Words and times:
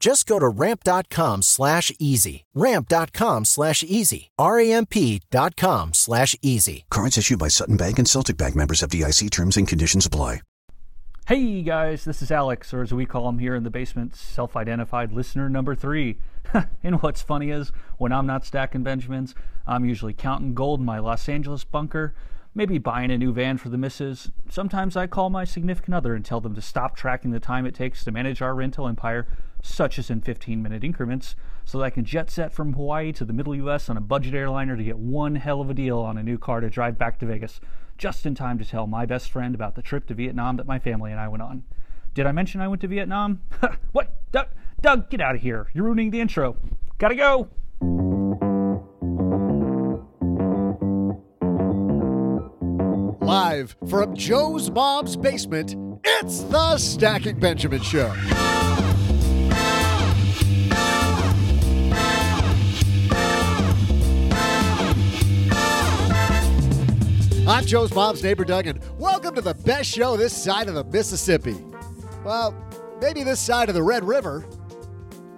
Just 0.00 0.26
go 0.26 0.38
to 0.38 0.48
ramp.com 0.48 1.42
slash 1.42 1.92
easy. 1.98 2.46
Ramp.com 2.54 3.44
slash 3.44 3.84
easy. 3.84 4.30
R-A-M-P.com 4.38 5.92
slash 5.94 6.34
easy. 6.40 6.86
Cards 6.90 7.18
issued 7.18 7.38
by 7.38 7.48
Sutton 7.48 7.76
Bank 7.76 7.98
and 7.98 8.08
Celtic 8.08 8.38
Bank 8.38 8.56
members 8.56 8.80
FDIC 8.80 9.30
terms 9.30 9.58
and 9.58 9.68
conditions 9.68 10.06
apply. 10.06 10.40
Hey 11.26 11.62
guys, 11.62 12.04
this 12.04 12.22
is 12.22 12.32
Alex, 12.32 12.74
or 12.74 12.82
as 12.82 12.92
we 12.92 13.06
call 13.06 13.28
him 13.28 13.38
here 13.38 13.54
in 13.54 13.62
the 13.62 13.70
basement, 13.70 14.16
self 14.16 14.56
identified 14.56 15.12
listener 15.12 15.48
number 15.48 15.76
three. 15.76 16.18
and 16.82 17.00
what's 17.02 17.22
funny 17.22 17.50
is, 17.50 17.70
when 17.98 18.10
I'm 18.10 18.26
not 18.26 18.44
stacking 18.44 18.82
Benjamins, 18.82 19.36
I'm 19.64 19.84
usually 19.84 20.12
counting 20.14 20.54
gold 20.54 20.80
in 20.80 20.86
my 20.86 20.98
Los 20.98 21.28
Angeles 21.28 21.62
bunker 21.62 22.14
maybe 22.54 22.78
buying 22.78 23.10
a 23.10 23.18
new 23.18 23.32
van 23.32 23.56
for 23.56 23.68
the 23.68 23.78
missus. 23.78 24.30
Sometimes 24.48 24.96
I 24.96 25.06
call 25.06 25.30
my 25.30 25.44
significant 25.44 25.94
other 25.94 26.14
and 26.14 26.24
tell 26.24 26.40
them 26.40 26.54
to 26.54 26.62
stop 26.62 26.96
tracking 26.96 27.30
the 27.30 27.40
time 27.40 27.64
it 27.64 27.74
takes 27.74 28.04
to 28.04 28.10
manage 28.10 28.42
our 28.42 28.54
rental 28.54 28.88
empire, 28.88 29.26
such 29.62 29.98
as 29.98 30.10
in 30.10 30.20
15 30.20 30.62
minute 30.62 30.84
increments, 30.84 31.34
so 31.64 31.78
that 31.78 31.84
I 31.84 31.90
can 31.90 32.04
jet 32.04 32.30
set 32.30 32.52
from 32.52 32.72
Hawaii 32.72 33.12
to 33.12 33.24
the 33.24 33.32
middle 33.32 33.54
US 33.54 33.88
on 33.88 33.96
a 33.96 34.00
budget 34.00 34.34
airliner 34.34 34.76
to 34.76 34.84
get 34.84 34.98
one 34.98 35.36
hell 35.36 35.60
of 35.60 35.70
a 35.70 35.74
deal 35.74 35.98
on 35.98 36.18
a 36.18 36.22
new 36.22 36.38
car 36.38 36.60
to 36.60 36.70
drive 36.70 36.98
back 36.98 37.18
to 37.18 37.26
Vegas, 37.26 37.60
just 37.98 38.26
in 38.26 38.34
time 38.34 38.58
to 38.58 38.64
tell 38.64 38.86
my 38.86 39.06
best 39.06 39.30
friend 39.30 39.54
about 39.54 39.74
the 39.74 39.82
trip 39.82 40.06
to 40.06 40.14
Vietnam 40.14 40.56
that 40.56 40.66
my 40.66 40.78
family 40.78 41.10
and 41.10 41.20
I 41.20 41.28
went 41.28 41.42
on. 41.42 41.64
Did 42.14 42.26
I 42.26 42.32
mention 42.32 42.60
I 42.60 42.68
went 42.68 42.80
to 42.82 42.88
Vietnam? 42.88 43.42
what? 43.92 44.12
Doug, 44.32 44.48
Doug, 44.80 45.10
get 45.10 45.20
out 45.20 45.34
of 45.34 45.42
here. 45.42 45.68
You're 45.72 45.84
ruining 45.84 46.10
the 46.10 46.20
intro. 46.20 46.56
Gotta 46.98 47.14
go. 47.14 47.48
Live 53.20 53.76
from 53.88 54.16
Joe's 54.16 54.70
mom's 54.70 55.16
basement, 55.16 55.76
it's 56.04 56.40
the 56.40 56.78
Stacking 56.78 57.38
Benjamin 57.38 57.80
Show. 57.80 58.12
I'm 67.50 67.66
Joe's 67.66 67.92
mom's 67.92 68.22
neighbor, 68.22 68.44
Doug, 68.44 68.68
and 68.68 68.78
welcome 68.96 69.34
to 69.34 69.40
the 69.40 69.54
best 69.54 69.90
show 69.90 70.16
this 70.16 70.32
side 70.32 70.68
of 70.68 70.76
the 70.76 70.84
Mississippi. 70.84 71.56
Well, 72.24 72.54
maybe 73.00 73.24
this 73.24 73.40
side 73.40 73.68
of 73.68 73.74
the 73.74 73.82
Red 73.82 74.04
River. 74.04 74.46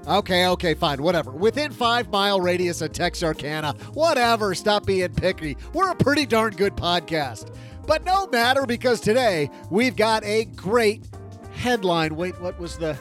Okay, 0.06 0.46
okay, 0.48 0.74
fine, 0.74 1.02
whatever. 1.02 1.30
Within 1.30 1.72
five 1.72 2.10
mile 2.10 2.38
radius 2.38 2.82
of 2.82 2.92
Texarkana, 2.92 3.72
whatever, 3.94 4.54
stop 4.54 4.84
being 4.84 5.08
picky. 5.14 5.56
We're 5.72 5.90
a 5.90 5.94
pretty 5.94 6.26
darn 6.26 6.52
good 6.52 6.76
podcast. 6.76 7.56
But 7.86 8.04
no 8.04 8.26
matter 8.26 8.66
because 8.66 9.00
today 9.00 9.48
we've 9.70 9.96
got 9.96 10.22
a 10.22 10.44
great 10.44 11.08
headline. 11.54 12.14
Wait, 12.14 12.38
what 12.42 12.60
was 12.60 12.76
the 12.76 12.92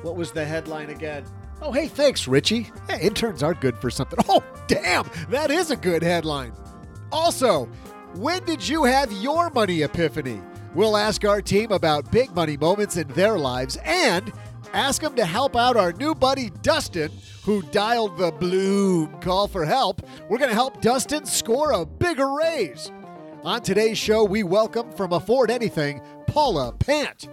what 0.00 0.16
was 0.16 0.32
the 0.32 0.42
headline 0.42 0.88
again? 0.88 1.26
Oh, 1.60 1.70
hey, 1.70 1.86
thanks, 1.86 2.26
Richie. 2.26 2.70
Yeah, 2.88 2.98
interns 2.98 3.42
are 3.42 3.52
good 3.52 3.76
for 3.76 3.90
something. 3.90 4.20
Oh, 4.26 4.42
damn, 4.68 5.06
that 5.28 5.50
is 5.50 5.70
a 5.70 5.76
good 5.76 6.02
headline. 6.02 6.54
Also, 7.12 7.68
when 8.16 8.44
did 8.44 8.66
you 8.66 8.84
have 8.84 9.10
your 9.12 9.50
money 9.50 9.82
epiphany? 9.82 10.40
We'll 10.74 10.96
ask 10.96 11.24
our 11.24 11.42
team 11.42 11.72
about 11.72 12.12
big 12.12 12.34
money 12.34 12.56
moments 12.56 12.96
in 12.96 13.08
their 13.08 13.38
lives 13.38 13.76
and 13.84 14.32
ask 14.72 15.02
them 15.02 15.14
to 15.16 15.24
help 15.24 15.56
out 15.56 15.76
our 15.76 15.92
new 15.92 16.14
buddy 16.14 16.50
Dustin, 16.62 17.10
who 17.42 17.62
dialed 17.62 18.16
the 18.18 18.32
Blooom 18.32 19.20
call 19.20 19.48
for 19.48 19.64
help. 19.64 20.02
We're 20.28 20.38
going 20.38 20.50
to 20.50 20.54
help 20.54 20.80
Dustin 20.80 21.26
score 21.26 21.72
a 21.72 21.84
bigger 21.84 22.34
raise. 22.34 22.90
On 23.42 23.60
today's 23.60 23.98
show, 23.98 24.24
we 24.24 24.42
welcome 24.42 24.90
from 24.92 25.12
Afford 25.12 25.50
Anything, 25.50 26.00
Paula 26.26 26.72
Pant. 26.72 27.28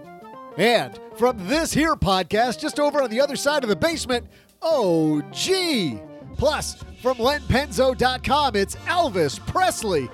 And 0.56 0.98
from 1.16 1.48
this 1.48 1.72
here 1.72 1.96
podcast, 1.96 2.60
just 2.60 2.78
over 2.78 3.02
on 3.02 3.10
the 3.10 3.20
other 3.20 3.36
side 3.36 3.62
of 3.62 3.70
the 3.70 3.76
basement, 3.76 4.26
OG. 4.60 6.36
Plus, 6.36 6.74
from 7.00 7.16
LenPenzo.com, 7.16 8.56
it's 8.56 8.76
Elvis 8.76 9.44
Presley. 9.46 10.08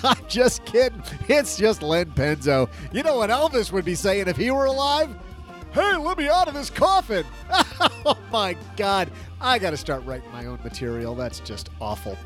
I'm 0.04 0.26
just 0.28 0.64
kidding. 0.64 1.02
It's 1.28 1.56
just 1.56 1.82
Len 1.82 2.06
Penzo. 2.12 2.68
You 2.92 3.02
know 3.02 3.16
what 3.16 3.30
Elvis 3.30 3.72
would 3.72 3.84
be 3.84 3.94
saying 3.94 4.28
if 4.28 4.36
he 4.36 4.50
were 4.50 4.66
alive? 4.66 5.14
Hey, 5.72 5.96
let 5.96 6.18
me 6.18 6.28
out 6.28 6.48
of 6.48 6.54
this 6.54 6.70
coffin. 6.70 7.24
oh 8.04 8.18
my 8.32 8.56
God. 8.76 9.10
I 9.40 9.58
got 9.58 9.70
to 9.70 9.76
start 9.76 10.04
writing 10.04 10.30
my 10.32 10.46
own 10.46 10.58
material. 10.64 11.14
That's 11.14 11.40
just 11.40 11.70
awful. 11.80 12.18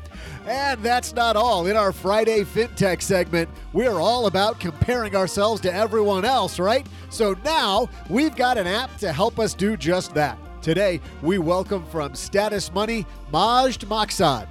And 0.47 0.81
that's 0.81 1.13
not 1.13 1.35
all. 1.35 1.67
In 1.67 1.77
our 1.77 1.93
Friday 1.93 2.43
FinTech 2.43 3.01
segment, 3.01 3.49
we're 3.71 3.99
all 3.99 4.25
about 4.25 4.59
comparing 4.59 5.15
ourselves 5.15 5.61
to 5.61 5.73
everyone 5.73 6.25
else, 6.25 6.59
right? 6.59 6.85
So 7.09 7.35
now 7.45 7.87
we've 8.09 8.35
got 8.35 8.57
an 8.57 8.67
app 8.67 8.97
to 8.97 9.13
help 9.13 9.39
us 9.39 9.53
do 9.53 9.77
just 9.77 10.13
that. 10.15 10.37
Today, 10.61 10.99
we 11.21 11.37
welcome 11.37 11.85
from 11.85 12.15
Status 12.15 12.73
Money, 12.73 13.05
Majd 13.31 13.81
Maksad. 13.81 14.47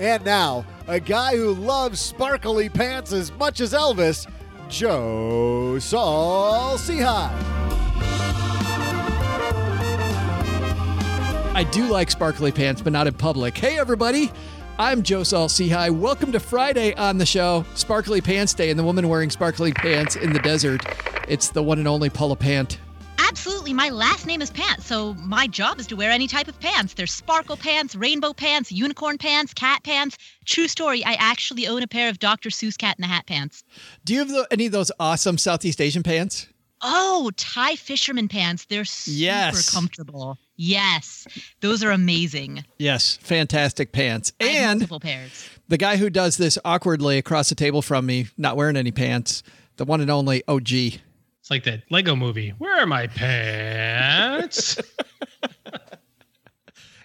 And 0.00 0.24
now, 0.24 0.64
a 0.86 0.98
guy 0.98 1.36
who 1.36 1.52
loves 1.52 2.00
sparkly 2.00 2.70
pants 2.70 3.12
as 3.12 3.30
much 3.32 3.60
as 3.60 3.74
Elvis, 3.74 4.26
Joe 4.70 5.78
Saul 5.78 6.78
Sehy. 6.78 7.30
I 11.54 11.68
do 11.70 11.86
like 11.88 12.10
sparkly 12.10 12.50
pants, 12.50 12.80
but 12.80 12.94
not 12.94 13.08
in 13.08 13.12
public. 13.12 13.58
Hey, 13.58 13.78
everybody. 13.78 14.32
I'm 14.78 15.02
Joe 15.02 15.22
Saul 15.22 15.48
Sehy. 15.48 15.90
Welcome 15.90 16.32
to 16.32 16.40
Friday 16.40 16.94
on 16.94 17.18
the 17.18 17.26
show, 17.26 17.66
Sparkly 17.74 18.22
Pants 18.22 18.54
Day, 18.54 18.70
and 18.70 18.78
the 18.78 18.84
woman 18.84 19.06
wearing 19.06 19.28
sparkly 19.28 19.74
pants 19.74 20.16
in 20.16 20.32
the 20.32 20.38
desert. 20.38 20.80
It's 21.28 21.50
the 21.50 21.62
one 21.62 21.78
and 21.78 21.86
only 21.86 22.08
Paula 22.08 22.36
Pant. 22.36 22.78
Absolutely. 23.34 23.72
My 23.72 23.90
last 23.90 24.26
name 24.26 24.42
is 24.42 24.50
Pants, 24.50 24.86
so 24.86 25.14
my 25.14 25.46
job 25.46 25.78
is 25.78 25.86
to 25.86 25.94
wear 25.94 26.10
any 26.10 26.26
type 26.26 26.48
of 26.48 26.58
pants. 26.58 26.94
There's 26.94 27.12
sparkle 27.12 27.56
pants, 27.56 27.94
rainbow 27.94 28.32
pants, 28.32 28.72
unicorn 28.72 29.18
pants, 29.18 29.54
cat 29.54 29.84
pants. 29.84 30.18
True 30.46 30.66
story, 30.66 31.04
I 31.04 31.12
actually 31.12 31.68
own 31.68 31.80
a 31.84 31.86
pair 31.86 32.08
of 32.08 32.18
Dr. 32.18 32.48
Seuss 32.50 32.76
cat 32.76 32.96
in 32.98 33.02
the 33.02 33.06
hat 33.06 33.26
pants. 33.26 33.62
Do 34.04 34.14
you 34.14 34.18
have 34.18 34.28
the, 34.30 34.48
any 34.50 34.66
of 34.66 34.72
those 34.72 34.90
awesome 34.98 35.38
Southeast 35.38 35.80
Asian 35.80 36.02
pants? 36.02 36.48
Oh, 36.82 37.30
Thai 37.36 37.76
fisherman 37.76 38.26
pants. 38.26 38.64
They're 38.64 38.84
super 38.84 39.16
Yes. 39.20 39.70
comfortable. 39.70 40.36
Yes, 40.56 41.28
those 41.60 41.84
are 41.84 41.92
amazing. 41.92 42.64
Yes, 42.80 43.16
fantastic 43.22 43.92
pants. 43.92 44.32
And 44.40 44.80
multiple 44.80 44.98
pairs. 44.98 45.48
the 45.68 45.78
guy 45.78 45.98
who 45.98 46.10
does 46.10 46.36
this 46.36 46.58
awkwardly 46.64 47.16
across 47.16 47.48
the 47.48 47.54
table 47.54 47.80
from 47.80 48.06
me, 48.06 48.26
not 48.36 48.56
wearing 48.56 48.76
any 48.76 48.90
pants, 48.90 49.44
the 49.76 49.84
one 49.84 50.00
and 50.00 50.10
only 50.10 50.42
OG. 50.48 51.00
It's 51.40 51.50
like 51.50 51.64
that 51.64 51.82
Lego 51.90 52.14
movie. 52.16 52.50
Where 52.58 52.80
are 52.80 52.86
my 52.86 53.06
pants? 53.06 54.78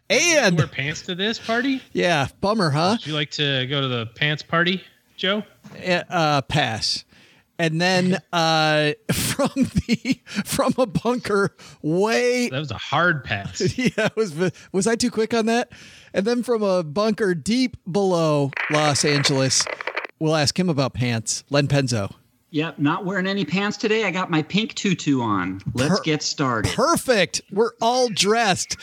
And 0.08 0.56
Wear 0.58 0.68
pants 0.68 1.02
to 1.04 1.16
this 1.16 1.40
party? 1.40 1.82
yeah, 1.92 2.28
bummer, 2.40 2.70
huh? 2.70 2.92
Would 3.00 3.08
you 3.08 3.16
like 3.16 3.32
to 3.32 3.66
go 3.66 3.82
to 3.82 3.88
the 3.88 4.06
pants 4.06 4.44
party, 4.44 4.84
Joe? 5.18 5.42
uh, 5.84 6.42
pass. 6.44 7.06
And 7.58 7.82
then 7.82 8.20
uh, 8.34 8.92
from 9.12 9.50
the 9.56 10.20
from 10.26 10.74
a 10.78 10.86
bunker 10.86 11.56
way 11.82 12.50
That 12.50 12.60
was 12.60 12.70
a 12.70 12.78
hard 12.78 13.24
pass. 13.24 13.76
yeah 13.80 14.10
was 14.16 14.36
was 14.72 14.86
I 14.86 14.96
too 14.96 15.10
quick 15.10 15.34
on 15.34 15.48
that? 15.48 15.72
And 16.14 16.24
then 16.24 16.44
from 16.44 16.62
a 16.62 16.84
bunker 16.84 17.34
deep 17.34 17.76
below 17.92 18.52
Los 18.70 19.06
Angeles, 19.06 19.66
we'll 20.20 20.36
ask 20.36 20.60
him 20.60 20.70
about 20.70 20.94
pants. 20.94 21.44
Len 21.50 21.68
Penzo. 21.68 22.14
Yep, 22.52 22.80
not 22.80 23.06
wearing 23.06 23.28
any 23.28 23.44
pants 23.44 23.76
today. 23.78 24.06
I 24.06 24.12
got 24.12 24.32
my 24.32 24.42
pink 24.42 24.76
tutu 24.76 25.22
on. 25.22 25.62
Let's 25.74 26.00
Per- 26.00 26.04
get 26.04 26.24
started. 26.24 26.72
Perfect. 26.74 27.42
We're 27.52 27.72
all 27.82 28.08
dressed. 28.10 28.78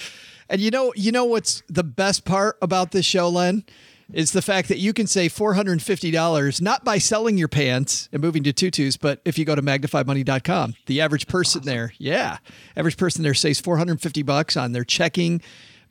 And 0.49 0.61
you 0.61 0.71
know, 0.71 0.93
you 0.95 1.13
know 1.13 1.25
what's 1.25 1.63
the 1.69 1.85
best 1.85 2.25
part 2.27 2.59
about 2.61 2.91
this 2.93 3.07
show, 3.07 3.29
Len? 3.29 3.65
Is 4.13 4.33
the 4.33 4.43
fact 4.43 4.69
that 4.69 4.77
you 4.77 4.93
can 4.93 5.07
save 5.07 5.33
$450 5.33 6.61
not 6.61 6.85
by 6.85 6.99
selling 6.99 7.39
your 7.39 7.49
pants 7.49 8.11
and 8.13 8.21
moving 8.21 8.43
to 8.43 8.53
tutus, 8.53 8.99
but 8.99 9.23
if 9.25 9.39
you 9.39 9.47
go 9.47 9.55
to 9.55 9.63
magnifymoney.com. 9.63 10.75
The 10.85 11.01
average 11.01 11.27
person 11.29 11.63
there, 11.63 11.95
yeah. 11.97 12.37
Average 12.77 12.99
person 12.99 13.23
there 13.23 13.33
saves 13.33 13.59
450 13.61 14.23
bucks 14.23 14.55
on 14.55 14.73
their 14.73 14.85
checking, 14.85 15.41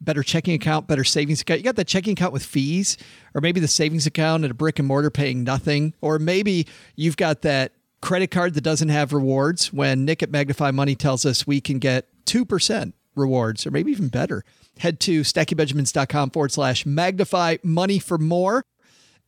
better 0.01 0.24
checking 0.24 0.53
account, 0.53 0.88
better 0.88 1.03
savings 1.03 1.42
account. 1.42 1.59
You 1.59 1.63
got 1.63 1.75
that 1.77 1.88
checking 1.88 2.13
account 2.13 2.33
with 2.33 2.44
fees, 2.44 2.98
or 3.33 3.42
maybe 3.42 3.59
the 3.59 3.68
savings 3.68 4.06
account 4.06 4.44
at 4.44 4.51
a 4.51 4.56
brick 4.56 4.80
and 4.80 4.88
mortar 4.88 5.12
paying 5.12 5.44
nothing, 5.44 5.94
or 6.01 6.19
maybe 6.19 6.68
you've 6.95 7.18
got 7.18 7.44
that 7.44 7.74
credit 8.01 8.31
card 8.31 8.56
that 8.56 8.62
doesn't 8.62 8.89
have 8.89 9.13
rewards 9.13 9.71
when 9.71 10.06
Nick 10.06 10.24
at 10.24 10.31
Magnify 10.31 10.71
Money 10.71 10.95
tells 10.95 11.25
us 11.25 11.45
we 11.45 11.62
can 11.62 11.80
get 11.80 12.07
2% 12.25 12.94
rewards 13.15 13.65
or 13.65 13.71
maybe 13.71 13.92
even 13.92 14.07
better. 14.07 14.44
Head 14.80 15.00
to 15.01 15.21
stackingbenjamins.com 15.21 16.31
forward 16.31 16.51
slash 16.51 16.86
magnify 16.86 17.57
money 17.63 18.00
for 18.00 18.18
more. 18.18 18.63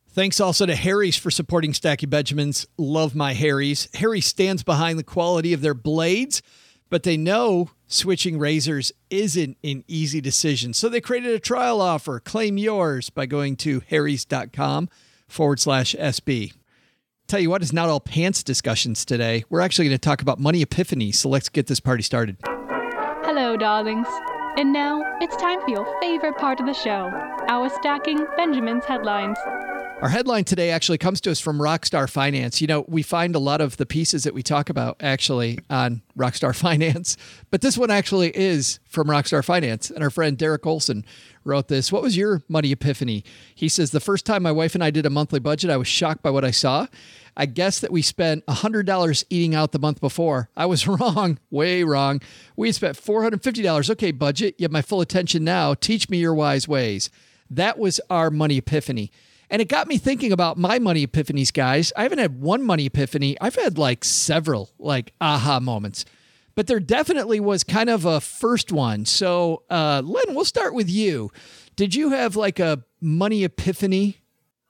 Thanks 0.08 0.40
also 0.40 0.64
to 0.66 0.76
Harry's 0.76 1.16
for 1.16 1.30
supporting 1.30 1.74
Stacking 1.74 2.08
Benjamins. 2.08 2.66
Love 2.78 3.14
my 3.14 3.32
Harry's. 3.32 3.88
Harry 3.94 4.20
stands 4.20 4.62
behind 4.62 4.98
the 4.98 5.04
quality 5.04 5.52
of 5.52 5.60
their 5.60 5.74
blades, 5.74 6.40
but 6.88 7.02
they 7.02 7.16
know 7.16 7.70
switching 7.94 8.38
razors 8.38 8.92
isn't 9.10 9.56
an 9.62 9.84
easy 9.86 10.20
decision. 10.20 10.74
So 10.74 10.88
they 10.88 11.00
created 11.00 11.32
a 11.32 11.38
trial 11.38 11.80
offer. 11.80 12.20
Claim 12.20 12.58
yours 12.58 13.10
by 13.10 13.26
going 13.26 13.56
to 13.56 13.82
harrys.com 13.88 14.88
forward 15.28 15.60
slash 15.60 15.94
SB. 15.98 16.52
Tell 17.26 17.40
you 17.40 17.48
what, 17.48 17.62
it's 17.62 17.72
not 17.72 17.88
all 17.88 18.00
pants 18.00 18.42
discussions 18.42 19.04
today. 19.04 19.44
We're 19.48 19.60
actually 19.60 19.86
going 19.86 19.98
to 19.98 20.04
talk 20.04 20.20
about 20.20 20.38
money 20.38 20.60
epiphany. 20.60 21.10
So 21.12 21.28
let's 21.28 21.48
get 21.48 21.66
this 21.68 21.80
party 21.80 22.02
started. 22.02 22.36
Hello, 22.44 23.56
darlings. 23.56 24.06
And 24.56 24.72
now 24.72 25.02
it's 25.20 25.36
time 25.36 25.60
for 25.62 25.70
your 25.70 26.00
favorite 26.00 26.36
part 26.36 26.60
of 26.60 26.66
the 26.66 26.74
show 26.74 27.10
our 27.48 27.68
Stacking 27.68 28.24
Benjamin's 28.36 28.84
headlines. 28.84 29.36
Our 30.02 30.10
headline 30.10 30.44
today 30.44 30.70
actually 30.70 30.98
comes 30.98 31.20
to 31.22 31.30
us 31.30 31.40
from 31.40 31.58
Rockstar 31.58 32.10
Finance. 32.10 32.60
You 32.60 32.66
know, 32.66 32.84
we 32.86 33.02
find 33.02 33.34
a 33.34 33.38
lot 33.38 33.62
of 33.62 33.78
the 33.78 33.86
pieces 33.86 34.24
that 34.24 34.34
we 34.34 34.42
talk 34.42 34.68
about 34.68 34.96
actually 35.00 35.60
on 35.70 36.02
Rockstar 36.18 36.54
Finance, 36.60 37.16
but 37.50 37.62
this 37.62 37.78
one 37.78 37.90
actually 37.90 38.36
is 38.36 38.80
from 38.86 39.06
Rockstar 39.06 39.42
Finance. 39.42 39.90
And 39.90 40.04
our 40.04 40.10
friend 40.10 40.36
Derek 40.36 40.66
Olson 40.66 41.06
wrote 41.42 41.68
this. 41.68 41.90
What 41.90 42.02
was 42.02 42.18
your 42.18 42.42
money 42.48 42.70
epiphany? 42.70 43.24
He 43.54 43.66
says, 43.68 43.92
The 43.92 44.00
first 44.00 44.26
time 44.26 44.42
my 44.42 44.52
wife 44.52 44.74
and 44.74 44.84
I 44.84 44.90
did 44.90 45.06
a 45.06 45.10
monthly 45.10 45.40
budget, 45.40 45.70
I 45.70 45.78
was 45.78 45.88
shocked 45.88 46.22
by 46.22 46.30
what 46.30 46.44
I 46.44 46.50
saw. 46.50 46.86
I 47.34 47.46
guess 47.46 47.80
that 47.80 47.90
we 47.92 48.02
spent 48.02 48.44
$100 48.46 49.24
eating 49.30 49.54
out 49.54 49.72
the 49.72 49.78
month 49.78 50.00
before. 50.02 50.50
I 50.54 50.66
was 50.66 50.86
wrong, 50.88 51.38
way 51.50 51.82
wrong. 51.82 52.20
We 52.56 52.72
spent 52.72 52.98
$450. 52.98 53.90
Okay, 53.90 54.12
budget, 54.12 54.56
you 54.58 54.64
have 54.64 54.72
my 54.72 54.82
full 54.82 55.00
attention 55.00 55.44
now. 55.44 55.72
Teach 55.72 56.10
me 56.10 56.18
your 56.18 56.34
wise 56.34 56.68
ways. 56.68 57.08
That 57.48 57.78
was 57.78 58.00
our 58.10 58.30
money 58.30 58.58
epiphany. 58.58 59.10
And 59.50 59.60
it 59.60 59.68
got 59.68 59.86
me 59.86 59.98
thinking 59.98 60.32
about 60.32 60.56
my 60.56 60.78
money 60.78 61.06
epiphanies, 61.06 61.52
guys. 61.52 61.92
I 61.96 62.02
haven't 62.02 62.18
had 62.18 62.40
one 62.40 62.62
money 62.62 62.86
epiphany. 62.86 63.36
I've 63.40 63.54
had 63.54 63.78
like 63.78 64.04
several 64.04 64.70
like 64.78 65.12
aha 65.20 65.60
moments. 65.60 66.04
But 66.54 66.66
there 66.66 66.80
definitely 66.80 67.40
was 67.40 67.64
kind 67.64 67.90
of 67.90 68.04
a 68.04 68.20
first 68.20 68.70
one. 68.70 69.04
So, 69.06 69.64
uh, 69.70 70.02
Len, 70.04 70.34
we'll 70.34 70.44
start 70.44 70.72
with 70.72 70.88
you. 70.88 71.30
Did 71.76 71.94
you 71.94 72.10
have 72.10 72.36
like 72.36 72.60
a 72.60 72.84
money 73.00 73.42
epiphany? 73.42 74.18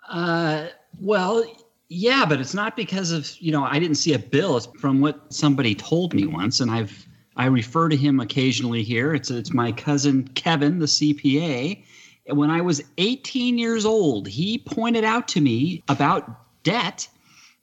Uh, 0.09 0.69
well, 0.99 1.45
yeah, 1.89 2.25
but 2.25 2.41
it's 2.41 2.55
not 2.55 2.77
because 2.77 3.13
of 3.13 3.31
you 3.41 3.53
know 3.53 3.65
I 3.65 3.79
didn't 3.79 3.97
see 3.97 4.15
a 4.15 4.19
bill. 4.19 4.57
It's 4.57 4.67
from 4.81 5.01
what 5.01 5.33
somebody 5.33 5.75
told 5.75 6.15
me 6.15 6.27
once, 6.27 6.61
and 6.61 6.71
I've 6.71 7.07
I 7.37 7.47
refer 7.47 7.89
to 7.89 7.97
him 7.97 8.21
occasionally 8.21 8.83
here. 8.83 9.15
It's 9.15 9.31
it's 9.31 9.53
my 9.53 9.73
cousin 9.73 10.29
Kevin, 10.29 10.79
the 10.79 10.87
CPA. 10.87 11.85
When 12.27 12.51
I 12.51 12.61
was 12.61 12.83
18 12.99 13.59
years 13.59 13.85
old, 13.85 14.27
he 14.27 14.59
pointed 14.59 15.05
out 15.05 15.29
to 15.29 15.41
me 15.41 15.83
about 15.89 16.63
debt, 16.63 17.09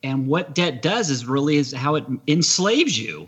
and 0.03 0.27
what 0.27 0.53
debt 0.53 0.81
does 0.81 1.09
is 1.09 1.25
really 1.25 1.57
is 1.57 1.71
how 1.71 1.95
it 1.95 2.05
enslaves 2.27 2.99
you. 2.99 3.27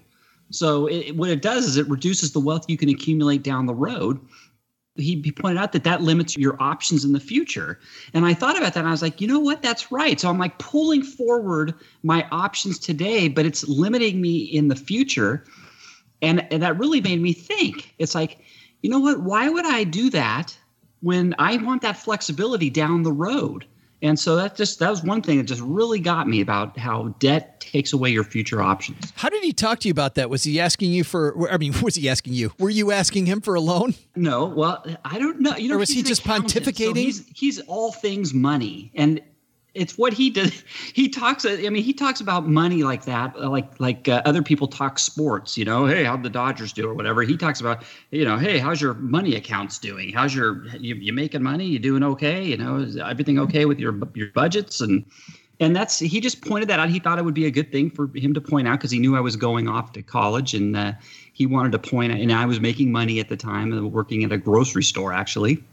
So 0.51 0.87
it, 0.87 1.15
what 1.15 1.29
it 1.29 1.41
does 1.41 1.65
is 1.65 1.77
it 1.77 1.89
reduces 1.89 2.33
the 2.33 2.39
wealth 2.39 2.65
you 2.67 2.77
can 2.77 2.89
accumulate 2.89 3.41
down 3.41 3.65
the 3.65 3.73
road 3.73 4.19
he, 4.95 5.21
he 5.21 5.31
pointed 5.31 5.59
out 5.59 5.71
that 5.71 5.83
that 5.83 6.01
limits 6.01 6.37
your 6.37 6.61
options 6.61 7.03
in 7.03 7.13
the 7.13 7.19
future. 7.19 7.79
And 8.13 8.25
I 8.25 8.33
thought 8.33 8.57
about 8.57 8.73
that 8.73 8.81
and 8.81 8.87
I 8.87 8.91
was 8.91 9.01
like, 9.01 9.19
you 9.19 9.27
know 9.27 9.39
what? 9.39 9.61
That's 9.61 9.91
right. 9.91 10.19
So 10.19 10.29
I'm 10.29 10.37
like 10.37 10.57
pulling 10.59 11.03
forward 11.03 11.73
my 12.03 12.27
options 12.31 12.77
today, 12.77 13.27
but 13.27 13.45
it's 13.45 13.67
limiting 13.67 14.21
me 14.21 14.37
in 14.37 14.67
the 14.67 14.75
future. 14.75 15.45
And, 16.21 16.45
and 16.51 16.61
that 16.61 16.77
really 16.77 17.01
made 17.01 17.21
me 17.21 17.33
think. 17.33 17.93
It's 17.97 18.13
like, 18.13 18.39
you 18.81 18.89
know 18.89 18.99
what? 18.99 19.21
Why 19.21 19.49
would 19.49 19.65
I 19.65 19.83
do 19.83 20.09
that 20.11 20.57
when 21.03 21.35
I 21.37 21.57
want 21.57 21.81
that 21.83 21.97
flexibility 21.97 22.69
down 22.69 23.03
the 23.03 23.11
road? 23.11 23.65
And 24.01 24.19
so 24.19 24.35
that 24.35 24.57
just 24.57 24.79
that 24.79 24.89
was 24.89 25.01
one 25.01 25.21
thing 25.21 25.37
that 25.37 25.45
just 25.45 25.61
really 25.61 25.99
got 25.99 26.27
me 26.27 26.41
about 26.41 26.77
how 26.77 27.15
debt 27.19 27.61
takes 27.61 27.93
away 27.93 28.09
your 28.09 28.25
future 28.25 28.61
options. 28.61 29.13
How 29.15 29.29
did 29.29 29.43
he 29.45 29.53
talk 29.53 29.79
to 29.79 29.87
you 29.87 29.93
about 29.93 30.15
that? 30.15 30.29
Was 30.29 30.43
he 30.43 30.59
asking 30.59 30.91
you 30.91 31.05
for, 31.05 31.49
I 31.49 31.57
mean, 31.57 31.73
was 31.81 31.95
he 31.95 32.09
asking 32.09 32.33
you? 32.33 32.51
Were 32.59 32.69
you 32.69 32.91
asking 32.91 33.27
him 33.27 33.39
for 33.39 33.55
a 33.55 33.61
loan? 33.61 33.93
No, 34.15 34.45
well, 34.45 34.85
I 35.05 35.19
don't 35.19 35.39
know. 35.39 35.55
You 35.55 35.69
know, 35.69 35.75
Or 35.75 35.77
was 35.77 35.89
he 35.89 36.03
just 36.03 36.25
accountant, 36.25 36.51
so 36.65 36.71
pontificating? 36.71 36.97
he's, 36.97 37.25
he's 37.33 37.59
all 37.61 37.93
things 37.93 38.33
money, 38.33 38.91
and 38.93 39.21
it's 39.73 39.97
what 39.97 40.13
he 40.13 40.29
did. 40.29 40.53
He 40.93 41.09
talks. 41.09 41.43
I 41.43 41.57
mean, 41.57 41.83
he 41.83 41.91
talks 41.91 42.21
about 42.21 42.47
money 42.47 42.83
like 42.83 43.05
that, 43.05 43.39
like 43.39 43.79
like 43.79 44.07
uh, 44.07 44.21
other 44.25 44.43
people 44.43 44.67
talk 44.67 44.99
sports. 44.99 45.57
You 45.57 45.65
know, 45.65 45.87
hey, 45.87 46.03
how'd 46.03 46.21
the 46.21 46.29
Dodgers 46.29 46.71
do 46.71 46.87
or 46.87 46.93
whatever. 46.93 47.23
He 47.23 47.35
talks 47.35 47.59
about, 47.59 47.83
you 48.11 48.23
know, 48.23 48.37
hey, 48.37 48.59
how's 48.59 48.79
your 48.79 48.93
money 48.93 49.35
accounts 49.35 49.79
doing? 49.79 50.13
How's 50.13 50.35
your 50.35 50.67
you, 50.75 50.93
you 50.95 51.13
making 51.13 51.41
money? 51.41 51.65
You 51.65 51.79
doing 51.79 52.03
okay? 52.03 52.43
You 52.43 52.57
know, 52.57 52.77
is 52.77 52.95
everything 52.97 53.39
okay 53.39 53.65
with 53.65 53.79
your 53.79 53.97
your 54.13 54.27
budgets 54.29 54.81
and. 54.81 55.05
And 55.59 55.75
that's 55.75 55.99
he 55.99 56.19
just 56.19 56.41
pointed 56.41 56.67
that 56.69 56.79
out. 56.79 56.89
He 56.89 56.99
thought 56.99 57.19
it 57.19 57.25
would 57.25 57.35
be 57.35 57.45
a 57.45 57.51
good 57.51 57.71
thing 57.71 57.91
for 57.91 58.09
him 58.15 58.33
to 58.33 58.41
point 58.41 58.67
out 58.67 58.79
because 58.79 58.89
he 58.89 58.97
knew 58.99 59.15
I 59.15 59.19
was 59.19 59.35
going 59.35 59.69
off 59.69 59.93
to 59.93 60.01
college, 60.01 60.55
and 60.55 60.75
uh, 60.75 60.93
he 61.31 61.45
wanted 61.45 61.71
to 61.73 61.79
point 61.79 62.11
out. 62.11 62.19
And 62.19 62.33
I 62.33 62.47
was 62.47 62.59
making 62.59 62.91
money 62.91 63.19
at 63.19 63.29
the 63.29 63.37
time, 63.37 63.71
uh, 63.71 63.83
working 63.83 64.23
at 64.23 64.31
a 64.31 64.37
grocery 64.37 64.83
store 64.83 65.13
actually 65.13 65.63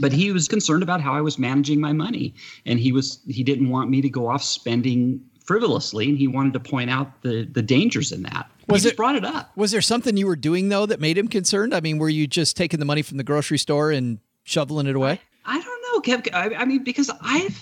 but 0.00 0.12
he 0.12 0.32
was 0.32 0.48
concerned 0.48 0.82
about 0.82 1.00
how 1.00 1.12
I 1.14 1.20
was 1.20 1.38
managing 1.38 1.80
my 1.80 1.92
money, 1.92 2.34
and 2.66 2.78
he 2.78 2.92
was 2.92 3.20
he 3.28 3.42
didn't 3.42 3.70
want 3.70 3.90
me 3.90 4.00
to 4.02 4.08
go 4.08 4.28
off 4.28 4.42
spending 4.42 5.20
frivolously, 5.44 6.08
and 6.08 6.18
he 6.18 6.28
wanted 6.28 6.52
to 6.52 6.60
point 6.60 6.90
out 6.90 7.22
the 7.22 7.48
the 7.50 7.62
dangers 7.62 8.12
in 8.12 8.22
that. 8.22 8.50
Was 8.68 8.82
he 8.82 8.86
just 8.86 8.94
it- 8.94 8.96
brought 8.96 9.16
it 9.16 9.24
up? 9.24 9.50
Was 9.56 9.70
there 9.70 9.80
something 9.80 10.16
you 10.16 10.26
were 10.26 10.36
doing 10.36 10.68
though 10.68 10.86
that 10.86 11.00
made 11.00 11.16
him 11.16 11.28
concerned? 11.28 11.74
I 11.74 11.80
mean, 11.80 11.98
were 11.98 12.08
you 12.10 12.26
just 12.26 12.56
taking 12.56 12.80
the 12.80 12.86
money 12.86 13.02
from 13.02 13.16
the 13.16 13.24
grocery 13.24 13.58
store 13.58 13.90
and 13.90 14.18
shoveling 14.44 14.86
it 14.86 14.94
away? 14.96 15.20
I 15.44 15.60
don't 15.60 15.82
know, 15.82 16.00
Kev. 16.02 16.28
I, 16.34 16.54
I 16.54 16.64
mean, 16.64 16.84
because 16.84 17.10
I've. 17.22 17.58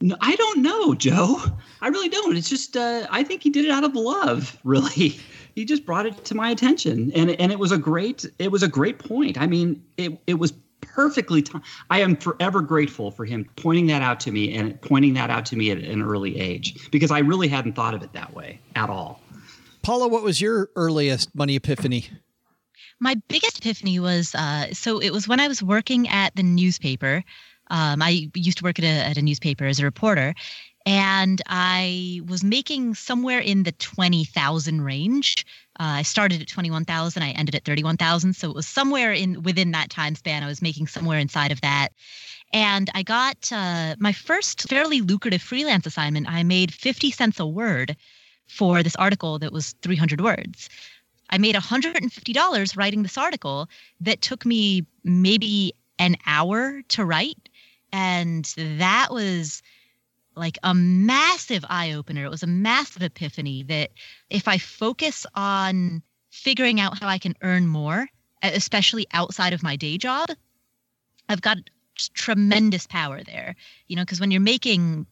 No, 0.00 0.16
I 0.20 0.34
don't 0.36 0.60
know, 0.62 0.94
Joe. 0.94 1.40
I 1.80 1.88
really 1.88 2.08
don't. 2.10 2.36
It's 2.36 2.48
just 2.50 2.76
uh, 2.76 3.06
I 3.10 3.22
think 3.22 3.42
he 3.42 3.48
did 3.50 3.64
it 3.64 3.70
out 3.70 3.84
of 3.84 3.94
love. 3.94 4.58
Really, 4.64 5.18
he 5.54 5.64
just 5.64 5.86
brought 5.86 6.04
it 6.04 6.24
to 6.24 6.34
my 6.34 6.50
attention, 6.50 7.12
and 7.14 7.30
and 7.30 7.52
it 7.52 7.58
was 7.58 7.70
a 7.72 7.78
great 7.78 8.26
it 8.38 8.50
was 8.50 8.62
a 8.62 8.68
great 8.68 8.98
point. 8.98 9.38
I 9.40 9.46
mean, 9.46 9.82
it 9.96 10.18
it 10.26 10.34
was 10.34 10.52
perfectly. 10.94 11.42
T- 11.42 11.58
I 11.90 12.00
am 12.00 12.16
forever 12.16 12.62
grateful 12.62 13.10
for 13.10 13.24
him 13.24 13.48
pointing 13.56 13.88
that 13.88 14.00
out 14.00 14.20
to 14.20 14.30
me 14.30 14.54
and 14.54 14.80
pointing 14.80 15.14
that 15.14 15.28
out 15.28 15.44
to 15.46 15.56
me 15.56 15.70
at 15.70 15.78
an 15.78 16.02
early 16.02 16.38
age 16.38 16.90
because 16.90 17.10
I 17.10 17.18
really 17.18 17.48
hadn't 17.48 17.74
thought 17.74 17.94
of 17.94 18.02
it 18.02 18.12
that 18.12 18.32
way 18.32 18.60
at 18.76 18.88
all. 18.88 19.20
Paula, 19.82 20.08
what 20.08 20.22
was 20.22 20.40
your 20.40 20.70
earliest 20.76 21.34
money 21.34 21.56
epiphany? 21.56 22.08
My 23.00 23.16
biggest 23.28 23.58
epiphany 23.58 23.98
was 23.98 24.34
uh, 24.34 24.72
so 24.72 25.00
it 25.00 25.10
was 25.10 25.26
when 25.26 25.40
I 25.40 25.48
was 25.48 25.62
working 25.62 26.08
at 26.08 26.34
the 26.36 26.42
newspaper. 26.42 27.24
Um, 27.70 28.00
I 28.00 28.28
used 28.34 28.58
to 28.58 28.64
work 28.64 28.78
at 28.78 28.84
a, 28.84 29.10
at 29.10 29.16
a 29.16 29.22
newspaper 29.22 29.66
as 29.66 29.80
a 29.80 29.84
reporter, 29.84 30.34
and 30.86 31.42
I 31.46 32.20
was 32.26 32.44
making 32.44 32.94
somewhere 32.94 33.40
in 33.40 33.64
the 33.64 33.72
20,000 33.72 34.82
range. 34.82 35.44
Uh, 35.80 35.98
I 35.98 36.02
started 36.02 36.40
at 36.40 36.48
21,000, 36.48 37.22
I 37.22 37.30
ended 37.30 37.54
at 37.54 37.64
31,000, 37.64 38.34
so 38.34 38.50
it 38.50 38.54
was 38.54 38.66
somewhere 38.66 39.12
in 39.12 39.42
within 39.42 39.72
that 39.72 39.90
time 39.90 40.14
span. 40.14 40.42
I 40.42 40.46
was 40.46 40.62
making 40.62 40.86
somewhere 40.86 41.18
inside 41.18 41.50
of 41.50 41.60
that. 41.62 41.88
And 42.52 42.88
I 42.94 43.02
got 43.02 43.50
uh, 43.50 43.96
my 43.98 44.12
first 44.12 44.68
fairly 44.68 45.00
lucrative 45.00 45.42
freelance 45.42 45.86
assignment. 45.86 46.28
I 46.30 46.44
made 46.44 46.72
50 46.72 47.10
cents 47.10 47.40
a 47.40 47.46
word 47.46 47.96
for 48.46 48.82
this 48.82 48.94
article 48.96 49.38
that 49.40 49.52
was 49.52 49.74
300 49.82 50.20
words. 50.20 50.68
I 51.30 51.38
made 51.38 51.56
$150 51.56 52.76
writing 52.76 53.02
this 53.02 53.18
article 53.18 53.68
that 54.00 54.20
took 54.20 54.46
me 54.46 54.86
maybe 55.02 55.72
an 55.98 56.16
hour 56.26 56.82
to 56.88 57.04
write. 57.04 57.48
And 57.92 58.44
that 58.56 59.08
was 59.10 59.62
like 60.36 60.58
a 60.62 60.74
massive 60.74 61.64
eye 61.68 61.92
opener. 61.92 62.24
It 62.24 62.30
was 62.30 62.42
a 62.42 62.48
massive 62.48 63.02
epiphany 63.02 63.62
that 63.64 63.90
if 64.30 64.48
I 64.48 64.58
focus 64.58 65.26
on 65.34 66.02
figuring 66.30 66.80
out 66.80 66.98
how 66.98 67.08
I 67.08 67.18
can 67.18 67.34
earn 67.42 67.66
more, 67.66 68.08
especially 68.42 69.06
outside 69.12 69.52
of 69.52 69.62
my 69.62 69.76
day 69.76 69.98
job, 69.98 70.30
I've 71.28 71.42
got 71.42 71.58
tremendous 72.14 72.86
power 72.86 73.22
there. 73.22 73.54
You 73.86 73.96
know, 73.96 74.02
because 74.02 74.20
when 74.20 74.30
you're 74.30 74.40
making 74.40 75.06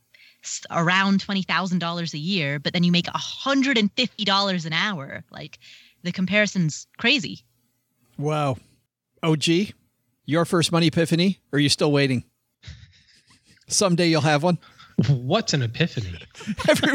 around 0.71 1.25
$20,000 1.25 2.15
a 2.15 2.19
year, 2.19 2.59
but 2.59 2.73
then 2.73 2.83
you 2.83 2.91
make 2.91 3.07
$150 3.07 4.67
an 4.67 4.73
hour, 4.73 5.23
like 5.31 5.59
the 6.03 6.11
comparison's 6.13 6.87
crazy. 6.99 7.45
Wow. 8.19 8.57
OG, 9.23 9.45
your 10.27 10.45
first 10.45 10.73
money 10.73 10.89
epiphany, 10.89 11.39
or 11.53 11.59
are 11.59 11.61
you 11.61 11.69
still 11.69 11.93
waiting? 11.93 12.25
Someday 13.69 14.09
you'll 14.09 14.21
have 14.23 14.43
one. 14.43 14.59
What's 15.09 15.55
an 15.55 15.63
epiphany? 15.63 16.19
Every, 16.69 16.93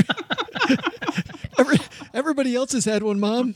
every, 1.58 1.78
everybody 2.14 2.56
else 2.56 2.74
has 2.74 2.86
had 2.86 3.04
one, 3.04 3.20
Mom. 3.20 3.56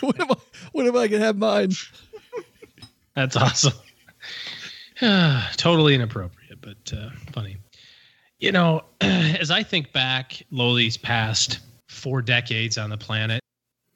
what, 0.00 0.20
am 0.20 0.30
I? 0.30 0.34
When 0.72 0.86
am 0.86 0.96
I 0.96 1.08
gonna 1.08 1.24
have 1.24 1.36
mine? 1.36 1.72
That's 3.14 3.36
awesome. 3.36 3.72
totally 5.56 5.94
inappropriate, 5.94 6.60
but 6.60 6.92
uh, 6.96 7.10
funny. 7.32 7.56
You 8.38 8.52
know, 8.52 8.84
as 9.00 9.50
I 9.50 9.62
think 9.62 9.92
back, 9.92 10.42
Loli's 10.50 10.96
past 10.96 11.60
four 11.88 12.22
decades 12.22 12.78
on 12.78 12.90
the 12.90 12.98
planet, 12.98 13.40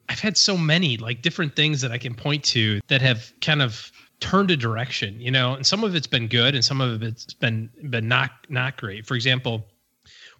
I've 0.09 0.19
had 0.19 0.37
so 0.37 0.57
many 0.57 0.97
like 0.97 1.21
different 1.21 1.55
things 1.55 1.81
that 1.81 1.91
I 1.91 1.97
can 1.97 2.15
point 2.15 2.43
to 2.45 2.79
that 2.87 3.01
have 3.01 3.31
kind 3.41 3.61
of 3.61 3.91
turned 4.19 4.51
a 4.51 4.57
direction, 4.57 5.19
you 5.19 5.31
know, 5.31 5.53
and 5.53 5.65
some 5.65 5.83
of 5.83 5.95
it's 5.95 6.07
been 6.07 6.27
good 6.27 6.55
and 6.55 6.63
some 6.63 6.81
of 6.81 7.01
it's 7.03 7.33
been 7.33 7.69
been 7.89 8.07
not 8.07 8.31
not 8.49 8.77
great. 8.77 9.05
For 9.05 9.15
example, 9.15 9.65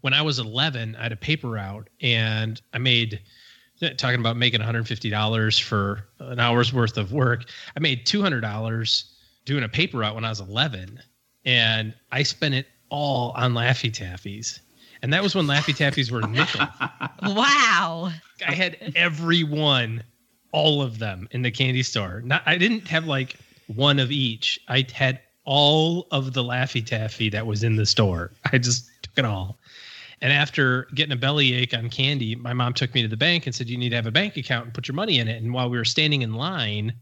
when 0.01 0.13
I 0.13 0.21
was 0.21 0.39
11, 0.39 0.95
I 0.95 1.03
had 1.03 1.11
a 1.11 1.17
paper 1.17 1.49
route 1.49 1.89
and 2.01 2.61
I 2.73 2.77
made 2.77 3.21
talking 3.97 4.19
about 4.19 4.35
making 4.35 4.59
$150 4.59 5.61
for 5.61 6.05
an 6.19 6.39
hour's 6.39 6.73
worth 6.73 6.97
of 6.97 7.13
work. 7.13 7.45
I 7.77 7.79
made 7.79 8.05
$200 8.05 9.03
doing 9.45 9.63
a 9.63 9.69
paper 9.69 9.99
route 9.99 10.15
when 10.15 10.25
I 10.25 10.29
was 10.29 10.41
11 10.41 10.99
and 11.45 11.93
I 12.11 12.23
spent 12.23 12.55
it 12.55 12.67
all 12.89 13.31
on 13.35 13.53
Laffy 13.53 13.91
Taffies. 13.91 14.59
And 15.01 15.13
that 15.13 15.23
was 15.23 15.33
when 15.33 15.45
Laffy 15.45 15.73
Taffies 15.73 16.11
were 16.11 16.21
nickel. 16.27 16.67
wow. 17.35 18.11
I 18.45 18.53
had 18.53 18.91
every 18.95 19.43
one, 19.43 20.03
all 20.51 20.81
of 20.81 20.99
them 20.99 21.29
in 21.31 21.41
the 21.41 21.51
candy 21.51 21.83
store. 21.83 22.21
Not 22.25 22.43
I 22.45 22.57
didn't 22.57 22.87
have 22.89 23.05
like 23.05 23.37
one 23.75 23.99
of 23.99 24.11
each. 24.11 24.59
I 24.67 24.85
had 24.93 25.19
all 25.45 26.07
of 26.11 26.33
the 26.33 26.43
Laffy 26.43 26.85
Taffy 26.85 27.29
that 27.29 27.45
was 27.45 27.63
in 27.63 27.75
the 27.75 27.85
store. 27.85 28.31
I 28.51 28.57
just 28.57 28.89
took 29.01 29.17
it 29.17 29.25
all. 29.25 29.57
And 30.21 30.33
after 30.33 30.87
getting 30.95 31.13
a 31.13 31.17
bellyache 31.17 31.73
on 31.73 31.89
candy, 31.89 32.35
my 32.35 32.51
mom 32.51 32.73
took 32.73 32.93
me 32.93 33.01
to 33.01 33.07
the 33.07 33.15
bank 33.15 33.45
and 33.45 33.55
said, 33.55 33.69
You 33.69 33.77
need 33.77 33.89
to 33.89 33.95
have 33.95 34.05
a 34.05 34.11
bank 34.11 34.35
account 34.35 34.65
and 34.65 34.73
put 34.73 34.87
your 34.87 34.95
money 34.95 35.19
in 35.19 35.27
it. 35.27 35.41
And 35.41 35.53
while 35.53 35.69
we 35.69 35.77
were 35.77 35.85
standing 35.85 36.23
in 36.23 36.33
line, 36.33 36.93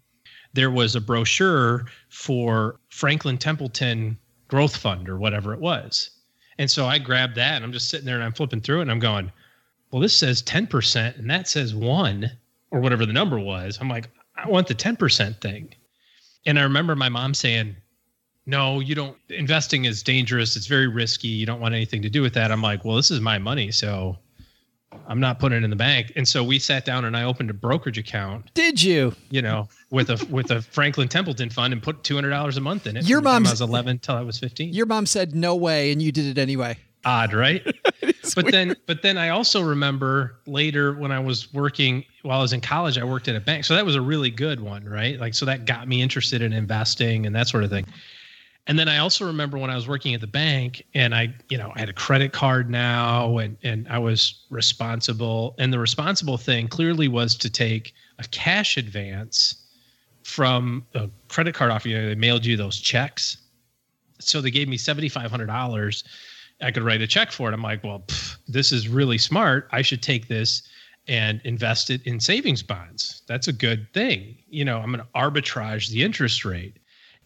there 0.54 0.70
was 0.70 0.96
a 0.96 1.02
brochure 1.02 1.86
for 2.10 2.80
Franklin 2.90 3.38
Templeton 3.38 4.18
Growth 4.48 4.78
Fund 4.78 5.10
or 5.10 5.18
whatever 5.18 5.54
it 5.54 5.60
was. 5.60 6.12
And 6.60 6.70
so 6.70 6.86
I 6.86 7.00
grabbed 7.00 7.36
that 7.36 7.56
and 7.56 7.66
I'm 7.66 7.74
just 7.74 7.90
sitting 7.90 8.06
there 8.06 8.16
and 8.16 8.24
I'm 8.24 8.34
flipping 8.34 8.62
through 8.62 8.80
it 8.80 8.84
and 8.84 8.92
I'm 8.92 9.00
going, 9.00 9.32
Well, 9.92 10.02
this 10.02 10.16
says 10.16 10.44
10% 10.44 11.18
and 11.18 11.30
that 11.30 11.48
says 11.48 11.74
one 11.74 12.32
or 12.72 12.80
whatever 12.80 13.06
the 13.06 13.14
number 13.14 13.40
was. 13.40 13.78
I'm 13.82 13.90
like, 13.90 14.10
I 14.36 14.48
want 14.48 14.68
the 14.68 14.76
10% 14.76 15.42
thing. 15.42 15.74
And 16.48 16.58
I 16.58 16.63
remember 16.63 16.96
my 16.96 17.10
mom 17.10 17.36
saying, 17.36 17.75
no, 18.48 18.80
you 18.80 18.96
don't. 18.96 19.18
Investing 19.30 19.86
is 19.86 20.01
dangerous. 20.01 20.56
It's 20.56 20.68
very 20.68 20.88
risky. 20.88 21.27
You 21.27 21.46
don't 21.46 21.60
want 21.60 21.75
anything 21.75 22.01
to 22.01 22.10
do 22.10 22.22
with 22.22 22.34
that. 22.36 22.51
I'm 22.51 22.62
like, 22.62 22.86
well, 22.86 22.96
this 22.96 23.12
is 23.12 23.20
my 23.20 23.38
money. 23.38 23.72
So 23.72 24.18
I'm 25.06 25.20
not 25.20 25.39
putting 25.39 25.58
it 25.58 25.63
in 25.66 25.70
the 25.70 25.75
bank. 25.75 26.13
And 26.16 26.25
so 26.25 26.44
we 26.44 26.58
sat 26.58 26.86
down 26.86 27.04
and 27.04 27.18
I 27.18 27.24
opened 27.24 27.50
a 27.50 27.54
brokerage 27.54 27.98
account. 27.98 28.50
Did 28.54 28.82
you? 28.82 29.13
You 29.30 29.42
know, 29.42 29.68
with 29.92 30.10
a 30.10 30.25
with 30.32 30.51
a 30.51 30.62
Franklin 30.62 31.10
Templeton 31.10 31.50
fund 31.50 31.74
and 31.74 31.84
put 31.84 32.06
two 32.06 32.16
hundred 32.16 32.30
dollars 32.30 32.56
a 32.56 32.62
month 32.62 32.88
in 32.88 32.96
it. 32.96 33.06
Your 33.06 33.20
mom 33.20 33.46
I 33.46 33.50
was 33.50 33.60
eleven 33.60 34.00
till 34.00 34.16
I 34.16 34.22
was 34.22 34.39
fifteen. 34.39 34.74
Your 34.74 34.86
mom 34.86 35.06
said 35.06 35.36
no 35.36 35.54
way, 35.54 35.92
and 35.92 36.01
you 36.01 36.13
did 36.13 36.25
it 36.25 36.38
anyway. 36.38 36.77
Odd, 37.08 37.32
right? 37.32 37.64
but 38.02 38.44
weird. 38.44 38.54
then, 38.54 38.76
but 38.86 39.02
then 39.02 39.18
I 39.18 39.30
also 39.30 39.62
remember 39.62 40.40
later 40.46 40.94
when 40.94 41.10
I 41.10 41.20
was 41.20 41.54
working 41.54 42.04
while 42.24 42.40
I 42.40 42.42
was 42.42 42.52
in 42.52 42.60
college, 42.60 42.98
I 42.98 43.06
worked 43.06 43.30
at 43.30 43.36
a 43.38 43.40
bank. 43.40 43.64
So 43.64 43.76
that 43.76 43.86
was 43.86 43.96
a 43.96 44.02
really 44.02 44.30
good 44.30 44.60
one, 44.60 44.84
right? 44.84 45.18
Like, 45.18 45.34
so 45.34 45.46
that 45.46 45.64
got 45.64 45.88
me 45.88 46.02
interested 46.02 46.42
in 46.42 46.52
investing 46.52 47.26
and 47.26 47.34
that 47.34 47.48
sort 47.48 47.64
of 47.64 47.70
thing. 47.70 47.86
And 48.68 48.78
then 48.78 48.90
I 48.90 48.98
also 48.98 49.26
remember 49.26 49.58
when 49.58 49.70
I 49.70 49.76
was 49.76 49.88
working 49.88 50.14
at 50.16 50.20
the 50.20 50.28
bank 50.28 50.84
and 50.94 51.16
I, 51.16 51.34
you 51.48 51.58
know, 51.58 51.72
I 51.78 51.80
had 51.80 51.88
a 51.88 51.94
credit 51.94 52.34
card 52.34 52.70
now 52.70 53.38
and, 53.38 53.56
and 53.64 53.88
I 53.88 54.00
was 54.00 54.44
responsible. 54.50 55.56
And 55.60 55.72
the 55.72 55.80
responsible 55.80 56.38
thing 56.38 56.68
clearly 56.68 57.08
was 57.08 57.36
to 57.38 57.50
take 57.50 57.94
a 58.20 58.24
cash 58.24 58.76
advance 58.76 59.56
from 60.24 60.86
a 60.94 61.10
credit 61.30 61.56
card 61.56 61.72
offer. 61.72 61.88
You 61.88 62.02
know, 62.02 62.10
they 62.10 62.16
mailed 62.16 62.46
you 62.46 62.58
those 62.58 62.82
checks. 62.82 63.38
So 64.20 64.42
they 64.42 64.52
gave 64.52 64.68
me 64.68 64.78
$7,500. 64.78 66.04
I 66.62 66.72
could 66.72 66.84
write 66.84 67.02
a 67.02 67.08
check 67.08 67.32
for 67.32 67.50
it. 67.50 67.54
I'm 67.54 67.62
like, 67.62 67.84
well, 67.84 68.04
pff, 68.08 68.38
this 68.48 68.72
is 68.72 68.88
really 68.88 69.18
smart. 69.18 69.68
I 69.72 69.82
should 69.82 70.02
take 70.02 70.28
this 70.28 70.64
and 71.08 71.42
invest 71.44 71.90
it 71.90 72.02
in 72.06 72.20
savings 72.20 72.64
bonds. 72.64 73.22
That's 73.28 73.48
a 73.48 73.54
good 73.54 73.92
thing. 73.94 74.38
You 74.50 74.66
know, 74.66 74.80
I'm 74.80 74.92
going 74.92 75.04
to 75.04 75.08
arbitrage 75.16 75.90
the 75.90 76.04
interest 76.04 76.44
rate 76.44 76.78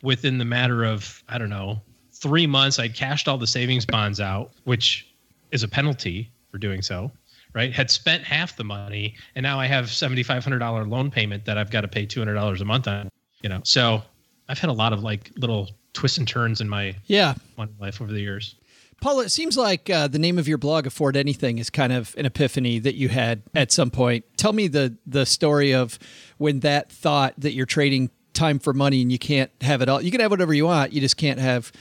within 0.04 0.38
the 0.38 0.46
matter 0.46 0.84
of, 0.84 1.24
I 1.30 1.38
don't 1.38 1.50
know, 1.50 1.82
three 2.14 2.46
months. 2.46 2.78
I'd 2.78 2.94
cashed 2.94 3.28
all 3.28 3.38
the 3.38 3.48
savings 3.48 3.86
bonds 3.86 4.20
out, 4.20 4.52
which 4.66 5.08
is 5.52 5.64
a 5.64 5.68
penalty 5.68 6.32
for 6.52 6.58
doing 6.58 6.82
so, 6.82 7.12
right? 7.54 7.74
Had 7.74 7.90
spent 7.90 8.24
half 8.24 8.56
the 8.56 8.64
money, 8.64 9.16
and 9.36 9.44
now 9.44 9.60
I 9.60 9.66
have 9.66 9.86
$7,500 9.86 10.90
loan 10.90 11.10
payment 11.10 11.46
that 11.46 11.58
I've 11.58 11.72
got 11.72 11.82
to 11.82 11.88
pay 11.88 12.06
$200 12.06 12.62
a 12.62 12.66
month 12.66 12.88
on, 12.88 13.10
you 13.42 13.50
know. 13.50 13.62
So 13.64 14.04
I've 14.48 14.60
had 14.60 14.70
a 14.70 14.74
lot 14.74 14.94
of 14.94 15.02
like 15.02 15.32
little 15.38 15.70
twists 15.94 16.18
and 16.18 16.28
turns 16.28 16.62
in 16.62 16.70
my 16.70 16.96
yeah 17.08 17.34
life 17.80 18.02
over 18.02 18.12
the 18.12 18.22
years. 18.22 18.56
Paul, 19.02 19.22
it 19.22 19.30
seems 19.30 19.58
like 19.58 19.90
uh, 19.90 20.08
the 20.08 20.20
name 20.20 20.38
of 20.38 20.48
your 20.48 20.60
blog, 20.60 20.86
Afford 20.86 21.18
Anything, 21.18 21.58
is 21.58 21.72
kind 21.72 21.92
of 21.92 22.16
an 22.20 22.28
epiphany 22.28 22.78
that 22.78 22.94
you 22.94 23.10
had 23.10 23.42
at 23.56 23.72
some 23.72 23.90
point. 23.90 24.26
Tell 24.38 24.54
me 24.54 24.68
the 24.68 24.96
the 25.08 25.26
story 25.26 25.74
of 25.74 25.98
when 26.38 26.60
that 26.60 26.92
thought 26.92 27.34
that 27.40 27.54
you're 27.54 27.66
trading 27.66 28.12
time 28.34 28.60
for 28.60 28.74
money 28.74 29.02
and 29.02 29.12
you 29.12 29.18
can't 29.18 29.52
have 29.62 29.82
it 29.82 29.90
all. 29.90 30.02
You 30.02 30.12
can 30.12 30.22
have 30.22 30.30
whatever 30.30 30.54
you 30.54 30.66
want. 30.66 30.94
You 30.94 31.02
just 31.02 31.18
can't 31.18 31.40
have 31.40 31.72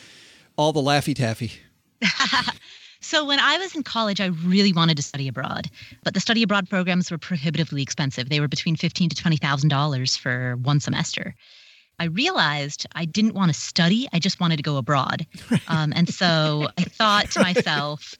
all 0.56 0.72
the 0.72 0.80
laffy 0.80 1.14
taffy. 1.14 1.52
so 3.00 3.26
when 3.26 3.38
I 3.38 3.58
was 3.58 3.76
in 3.76 3.82
college, 3.82 4.20
I 4.20 4.26
really 4.26 4.72
wanted 4.72 4.96
to 4.96 5.02
study 5.02 5.28
abroad, 5.28 5.70
but 6.02 6.14
the 6.14 6.20
study 6.20 6.42
abroad 6.42 6.70
programs 6.70 7.10
were 7.10 7.18
prohibitively 7.18 7.82
expensive. 7.82 8.30
They 8.30 8.40
were 8.40 8.48
between 8.48 8.76
fifteen 8.76 9.10
to 9.10 9.16
twenty 9.16 9.36
thousand 9.36 9.68
dollars 9.68 10.16
for 10.16 10.56
one 10.62 10.80
semester. 10.80 11.34
I 12.00 12.06
realized 12.06 12.86
I 12.94 13.04
didn't 13.04 13.34
want 13.34 13.52
to 13.52 13.60
study. 13.60 14.08
I 14.12 14.18
just 14.18 14.40
wanted 14.40 14.56
to 14.56 14.62
go 14.62 14.78
abroad. 14.78 15.26
Um, 15.68 15.92
and 15.94 16.08
so 16.08 16.68
I 16.78 16.82
thought 16.84 17.30
to 17.32 17.40
myself, 17.40 18.14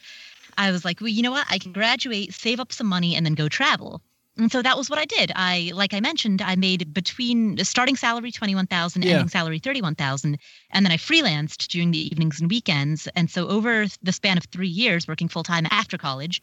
I 0.59 0.71
was 0.71 0.85
like, 0.85 1.01
well, 1.01 1.09
you 1.09 1.23
know 1.23 1.31
what? 1.31 1.47
I 1.49 1.59
can 1.59 1.73
graduate, 1.73 2.35
save 2.35 2.61
up 2.61 2.73
some 2.73 2.87
money, 2.87 3.17
and 3.17 3.25
then 3.25 3.35
go 3.35 3.49
travel. 3.49 4.03
And 4.37 4.53
so 4.53 4.63
that 4.63 4.77
was 4.77 4.91
what 4.91 4.99
I 4.99 5.07
did. 5.07 5.33
I, 5.35 5.73
like 5.75 5.95
I 5.95 6.01
mentioned, 6.01 6.43
I 6.43 6.57
made 6.57 6.93
between 6.93 7.57
starting 7.65 7.97
salary 7.97 8.31
twenty 8.31 8.55
one 8.55 8.67
thousand, 8.67 9.05
yeah. 9.05 9.13
ending 9.13 9.29
salary 9.29 9.59
thirty 9.59 9.83
one 9.83 9.95
thousand, 9.95 10.39
and 10.71 10.85
then 10.85 10.93
I 10.93 10.97
freelanced 10.97 11.69
during 11.69 11.91
the 11.91 11.99
evenings 11.99 12.41
and 12.41 12.51
weekends. 12.51 13.09
And 13.17 13.31
so 13.31 13.49
over 13.49 13.87
the 14.03 14.13
span 14.13 14.37
of 14.37 14.45
three 14.45 14.69
years, 14.69 15.09
working 15.09 15.29
full 15.29 15.43
time 15.43 15.67
after 15.71 15.99
college, 15.99 16.43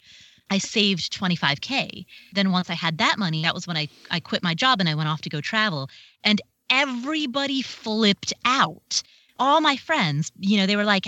I 0.50 0.58
saved 0.58 1.17
25K. 1.17 2.06
Then 2.34 2.51
once 2.51 2.70
I 2.70 2.74
had 2.74 2.98
that 3.00 3.17
money, 3.17 3.41
that 3.44 3.53
was 3.53 3.67
when 3.67 3.77
I, 3.77 3.89
I 4.10 4.20
quit 4.20 4.44
my 4.44 4.53
job 4.53 4.79
and 4.79 4.88
I 4.88 4.96
went 4.96 5.10
off 5.10 5.22
to 5.22 5.29
go 5.29 5.41
travel. 5.41 5.89
And 6.24 6.41
everybody 6.69 7.62
flipped 7.62 8.33
out. 8.45 9.01
All 9.39 9.62
my 9.62 9.75
friends, 9.75 10.31
you 10.39 10.57
know, 10.57 10.65
they 10.65 10.75
were 10.75 10.83
like, 10.83 11.05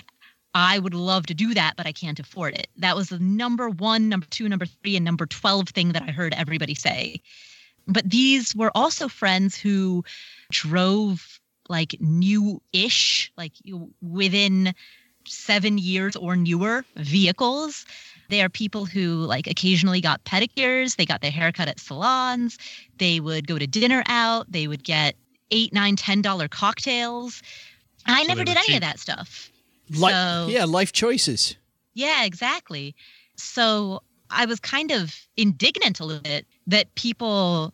I 0.54 0.80
would 0.80 0.94
love 0.94 1.28
to 1.28 1.34
do 1.34 1.54
that, 1.54 1.76
but 1.78 1.86
I 1.86 1.92
can't 1.92 2.20
afford 2.20 2.56
it. 2.56 2.68
That 2.78 2.96
was 2.96 3.10
the 3.10 3.20
number 3.20 3.70
one, 3.70 4.10
number 4.10 4.26
two, 4.30 4.50
number 4.50 4.66
three, 4.66 4.96
and 4.96 5.06
number 5.06 5.26
12 5.26 5.70
thing 5.70 5.92
that 5.92 6.04
I 6.04 6.12
heard 6.12 6.34
everybody 6.34 6.76
say. 6.76 7.22
But 7.88 8.10
these 8.10 8.56
were 8.56 8.72
also 8.76 9.08
friends 9.08 9.56
who 9.56 10.04
drove 10.52 11.40
like 11.70 11.96
new 12.00 12.62
ish, 12.74 13.32
like 13.38 13.54
within 14.02 14.74
seven 15.26 15.78
years 15.78 16.16
or 16.16 16.36
newer 16.36 16.84
vehicles. 16.96 17.86
They 18.30 18.42
are 18.42 18.50
people 18.50 18.86
who 18.86 19.26
like 19.26 19.48
occasionally 19.48 20.02
got 20.02 20.24
pedicures, 20.24 20.96
they 20.96 21.06
got 21.06 21.22
their 21.22 21.32
haircut 21.32 21.68
at 21.68 21.80
salons, 21.80 22.58
they 22.98 23.20
would 23.20 23.48
go 23.48 23.60
to 23.60 23.68
dinner 23.68 24.04
out, 24.08 24.52
they 24.52 24.68
would 24.68 24.84
get 24.84 25.16
eight, 25.52 25.74
nine, 25.74 25.96
ten 25.96 26.22
dollar 26.22 26.48
cocktails. 26.48 27.42
I 28.06 28.22
So 28.24 28.28
never 28.28 28.44
did 28.44 28.58
any 28.58 28.66
cheap. 28.68 28.76
of 28.78 28.82
that 28.82 29.00
stuff. 29.00 29.52
Li- 29.90 30.12
So- 30.12 30.48
yeah, 30.50 30.66
life 30.66 30.92
choices. 30.94 31.56
Yeah, 31.94 32.24
exactly. 32.24 32.96
So 33.36 34.02
I 34.30 34.46
was 34.46 34.60
kind 34.60 34.92
of 34.92 35.16
indignant 35.38 36.00
a 36.00 36.06
little 36.06 36.22
bit 36.22 36.46
that 36.68 36.94
people 36.96 37.74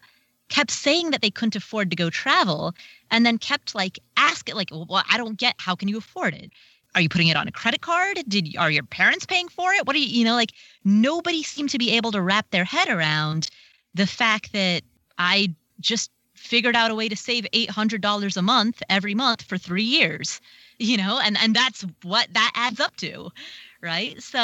kept 0.50 0.72
saying 0.72 1.12
that 1.12 1.22
they 1.22 1.29
couldn't 1.32 1.55
afford 1.55 1.89
to 1.89 1.96
go 1.96 2.10
travel 2.10 2.74
and 3.12 3.25
then 3.25 3.38
kept 3.38 3.74
like 3.75 4.00
asking 4.15 4.55
like 4.55 4.70
well 4.72 5.03
I 5.10 5.17
don't 5.17 5.38
get 5.38 5.55
how 5.58 5.75
can 5.75 5.88
you 5.88 5.98
afford 5.98 6.34
it? 6.34 6.51
Are 6.94 7.01
you 7.01 7.10
putting 7.10 7.27
it 7.27 7.36
on 7.36 7.48
a 7.48 7.51
credit 7.51 7.82
card? 7.82 8.20
Did 8.27 8.55
are 8.58 8.72
your 8.72 8.84
parents 8.84 9.25
paying 9.25 9.50
for 9.50 9.74
it? 9.74 9.86
What 9.86 9.96
are 9.96 10.00
you 10.00 10.05
you 10.08 10.24
know 10.24 10.36
like 10.36 10.51
nobody 10.84 11.44
seemed 11.44 11.72
to 11.72 11.77
be 11.77 11.91
able 11.91 12.12
to 12.12 12.22
wrap 12.22 12.50
their 12.51 12.63
head 12.63 12.88
around 12.89 13.50
the 13.96 14.08
fact 14.08 14.53
that 14.53 14.84
I 15.17 15.53
just 15.82 16.10
figured 16.46 16.75
out 16.75 16.92
a 16.92 16.96
way 16.96 17.10
to 17.10 17.16
save 17.16 17.46
$800 17.54 18.38
a 18.38 18.42
month 18.42 18.82
every 18.90 19.16
month 19.16 19.42
for 19.44 19.58
3 19.58 19.84
years. 19.84 20.40
You 20.78 20.98
know, 20.98 21.22
and 21.24 21.38
and 21.38 21.56
that's 21.56 21.86
what 22.04 22.28
that 22.34 22.52
adds 22.54 22.82
up 22.82 22.98
to 22.98 23.32
right 23.82 24.22
so 24.22 24.40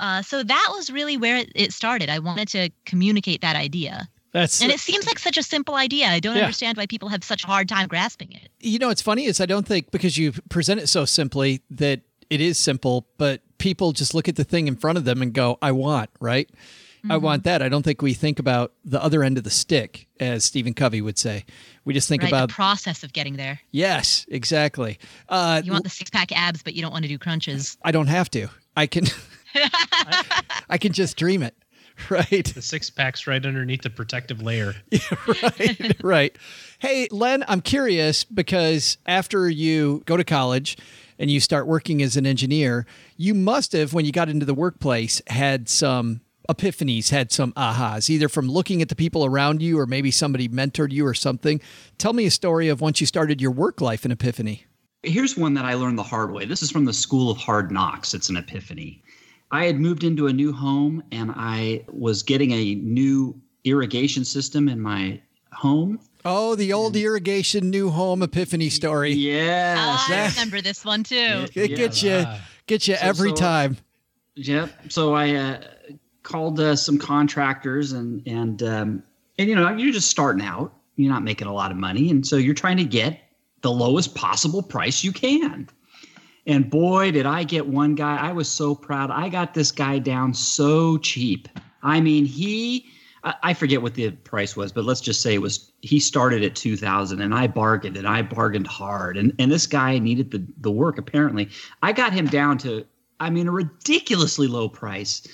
uh, 0.00 0.20
so 0.20 0.42
that 0.42 0.68
was 0.74 0.90
really 0.90 1.16
where 1.16 1.36
it, 1.36 1.52
it 1.54 1.72
started 1.72 2.10
i 2.10 2.18
wanted 2.18 2.48
to 2.48 2.70
communicate 2.86 3.40
that 3.42 3.54
idea 3.54 4.08
That's 4.32 4.60
and 4.60 4.72
it 4.72 4.80
seems 4.80 5.06
like 5.06 5.20
such 5.20 5.38
a 5.38 5.44
simple 5.44 5.76
idea 5.76 6.06
i 6.08 6.18
don't 6.18 6.34
Yeah. 6.34 6.42
understand 6.42 6.76
why 6.76 6.86
people 6.86 7.08
have 7.10 7.22
such 7.22 7.44
a 7.44 7.46
hard 7.46 7.68
time 7.68 7.86
grasping 7.86 8.32
it 8.32 8.48
you 8.58 8.80
know, 8.80 8.88
what's 8.88 9.02
funny 9.02 9.26
is 9.26 9.40
I 9.40 9.46
don't 9.46 9.64
think 9.66 9.92
because 9.92 10.18
you 10.18 10.32
present 10.48 10.80
it 10.80 10.88
so 10.88 11.04
simply 11.04 11.62
that 11.70 12.00
it 12.30 12.40
is 12.40 12.58
simple, 12.58 13.06
but 13.16 13.42
people 13.58 13.92
just 13.92 14.12
look 14.12 14.26
at 14.28 14.34
the 14.34 14.42
thing 14.44 14.66
in 14.66 14.74
front 14.74 14.98
of 14.98 15.04
them 15.04 15.22
and 15.22 15.32
go, 15.32 15.56
I 15.62 15.70
want, 15.70 16.10
right? 16.18 16.50
I 17.10 17.16
want 17.16 17.44
that. 17.44 17.62
I 17.62 17.68
don't 17.68 17.82
think 17.82 18.02
we 18.02 18.14
think 18.14 18.38
about 18.38 18.72
the 18.84 19.02
other 19.02 19.22
end 19.22 19.38
of 19.38 19.44
the 19.44 19.50
stick, 19.50 20.06
as 20.20 20.44
Stephen 20.44 20.74
Covey 20.74 21.00
would 21.00 21.18
say. 21.18 21.44
We 21.84 21.94
just 21.94 22.08
think 22.08 22.22
right 22.22 22.30
about, 22.30 22.48
the 22.48 22.54
process 22.54 23.04
of 23.04 23.12
getting 23.12 23.36
there 23.36 23.60
yes, 23.70 24.26
exactly. 24.28 24.98
Uh, 25.28 25.62
you 25.64 25.72
want 25.72 25.84
the 25.84 25.90
six-pack 25.90 26.32
abs 26.32 26.62
but 26.62 26.74
you 26.74 26.82
don't 26.82 26.92
want 26.92 27.04
to 27.04 27.08
do 27.08 27.18
crunches 27.18 27.76
I 27.82 27.92
don't 27.92 28.08
have 28.08 28.30
to. 28.30 28.48
I 28.76 28.86
can, 28.86 29.04
I 30.68 30.78
can 30.78 30.92
just 30.92 31.16
dream 31.16 31.42
it, 31.42 31.54
right? 32.10 32.52
The 32.54 32.62
six 32.62 32.90
pack's 32.90 33.26
right 33.26 33.44
underneath 33.44 33.82
the 33.82 33.90
protective 33.90 34.42
layer. 34.42 34.74
right, 35.42 35.96
right. 36.02 36.38
Hey, 36.78 37.08
Len, 37.10 37.44
I'm 37.48 37.60
curious 37.60 38.24
because 38.24 38.98
after 39.06 39.48
you 39.48 40.02
go 40.06 40.16
to 40.16 40.24
college 40.24 40.76
and 41.18 41.30
you 41.30 41.40
start 41.40 41.66
working 41.66 42.02
as 42.02 42.16
an 42.16 42.26
engineer, 42.26 42.84
you 43.16 43.32
must 43.32 43.72
have, 43.72 43.94
when 43.94 44.04
you 44.04 44.12
got 44.12 44.28
into 44.28 44.44
the 44.44 44.54
workplace, 44.54 45.22
had 45.28 45.68
some 45.68 46.20
epiphanies, 46.48 47.10
had 47.10 47.30
some 47.32 47.52
ahas, 47.52 48.08
either 48.10 48.28
from 48.28 48.48
looking 48.48 48.82
at 48.82 48.88
the 48.88 48.96
people 48.96 49.24
around 49.24 49.62
you 49.62 49.78
or 49.78 49.86
maybe 49.86 50.10
somebody 50.10 50.48
mentored 50.48 50.92
you 50.92 51.06
or 51.06 51.14
something. 51.14 51.60
Tell 51.98 52.12
me 52.12 52.26
a 52.26 52.30
story 52.30 52.68
of 52.68 52.80
once 52.80 53.00
you 53.00 53.06
started 53.06 53.40
your 53.40 53.50
work 53.50 53.80
life, 53.80 54.04
an 54.04 54.10
epiphany. 54.10 54.64
Here's 55.02 55.36
one 55.36 55.54
that 55.54 55.64
I 55.64 55.74
learned 55.74 55.98
the 55.98 56.02
hard 56.02 56.32
way. 56.32 56.44
This 56.46 56.62
is 56.62 56.70
from 56.70 56.84
the 56.84 56.92
School 56.92 57.30
of 57.30 57.36
Hard 57.38 57.70
Knocks. 57.70 58.14
It's 58.14 58.28
an 58.28 58.36
epiphany. 58.36 59.02
I 59.52 59.64
had 59.66 59.78
moved 59.78 60.02
into 60.02 60.26
a 60.26 60.32
new 60.32 60.52
home 60.52 61.02
and 61.12 61.32
I 61.36 61.84
was 61.88 62.22
getting 62.22 62.50
a 62.50 62.74
new 62.76 63.40
irrigation 63.64 64.24
system 64.24 64.68
in 64.68 64.80
my 64.80 65.20
home. 65.52 66.00
Oh, 66.24 66.56
the 66.56 66.72
old 66.72 66.96
irrigation 66.96 67.70
new 67.70 67.88
home 67.90 68.22
epiphany 68.22 68.68
story. 68.68 69.12
Yes. 69.12 69.78
i 70.10 70.28
remember 70.40 70.60
this 70.60 70.84
one 70.84 71.04
too 71.04 71.46
It 71.54 71.76
gets 71.76 72.02
you, 72.02 72.24
gets 72.66 72.88
you 72.88 72.96
So- 72.96 73.00
every 73.06 73.30
so- 73.30 73.36
time. 73.36 73.76
Yep. 74.34 74.70
So 74.92 75.14
I 75.14 75.34
uh, 75.34 75.60
called 76.26 76.60
uh, 76.60 76.76
some 76.76 76.98
contractors 76.98 77.92
and 77.92 78.22
and 78.26 78.62
um, 78.62 79.02
and 79.38 79.48
you 79.48 79.54
know 79.54 79.70
you're 79.74 79.92
just 79.92 80.10
starting 80.10 80.44
out. 80.44 80.74
You're 80.96 81.12
not 81.12 81.22
making 81.22 81.46
a 81.46 81.52
lot 81.52 81.70
of 81.70 81.76
money, 81.76 82.10
and 82.10 82.26
so 82.26 82.36
you're 82.36 82.54
trying 82.54 82.76
to 82.78 82.84
get 82.84 83.20
the 83.62 83.70
lowest 83.70 84.14
possible 84.14 84.62
price 84.62 85.04
you 85.04 85.12
can. 85.12 85.68
And 86.46 86.70
boy, 86.70 87.10
did 87.10 87.26
I 87.26 87.44
get 87.44 87.66
one 87.66 87.94
guy! 87.94 88.16
I 88.16 88.32
was 88.32 88.48
so 88.48 88.74
proud. 88.74 89.10
I 89.10 89.28
got 89.28 89.54
this 89.54 89.72
guy 89.72 89.98
down 89.98 90.34
so 90.34 90.98
cheap. 90.98 91.48
I 91.82 92.00
mean, 92.00 92.26
he. 92.26 92.86
I 93.42 93.54
forget 93.54 93.82
what 93.82 93.94
the 93.94 94.12
price 94.12 94.54
was, 94.56 94.70
but 94.70 94.84
let's 94.84 95.00
just 95.00 95.20
say 95.20 95.34
it 95.34 95.42
was. 95.42 95.72
He 95.82 95.98
started 95.98 96.44
at 96.44 96.54
two 96.54 96.76
thousand, 96.76 97.20
and 97.20 97.34
I 97.34 97.48
bargained, 97.48 97.96
and 97.96 98.06
I 98.06 98.22
bargained 98.22 98.68
hard, 98.68 99.16
and 99.16 99.32
and 99.38 99.50
this 99.50 99.66
guy 99.66 99.98
needed 99.98 100.30
the 100.30 100.44
the 100.60 100.70
work. 100.70 100.96
Apparently, 100.98 101.48
I 101.82 101.92
got 101.92 102.12
him 102.12 102.26
down 102.26 102.58
to 102.58 102.86
I 103.20 103.30
mean, 103.30 103.48
a 103.48 103.52
ridiculously 103.52 104.46
low 104.46 104.68
price. 104.68 105.26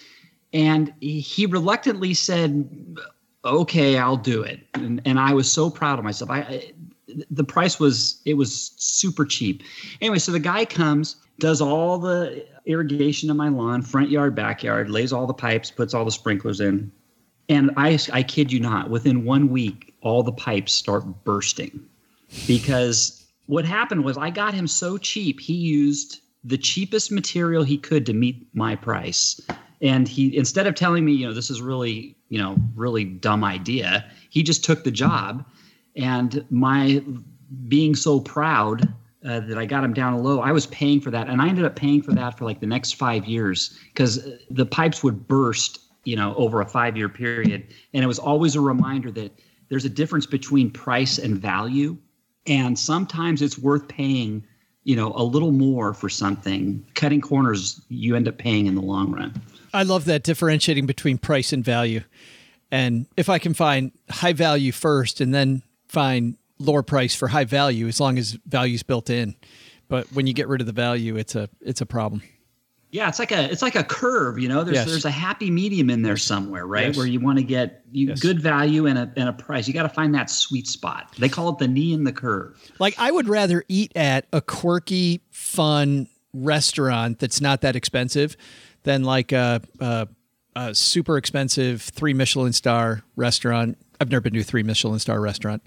And 0.53 0.93
he- 1.01 1.47
reluctantly 1.47 2.15
said, 2.15 2.69
okay, 3.45 3.99
I'll 3.99 4.17
do 4.17 4.43
it. 4.43 4.61
And, 4.75 5.01
and 5.05 5.19
I 5.19 5.33
was 5.35 5.51
so 5.51 5.71
proud 5.71 5.99
of 5.99 6.05
myself. 6.05 6.31
I, 6.31 6.41
I, 6.41 6.73
the 7.31 7.45
price 7.45 7.81
was, 7.81 8.21
it 8.25 8.35
was 8.35 8.73
super 8.77 9.25
cheap. 9.25 9.63
Anyway, 10.01 10.19
so 10.19 10.33
the 10.33 10.39
guy 10.39 10.65
comes, 10.65 11.17
does 11.39 11.61
all 11.61 11.99
the 11.99 12.47
irrigation 12.67 13.31
of 13.31 13.37
my 13.37 13.49
lawn, 13.49 13.83
front 13.83 14.11
yard, 14.11 14.35
backyard, 14.35 14.91
lays 14.91 15.13
all 15.13 15.27
the 15.27 15.35
pipes, 15.35 15.71
puts 15.71 15.95
all 15.95 16.05
the 16.05 16.11
sprinklers 16.11 16.61
in. 16.61 16.93
And 17.49 17.71
I, 17.77 17.99
I 18.13 18.23
kid 18.23 18.53
you 18.53 18.61
not, 18.61 18.89
within 18.89 19.25
one 19.25 19.49
week, 19.49 19.95
all 20.01 20.23
the 20.23 20.33
pipes 20.33 20.73
start 20.73 21.05
bursting 21.25 21.81
because 22.47 23.27
what 23.47 23.65
happened 23.65 24.05
was 24.05 24.17
I 24.17 24.31
got 24.31 24.55
him 24.55 24.67
so 24.67 24.97
cheap, 24.97 25.41
he 25.41 25.55
used 25.55 26.21
the 26.45 26.59
cheapest 26.59 27.13
material 27.13 27.63
he 27.63 27.79
could 27.79 28.07
to 28.07 28.13
meet 28.13 28.47
my 28.55 28.75
price. 28.75 29.41
And 29.83 30.07
he 30.09 30.35
instead 30.37 30.67
of 30.67 30.75
telling 30.75 31.05
me, 31.05 31.13
you 31.13 31.27
know, 31.27 31.35
this 31.35 31.51
is 31.51 31.61
really, 31.61 32.17
you 32.29 32.39
know, 32.39 32.57
really 32.75 33.05
dumb 33.05 33.45
idea, 33.45 34.05
he 34.31 34.43
just 34.43 34.65
took 34.65 34.85
the 34.85 34.91
job. 34.91 35.45
And 35.97 36.45
my 36.49 37.03
being 37.69 37.95
so 37.95 38.21
proud 38.21 38.95
uh, 39.27 39.41
that 39.41 39.59
I 39.59 39.67
got 39.67 39.85
him 39.85 39.93
down 39.93 40.23
low, 40.23 40.41
I 40.41 40.53
was 40.53 40.67
paying 40.67 41.01
for 41.01 41.11
that, 41.11 41.29
and 41.29 41.41
I 41.43 41.49
ended 41.49 41.65
up 41.65 41.77
paying 41.77 42.03
for 42.03 42.13
that 42.13 42.39
for 42.39 42.45
like 42.45 42.61
the 42.61 42.67
next 42.67 42.93
five 42.95 43.25
years 43.27 43.79
because 43.93 44.27
the 44.51 44.67
pipes 44.67 45.05
would 45.05 45.29
burst, 45.29 45.81
you 46.05 46.17
know, 46.17 46.35
over 46.37 46.61
a 46.61 46.67
five-year 46.67 47.09
period, 47.09 47.67
and 47.93 48.03
it 48.03 48.07
was 48.07 48.19
always 48.19 48.57
a 48.57 48.61
reminder 48.61 49.11
that 49.13 49.39
there's 49.69 49.85
a 49.85 49.91
difference 49.91 50.27
between 50.27 50.71
price 50.71 51.19
and 51.19 51.39
value, 51.39 51.97
and 52.47 52.79
sometimes 52.79 53.43
it's 53.43 53.59
worth 53.59 53.87
paying, 53.87 54.45
you 54.85 54.97
know, 54.97 55.13
a 55.15 55.23
little 55.23 55.53
more 55.53 55.95
for 55.95 56.09
something. 56.09 56.85
Cutting 56.95 57.21
corners, 57.21 57.81
you 57.89 58.17
end 58.17 58.27
up 58.27 58.39
paying 58.39 58.67
in 58.67 58.75
the 58.75 58.83
long 58.83 59.13
run. 59.13 59.33
I 59.73 59.83
love 59.85 60.05
that 60.07 60.23
differentiating 60.23 60.87
between 60.87 61.19
price 61.19 61.53
and 61.53 61.65
value. 61.65 62.03
And 62.71 63.07
if 63.17 63.29
I 63.29 63.39
can 63.39 63.55
find 63.55 63.93
high 64.11 64.33
value 64.33 64.73
first 64.73 65.21
and 65.21 65.35
then 65.35 65.63
find 65.89 66.37
lower 66.59 66.83
price 66.83 67.15
for 67.15 67.29
high 67.29 67.45
value, 67.45 67.87
as 67.89 68.01
long 68.01 68.19
as 68.19 68.39
value's 68.47 68.83
built 68.83 69.11
in. 69.11 69.35
But 69.89 70.07
when 70.13 70.27
you 70.27 70.33
get 70.33 70.49
rid 70.49 70.61
of 70.61 70.67
the 70.67 70.73
value, 70.73 71.17
it's 71.17 71.35
a 71.35 71.49
it's 71.61 71.81
a 71.83 71.87
problem. 71.87 72.23
Yeah, 72.91 73.09
it's 73.09 73.19
like 73.19 73.33
a 73.33 73.51
it's 73.51 73.63
like 73.63 73.75
a 73.75 73.85
curve, 73.85 74.39
you 74.39 74.49
know. 74.49 74.65
There's 74.65 74.77
Yes. 74.77 74.87
there's 74.89 75.05
a 75.05 75.11
happy 75.11 75.51
medium 75.51 75.91
in 75.91 76.03
there 76.03 76.17
somewhere, 76.17 76.67
right? 76.67 76.89
Yes. 76.89 76.97
Where 76.97 77.07
you 77.07 77.21
want 77.21 77.39
to 77.39 77.45
get 77.45 77.83
you 77.91 78.09
Yes. 78.09 78.21
good 78.21 78.41
value 78.41 78.87
and 78.87 78.99
a 78.99 79.13
and 79.17 79.29
a 79.29 79.33
price. 79.35 79.67
You 79.69 79.75
got 79.75 79.83
to 79.83 79.89
find 79.91 80.15
that 80.15 80.31
sweet 80.31 80.67
spot. 80.67 81.15
They 81.19 81.29
call 81.29 81.51
it 81.51 81.59
the 81.59 81.69
knee 81.69 81.93
in 81.93 82.05
the 82.05 82.13
curve. 82.13 82.59
Like 82.79 82.95
I 82.99 83.11
would 83.11 83.29
rather 83.29 83.65
eat 83.69 83.93
at 83.97 84.27
a 84.33 84.41
quirky, 84.41 85.21
fun 85.31 86.09
restaurant 86.33 87.19
that's 87.19 87.41
not 87.41 87.61
that 87.61 87.77
expensive 87.77 88.37
than 88.83 89.05
like 89.05 89.33
a, 89.33 89.61
a, 89.81 90.09
a 90.57 90.75
super 90.75 91.17
expensive 91.17 91.83
three 91.83 92.15
Michelin 92.15 92.53
star 92.53 93.03
restaurant. 93.17 93.79
I've 94.01 94.11
never 94.11 94.21
been 94.21 94.33
to 94.35 94.41
a 94.41 94.45
three 94.45 94.63
Michelin 94.63 94.99
star 94.99 95.21
restaurant, 95.21 95.63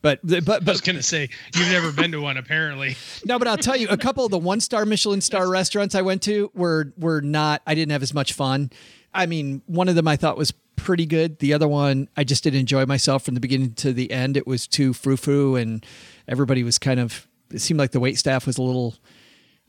but 0.00 0.20
but 0.22 0.66
I 0.68 0.70
was 0.70 0.80
gonna 0.80 1.02
say 1.02 1.28
you've 1.56 1.70
never 1.70 1.90
been 1.92 2.12
to 2.12 2.20
one, 2.20 2.36
apparently. 2.36 2.96
No, 3.24 3.38
but 3.38 3.48
I'll 3.48 3.58
tell 3.58 3.76
you, 3.76 3.88
a 3.88 3.96
couple 3.96 4.24
of 4.24 4.30
the 4.30 4.38
one 4.38 4.60
star 4.60 4.86
Michelin 4.86 5.20
star 5.20 5.48
restaurants 5.48 5.94
I 5.94 6.02
went 6.02 6.22
to 6.22 6.50
were 6.54 6.92
were 6.96 7.20
not. 7.20 7.62
I 7.66 7.74
didn't 7.74 7.92
have 7.92 8.02
as 8.02 8.14
much 8.14 8.32
fun. 8.32 8.70
I 9.12 9.26
mean, 9.26 9.62
one 9.66 9.88
of 9.88 9.96
them 9.96 10.06
I 10.06 10.16
thought 10.16 10.36
was 10.36 10.52
pretty 10.76 11.04
good. 11.04 11.38
The 11.40 11.52
other 11.52 11.68
one, 11.68 12.08
I 12.16 12.24
just 12.24 12.44
didn't 12.44 12.60
enjoy 12.60 12.86
myself 12.86 13.24
from 13.24 13.34
the 13.34 13.40
beginning 13.40 13.74
to 13.74 13.92
the 13.92 14.10
end. 14.10 14.36
It 14.36 14.46
was 14.46 14.66
too 14.66 14.92
frou 14.92 15.16
frou, 15.16 15.56
and 15.56 15.84
everybody 16.26 16.62
was 16.62 16.78
kind 16.78 17.00
of. 17.00 17.26
It 17.52 17.60
seemed 17.60 17.80
like 17.80 17.90
the 17.90 18.00
wait 18.00 18.16
staff 18.16 18.46
was 18.46 18.58
a 18.58 18.62
little 18.62 18.94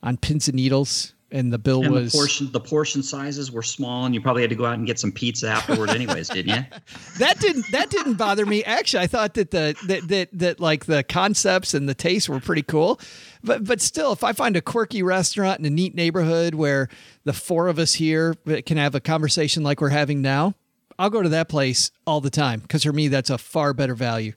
on 0.03 0.17
pins 0.17 0.47
and 0.47 0.55
needles, 0.55 1.13
and 1.31 1.51
the 1.51 1.57
bill 1.57 1.83
And 1.83 1.93
was 1.93 2.11
the 2.11 2.17
portion 2.17 2.51
the 2.51 2.59
portion 2.59 3.03
sizes 3.03 3.51
were 3.51 3.63
small, 3.63 4.05
and 4.05 4.13
you 4.13 4.21
probably 4.21 4.41
had 4.41 4.49
to 4.49 4.55
go 4.55 4.65
out 4.65 4.77
and 4.77 4.85
get 4.85 4.99
some 4.99 5.11
pizza 5.11 5.47
afterward, 5.49 5.89
anyways, 5.89 6.29
didn't 6.29 6.55
you? 6.55 6.79
that 7.19 7.39
didn't 7.39 7.65
that 7.71 7.89
didn't 7.89 8.15
bother 8.15 8.45
me. 8.45 8.63
Actually, 8.63 9.03
I 9.03 9.07
thought 9.07 9.33
that 9.35 9.51
the 9.51 9.75
that, 9.87 10.07
that 10.07 10.29
that 10.33 10.59
like 10.59 10.85
the 10.85 11.03
concepts 11.03 11.73
and 11.73 11.87
the 11.87 11.93
tastes 11.93 12.27
were 12.27 12.39
pretty 12.39 12.63
cool. 12.63 12.99
But 13.43 13.63
but 13.63 13.81
still, 13.81 14.11
if 14.11 14.23
I 14.23 14.33
find 14.33 14.55
a 14.55 14.61
quirky 14.61 15.03
restaurant 15.03 15.59
in 15.59 15.65
a 15.65 15.69
neat 15.69 15.95
neighborhood 15.95 16.55
where 16.55 16.89
the 17.23 17.33
four 17.33 17.67
of 17.67 17.79
us 17.79 17.93
here 17.93 18.35
can 18.65 18.77
have 18.77 18.95
a 18.95 18.99
conversation 18.99 19.63
like 19.63 19.81
we're 19.81 19.89
having 19.89 20.21
now, 20.21 20.55
I'll 20.99 21.09
go 21.09 21.21
to 21.21 21.29
that 21.29 21.49
place 21.49 21.91
all 22.05 22.21
the 22.21 22.29
time 22.29 22.59
because 22.59 22.83
for 22.83 22.93
me 22.93 23.07
that's 23.07 23.29
a 23.29 23.37
far 23.37 23.73
better 23.73 23.95
value. 23.95 24.33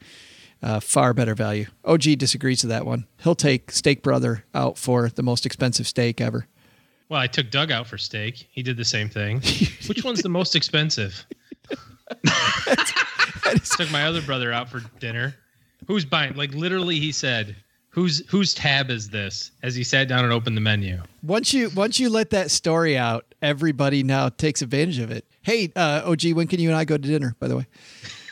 Uh, 0.62 0.80
far 0.80 1.12
better 1.12 1.34
value. 1.34 1.66
OG 1.84 2.16
disagrees 2.16 2.62
with 2.62 2.70
that 2.70 2.86
one. 2.86 3.06
He'll 3.22 3.34
take 3.34 3.70
Steak 3.70 4.02
Brother 4.02 4.46
out 4.54 4.78
for 4.78 5.10
the 5.10 5.22
most 5.22 5.44
expensive 5.44 5.86
steak 5.86 6.22
ever. 6.22 6.46
Well, 7.08 7.20
I 7.20 7.26
took 7.26 7.50
Doug 7.50 7.70
out 7.70 7.86
for 7.86 7.98
steak. 7.98 8.48
He 8.50 8.62
did 8.62 8.76
the 8.76 8.84
same 8.84 9.08
thing. 9.08 9.42
Which 9.86 10.04
one's 10.04 10.22
the 10.22 10.28
most 10.28 10.56
expensive? 10.56 11.24
I 12.26 13.54
just 13.56 13.72
took 13.72 13.90
my 13.90 14.04
other 14.04 14.22
brother 14.22 14.52
out 14.52 14.68
for 14.68 14.80
dinner. 15.00 15.34
Who's 15.86 16.04
buying? 16.04 16.34
Like 16.34 16.54
literally, 16.54 16.98
he 16.98 17.12
said, 17.12 17.56
"Whose 17.90 18.26
whose 18.28 18.54
tab 18.54 18.90
is 18.90 19.10
this?" 19.10 19.50
As 19.62 19.74
he 19.74 19.84
sat 19.84 20.08
down 20.08 20.24
and 20.24 20.32
opened 20.32 20.56
the 20.56 20.60
menu. 20.60 21.02
Once 21.22 21.52
you 21.52 21.70
once 21.70 21.98
you 22.00 22.08
let 22.08 22.30
that 22.30 22.50
story 22.50 22.96
out, 22.96 23.26
everybody 23.42 24.02
now 24.02 24.28
takes 24.30 24.62
advantage 24.62 24.98
of 24.98 25.10
it. 25.10 25.26
Hey, 25.42 25.70
uh, 25.76 26.02
OG, 26.04 26.32
when 26.32 26.46
can 26.46 26.60
you 26.60 26.70
and 26.70 26.76
I 26.76 26.84
go 26.84 26.96
to 26.96 27.08
dinner? 27.08 27.36
By 27.38 27.48
the 27.48 27.56
way. 27.58 27.66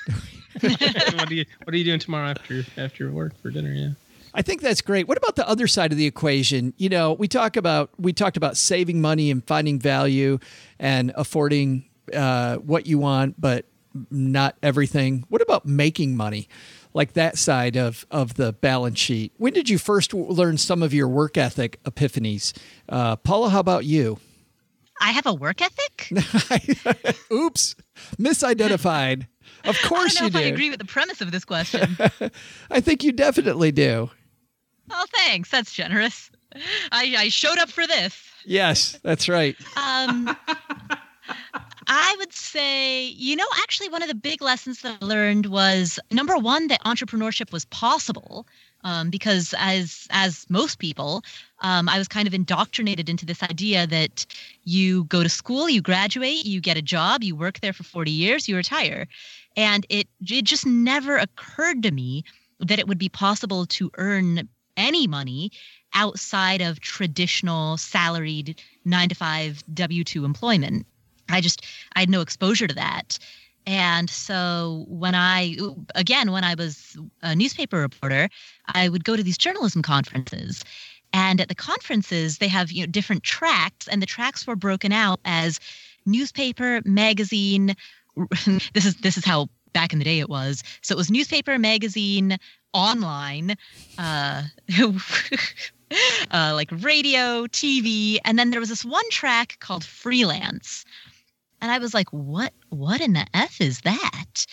what 0.61 1.31
are 1.31 1.35
you 1.35 1.45
What 1.65 1.75
are 1.75 1.77
you 1.77 1.85
doing 1.85 2.01
tomorrow 2.01 2.29
after 2.29 2.65
after 2.77 3.11
work 3.11 3.41
for 3.41 3.51
dinner? 3.51 3.73
Yeah. 3.73 3.91
I 4.35 4.43
think 4.43 4.63
that's 4.63 4.81
great. 4.81 5.07
What 5.09 5.19
about 5.19 5.37
the 5.37 5.47
other 5.49 5.67
side 5.67 5.93
of 5.93 5.99
the 5.99 6.07
equation? 6.07 6.73
You 6.79 6.89
know, 6.89 7.13
we 7.13 7.29
talk 7.29 7.57
about 7.57 7.91
we 7.99 8.13
talked 8.13 8.37
about 8.37 8.57
saving 8.57 9.01
money 9.01 9.31
and 9.31 9.47
finding 9.47 9.79
value 9.79 10.39
and 10.79 11.13
affording 11.17 11.85
uh, 12.15 12.57
what 12.57 12.87
you 12.87 12.99
want, 12.99 13.41
but 13.41 13.67
not 14.11 14.57
everything. 14.63 15.25
What 15.29 15.43
about 15.43 15.67
making 15.67 16.17
money? 16.17 16.49
Like 16.95 17.15
that 17.15 17.39
side 17.39 17.77
of 17.77 18.07
of 18.11 18.35
the 18.35 18.53
balance 18.53 18.99
sheet. 18.99 19.33
When 19.37 19.53
did 19.53 19.69
you 19.69 19.79
first 19.79 20.13
learn 20.15 20.59
some 20.59 20.83
of 20.83 20.93
your 20.95 21.09
work 21.09 21.37
ethic 21.37 21.83
epiphanies? 21.85 22.57
Uh, 22.89 23.17
Paula, 23.17 23.51
how 23.51 23.61
about 23.61 23.85
you? 23.85 24.19
I 25.01 25.11
have 25.11 25.27
a 25.27 25.35
work 25.35 25.61
ethic. 25.61 26.13
Oops, 27.33 27.75
misidentified. 28.19 29.27
Of 29.65 29.81
course 29.83 30.17
I 30.17 30.23
don't 30.23 30.33
know 30.35 30.41
you 30.41 30.45
if 30.47 30.51
do. 30.51 30.51
I 30.51 30.53
agree 30.55 30.71
with 30.71 30.81
the 30.81 30.85
premise 30.85 31.21
of 31.21 31.31
this 31.31 31.45
question. 31.45 31.97
I 32.71 32.81
think 32.81 33.05
you 33.05 33.13
definitely 33.13 33.71
do. 33.71 34.11
Oh, 34.93 35.07
thanks. 35.13 35.51
That's 35.51 35.73
generous. 35.73 36.31
I, 36.93 37.15
I 37.19 37.29
showed 37.29 37.59
up 37.59 37.71
for 37.71 37.87
this. 37.87 38.17
Yes, 38.45 38.99
that's 39.03 39.29
right. 39.29 39.57
Um, 39.77 40.37
I 41.87 42.15
would 42.19 42.33
say, 42.33 43.05
you 43.05 43.37
know, 43.37 43.47
actually, 43.63 43.89
one 43.89 44.03
of 44.03 44.09
the 44.09 44.15
big 44.15 44.43
lessons 44.43 44.83
that 44.83 44.99
I 45.01 45.05
learned 45.05 45.47
was 45.47 45.99
number 46.11 46.37
one 46.37 46.69
that 46.69 46.83
entrepreneurship 46.85 47.53
was 47.53 47.65
possible. 47.67 48.47
Um, 48.85 49.11
because 49.11 49.55
as 49.59 50.09
as 50.11 50.45
most 50.49 50.81
people, 50.81 51.23
um, 51.61 51.89
I 51.89 51.99
was 51.99 52.09
kind 52.09 52.27
of 52.27 52.35
indoctrinated 52.35 53.09
into 53.09 53.25
this 53.25 53.41
idea 53.41 53.87
that 53.87 54.27
you 54.65 55.05
go 55.05 55.23
to 55.23 55.29
school, 55.29 55.71
you 55.71 55.81
graduate, 55.81 56.45
you 56.45 56.61
get 56.61 56.77
a 56.77 56.83
job, 56.83 57.23
you 57.23 57.37
work 57.37 57.61
there 57.61 57.73
for 57.73 57.85
40 57.85 58.11
years, 58.11 58.49
you 58.49 58.57
retire, 58.57 59.07
and 59.57 59.87
it 59.89 60.09
it 60.29 60.45
just 60.45 60.67
never 60.67 61.17
occurred 61.17 61.85
to 61.85 61.93
me 61.93 62.25
that 62.59 62.81
it 62.81 62.89
would 62.89 62.99
be 62.99 63.09
possible 63.09 63.67
to 63.67 63.91
earn 63.99 64.49
any 64.77 65.07
money 65.07 65.51
outside 65.95 66.61
of 66.61 66.81
traditional 66.81 67.77
salaried 67.77 68.61
nine 68.85 69.09
to 69.09 69.15
five 69.15 69.63
W 69.75 70.05
2 70.05 70.25
employment. 70.25 70.87
I 71.29 71.41
just, 71.41 71.65
I 71.95 72.01
had 72.01 72.11
no 72.11 72.21
exposure 72.21 72.67
to 72.67 72.75
that. 72.75 73.19
And 73.67 74.11
so 74.11 74.85
when 74.89 75.15
I, 75.15 75.57
again, 75.95 76.33
when 76.33 76.45
I 76.45 76.55
was 76.55 76.97
a 77.23 77.37
newspaper 77.37 77.79
reporter, 77.79 78.29
I 78.75 78.89
would 78.89 79.05
go 79.05 79.17
to 79.17 79.23
these 79.23 79.39
journalism 79.39 79.83
conferences. 79.83 80.65
And 81.13 81.41
at 81.41 81.49
the 81.49 81.55
conferences, 81.55 82.39
they 82.39 82.49
have 82.49 82.73
you 82.73 82.83
know 82.85 82.91
different 82.91 83.23
tracks, 83.23 83.87
and 83.87 84.01
the 84.01 84.07
tracks 84.07 84.47
were 84.47 84.57
broken 84.57 84.93
out 84.93 85.21
as 85.25 85.61
newspaper, 86.07 86.81
magazine. 86.85 87.77
this 88.73 88.87
is 88.87 88.97
this 88.97 89.19
is 89.19 89.25
how 89.25 89.49
back 89.73 89.93
in 89.93 89.99
the 89.99 90.05
day 90.05 90.21
it 90.21 90.29
was. 90.29 90.63
So 90.83 90.95
it 90.95 90.99
was 90.99 91.11
newspaper, 91.11 91.59
magazine, 91.59 92.39
online, 92.73 93.57
uh, 93.99 94.43
uh, 96.31 96.53
like 96.55 96.71
radio, 96.71 97.47
TV, 97.47 98.19
and 98.25 98.39
then 98.39 98.51
there 98.51 98.61
was 98.61 98.69
this 98.69 98.85
one 98.85 99.09
track 99.11 99.59
called 99.61 99.85
freelance. 99.85 100.85
And 101.61 101.71
I 101.71 101.79
was 101.79 101.95
like, 101.95 102.09
what 102.11 102.53
what 102.71 103.01
in 103.01 103.13
the 103.13 103.27
F 103.35 103.61
is 103.61 103.81
that? 103.83 104.47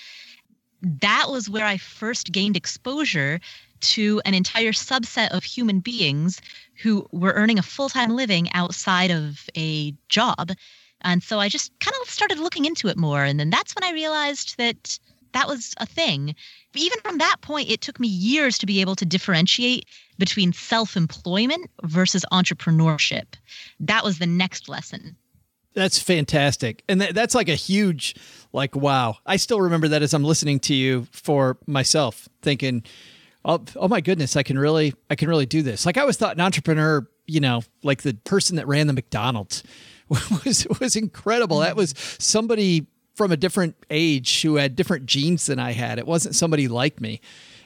That 0.82 1.25
was 1.29 1.49
where 1.49 1.65
I 1.65 1.77
first 1.77 2.32
gained 2.32 2.55
exposure 2.55 3.39
to 3.82 4.21
an 4.25 4.34
entire 4.34 4.71
subset 4.71 5.29
of 5.29 5.43
human 5.43 5.79
beings 5.79 6.41
who 6.82 7.08
were 7.12 7.34
earning 7.34 7.60
a 7.60 7.63
full-time 7.63 8.15
living 8.15 8.51
outside 8.53 9.12
of 9.12 9.49
a 9.58 9.93
job. 10.10 10.51
And 11.01 11.23
so 11.23 11.39
I 11.39 11.49
just 11.49 11.71
kind 11.79 11.95
of 12.01 12.10
started 12.10 12.39
looking 12.39 12.65
into 12.65 12.88
it 12.88 12.97
more. 12.97 13.23
And 13.23 13.39
then 13.39 13.49
that's 13.49 13.73
when 13.73 13.84
I 13.84 13.93
realized 13.93 14.58
that 14.58 14.99
that 15.33 15.47
was 15.47 15.73
a 15.77 15.85
thing. 15.85 16.35
Even 16.75 16.99
from 17.01 17.17
that 17.17 17.37
point, 17.41 17.69
it 17.69 17.81
took 17.81 17.99
me 17.99 18.07
years 18.07 18.57
to 18.59 18.65
be 18.65 18.81
able 18.81 18.95
to 18.95 19.05
differentiate 19.05 19.85
between 20.17 20.53
self 20.53 20.95
employment 20.95 21.69
versus 21.83 22.25
entrepreneurship. 22.31 23.35
That 23.79 24.03
was 24.03 24.19
the 24.19 24.27
next 24.27 24.69
lesson. 24.69 25.15
That's 25.73 25.99
fantastic. 25.99 26.83
And 26.89 26.99
th- 26.99 27.13
that's 27.13 27.35
like 27.35 27.47
a 27.47 27.55
huge, 27.55 28.15
like, 28.53 28.75
wow. 28.75 29.17
I 29.25 29.37
still 29.37 29.61
remember 29.61 29.87
that 29.89 30.01
as 30.01 30.13
I'm 30.13 30.23
listening 30.23 30.59
to 30.61 30.73
you 30.73 31.07
for 31.11 31.57
myself, 31.67 32.27
thinking, 32.41 32.83
oh, 33.45 33.63
oh 33.75 33.87
my 33.87 34.01
goodness, 34.01 34.35
I 34.35 34.43
can 34.43 34.57
really, 34.57 34.93
I 35.09 35.15
can 35.15 35.29
really 35.29 35.45
do 35.45 35.61
this. 35.61 35.85
Like 35.85 35.97
I 35.97 36.01
always 36.01 36.17
thought 36.17 36.35
an 36.35 36.41
entrepreneur, 36.41 37.07
you 37.27 37.39
know, 37.39 37.61
like 37.83 38.01
the 38.01 38.13
person 38.13 38.55
that 38.55 38.67
ran 38.67 38.87
the 38.87 38.93
McDonald's 38.93 39.63
was, 40.09 40.67
was 40.79 40.95
incredible. 40.95 41.59
That 41.59 41.69
mm-hmm. 41.69 41.77
was 41.77 41.93
somebody 42.17 42.87
from 43.19 43.34
a 43.34 43.38
different 43.38 43.75
age 43.89 44.43
who 44.43 44.55
had 44.55 44.77
different 44.77 45.05
genes 45.05 45.47
than 45.47 45.60
I 45.60 45.73
had. 45.73 45.99
It 45.99 46.08
wasn't 46.08 46.36
somebody 46.36 46.69
like 46.69 47.01
me. 47.01 47.19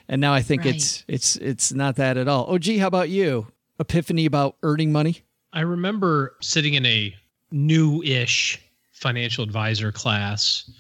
And 0.10 0.20
now 0.20 0.34
I 0.34 0.42
think 0.42 0.66
Right. 0.66 0.74
it's, 0.74 1.06
it's, 1.08 1.36
it's 1.36 1.72
not 1.72 1.98
that 1.98 2.18
at 2.18 2.28
all. 2.28 2.48
Oh, 2.50 2.58
gee, 2.58 2.80
how 2.80 2.88
about 2.88 3.10
you? 3.10 3.46
Epiphany 3.80 4.26
about 4.26 4.56
earning 4.63 4.92
money? 4.92 5.22
I 5.54 5.60
remember 5.60 6.34
sitting 6.42 6.74
in 6.74 6.88
a 6.88 7.16
new-ish 7.52 8.60
financial 8.94 9.44
advisor 9.44 9.92
class 9.92 10.72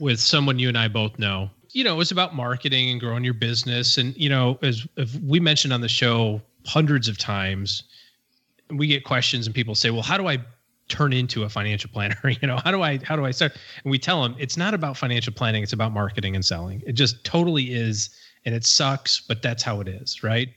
with 0.00 0.18
someone 0.18 0.58
you 0.58 0.66
and 0.68 0.76
I 0.76 0.88
both 0.88 1.16
know. 1.20 1.48
You 1.70 1.84
know, 1.84 1.94
it 1.94 1.98
was 1.98 2.10
about 2.10 2.34
marketing 2.34 2.90
and 2.90 2.98
growing 2.98 3.22
your 3.22 3.34
business. 3.34 3.96
And, 3.96 4.12
you 4.16 4.28
know, 4.28 4.58
as, 4.62 4.88
as 4.96 5.16
we 5.20 5.38
mentioned 5.38 5.72
on 5.72 5.82
the 5.82 5.88
show 5.88 6.42
hundreds 6.66 7.06
of 7.06 7.16
times, 7.16 7.84
we 8.70 8.88
get 8.88 9.04
questions 9.04 9.46
and 9.46 9.54
people 9.54 9.76
say, 9.76 9.90
well, 9.90 10.02
how 10.02 10.18
do 10.18 10.26
I 10.26 10.38
turn 10.88 11.12
into 11.12 11.44
a 11.44 11.48
financial 11.48 11.90
planner? 11.90 12.16
You 12.40 12.48
know, 12.48 12.58
how 12.58 12.70
do 12.70 12.82
I, 12.82 12.98
how 13.04 13.16
do 13.16 13.24
I 13.24 13.30
start? 13.30 13.52
And 13.84 13.90
we 13.90 13.98
tell 13.98 14.22
them 14.22 14.36
it's 14.38 14.56
not 14.56 14.74
about 14.74 14.96
financial 14.96 15.32
planning. 15.32 15.62
It's 15.62 15.72
about 15.72 15.92
marketing 15.92 16.34
and 16.34 16.44
selling. 16.44 16.82
It 16.86 16.92
just 16.92 17.24
totally 17.24 17.72
is. 17.72 18.10
And 18.44 18.54
it 18.54 18.64
sucks, 18.64 19.20
but 19.20 19.40
that's 19.40 19.62
how 19.62 19.80
it 19.80 19.88
is. 19.88 20.22
Right. 20.22 20.50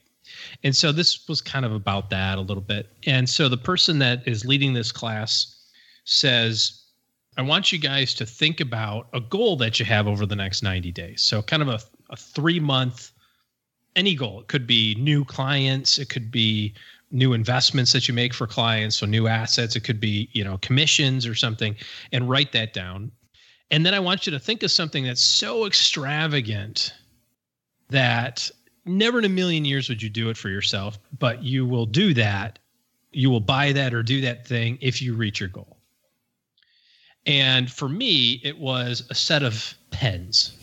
And 0.64 0.76
so 0.76 0.92
this 0.92 1.28
was 1.28 1.42
kind 1.42 1.66
of 1.66 1.72
about 1.72 2.10
that 2.10 2.38
a 2.38 2.42
little 2.42 2.64
bit. 2.64 2.90
And 3.06 3.30
so 3.30 3.48
the 3.48 3.58
person 3.58 4.00
that 4.00 4.28
is 4.28 4.46
leading 4.46 4.74
this 4.74 4.92
class 4.92 5.56
says, 6.04 6.84
I 7.38 7.44
want 7.44 7.72
you 7.72 7.78
guys 7.78 8.14
to 8.16 8.26
think 8.26 8.60
about 8.60 9.08
a 9.14 9.20
goal 9.20 9.58
that 9.58 9.80
you 9.80 9.86
have 9.86 10.08
over 10.08 10.26
the 10.26 10.36
next 10.36 10.64
90 10.64 10.92
days. 10.92 11.22
So, 11.22 11.42
kind 11.44 11.62
of 11.62 11.70
a, 11.70 11.80
a 12.10 12.18
three 12.18 12.60
month, 12.60 13.12
any 13.96 14.16
goal. 14.16 14.42
It 14.42 14.48
could 14.48 14.66
be 14.66 14.96
new 14.96 15.24
clients, 15.24 16.00
it 16.00 16.10
could 16.10 16.32
be 16.32 16.74
new 17.12 17.34
investments 17.34 17.94
that 17.94 18.08
you 18.08 18.14
make 18.14 18.34
for 18.34 18.48
clients, 18.48 18.98
so 18.98 19.06
new 19.06 19.28
assets, 19.28 19.76
it 19.76 19.82
could 19.82 20.00
be, 20.00 20.30
you 20.34 20.44
know, 20.44 20.58
commissions 20.60 21.26
or 21.26 21.36
something, 21.36 21.76
and 22.12 22.30
write 22.30 22.52
that 22.52 22.74
down. 22.74 23.12
And 23.72 23.86
then 23.86 23.94
I 23.94 24.00
want 24.00 24.26
you 24.26 24.32
to 24.32 24.40
think 24.40 24.64
of 24.64 24.72
something 24.72 25.04
that's 25.04 25.22
so 25.22 25.66
extravagant 25.66 26.94
that 27.90 28.50
never 28.86 29.20
in 29.20 29.26
a 29.26 29.30
million 29.30 29.66
years 29.66 29.90
would 29.90 30.02
you 30.02 30.10
do 30.10 30.30
it 30.30 30.38
for 30.38 30.50
yourself, 30.50 30.98
but 31.20 31.44
you 31.44 31.66
will 31.66 31.86
do 31.86 32.14
that. 32.14 32.60
You 33.12 33.30
will 33.30 33.40
buy 33.40 33.72
that 33.74 33.94
or 33.94 34.04
do 34.04 34.22
that 34.22 34.46
thing 34.46 34.78
if 34.82 35.02
you 35.02 35.16
reach 35.16 35.40
your 35.40 35.50
goal. 35.50 35.78
And 37.26 37.70
for 37.70 37.90
me, 37.90 38.40
it 38.44 38.58
was 38.58 39.04
a 39.10 39.16
set 39.16 39.44
of 39.44 39.74
pens, 39.92 40.54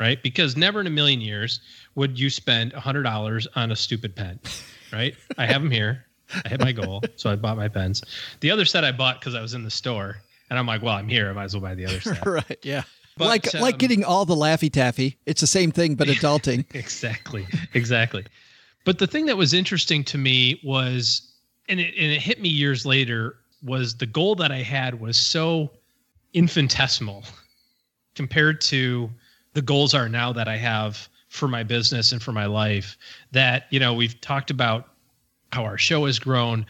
right? 0.00 0.20
Because 0.22 0.56
never 0.56 0.80
in 0.80 0.88
a 0.88 0.90
million 0.90 1.20
years 1.20 1.60
would 1.94 2.18
you 2.18 2.30
spend 2.30 2.72
$100 2.72 3.46
on 3.54 3.70
a 3.70 3.76
stupid 3.76 4.16
pen, 4.16 4.40
right? 4.92 5.14
I 5.38 5.46
have 5.46 5.62
them 5.62 5.70
here. 5.70 6.06
I 6.44 6.48
hit 6.48 6.60
my 6.60 6.72
goal. 6.72 7.02
So 7.16 7.30
I 7.30 7.36
bought 7.36 7.56
my 7.56 7.68
pens. 7.68 8.02
The 8.40 8.50
other 8.50 8.64
set 8.64 8.84
I 8.84 8.92
bought 8.92 9.20
because 9.20 9.34
I 9.34 9.42
was 9.42 9.54
in 9.54 9.64
the 9.64 9.70
store. 9.70 10.16
And 10.48 10.58
I'm 10.58 10.66
like, 10.66 10.82
well, 10.82 10.94
I'm 10.94 11.08
here. 11.08 11.30
I 11.30 11.32
might 11.32 11.44
as 11.44 11.54
well 11.54 11.62
buy 11.62 11.74
the 11.74 11.86
other 11.86 12.00
set. 12.00 12.24
right. 12.26 12.58
Yeah. 12.62 12.82
But, 13.16 13.26
like 13.26 13.54
like 13.54 13.74
um, 13.74 13.78
getting 13.78 14.04
all 14.04 14.24
the 14.24 14.34
Laffy 14.34 14.72
Taffy. 14.72 15.18
It's 15.26 15.40
the 15.40 15.46
same 15.46 15.72
thing, 15.72 15.94
but 15.94 16.08
adulting. 16.08 16.64
exactly 16.74 17.46
exactly 17.74 18.24
but 18.84 18.98
the 18.98 19.06
thing 19.06 19.26
that 19.26 19.36
was 19.36 19.52
interesting 19.52 20.04
to 20.04 20.18
me 20.18 20.60
was 20.64 21.32
and 21.68 21.80
it, 21.80 21.94
and 21.96 22.12
it 22.12 22.20
hit 22.20 22.40
me 22.40 22.48
years 22.48 22.86
later 22.86 23.36
was 23.62 23.96
the 23.96 24.06
goal 24.06 24.34
that 24.34 24.50
i 24.50 24.62
had 24.62 25.00
was 25.00 25.18
so 25.18 25.70
infinitesimal 26.34 27.24
compared 28.14 28.60
to 28.60 29.10
the 29.54 29.62
goals 29.62 29.94
are 29.94 30.08
now 30.08 30.32
that 30.32 30.48
i 30.48 30.56
have 30.56 31.08
for 31.30 31.48
my 31.48 31.62
business 31.62 32.12
and 32.12 32.22
for 32.22 32.32
my 32.32 32.46
life 32.46 32.96
that 33.32 33.64
you 33.70 33.80
know 33.80 33.94
we've 33.94 34.20
talked 34.20 34.50
about 34.50 34.88
how 35.52 35.64
our 35.64 35.78
show 35.78 36.04
has 36.06 36.18
grown 36.18 36.66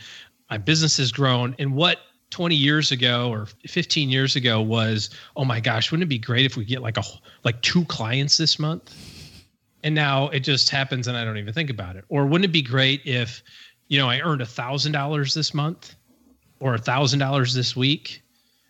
my 0.51 0.59
business 0.59 0.97
has 0.97 1.11
grown 1.11 1.55
and 1.59 1.75
what 1.75 1.99
20 2.31 2.55
years 2.55 2.93
ago 2.93 3.29
or 3.31 3.49
15 3.67 4.09
years 4.09 4.37
ago 4.37 4.61
was 4.61 5.11
oh 5.37 5.45
my 5.45 5.59
gosh 5.59 5.91
wouldn't 5.91 6.05
it 6.05 6.09
be 6.09 6.19
great 6.19 6.47
if 6.47 6.57
we 6.57 6.65
get 6.65 6.81
like 6.81 6.97
a 6.97 7.03
like 7.43 7.61
two 7.63 7.85
clients 7.87 8.37
this 8.37 8.59
month 8.59 8.95
and 9.83 9.95
now 9.95 10.29
it 10.29 10.41
just 10.41 10.71
happens 10.71 11.09
and 11.09 11.17
i 11.17 11.25
don't 11.25 11.39
even 11.39 11.53
think 11.53 11.71
about 11.71 11.97
it 11.97 12.05
or 12.09 12.27
wouldn't 12.27 12.45
it 12.45 12.53
be 12.53 12.63
great 12.63 13.01
if 13.05 13.43
you 13.91 13.99
know, 13.99 14.09
I 14.09 14.21
earned 14.21 14.41
a 14.41 14.47
thousand 14.47 14.93
dollars 14.93 15.35
this 15.35 15.53
month 15.53 15.97
or 16.61 16.75
a 16.75 16.79
thousand 16.79 17.19
dollars 17.19 17.53
this 17.53 17.77
week, 17.77 18.23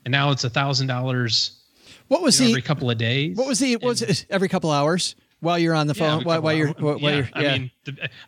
and 0.04 0.10
now 0.10 0.30
it's 0.30 0.44
a 0.44 0.50
thousand 0.50 0.88
dollars. 0.88 1.60
What 2.08 2.22
was 2.22 2.40
you 2.40 2.46
know, 2.46 2.48
the 2.48 2.52
every 2.54 2.62
couple 2.62 2.90
of 2.90 2.96
days? 2.98 3.36
What 3.36 3.46
was 3.46 3.58
the? 3.60 3.76
What 3.76 3.90
was 3.90 4.02
it 4.02 4.26
every 4.30 4.48
couple 4.48 4.70
hours 4.70 5.14
while 5.40 5.58
you're 5.58 5.74
on 5.74 5.86
the 5.86 5.94
phone? 5.94 6.12
every 6.20 6.24
while, 6.24 6.42
while 6.42 6.54
you're 6.54 6.68
while, 6.74 6.98
yeah, 6.98 7.08
you're 7.16 7.28
yeah. 7.36 7.52
I 7.52 7.58
mean, 7.58 7.70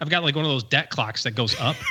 I've 0.01 0.09
got 0.11 0.23
like 0.25 0.35
one 0.35 0.45
of 0.45 0.51
those 0.51 0.65
debt 0.65 0.91
clocks 0.91 1.23
that 1.25 1.33
goes 1.33 1.59
up. 1.61 1.77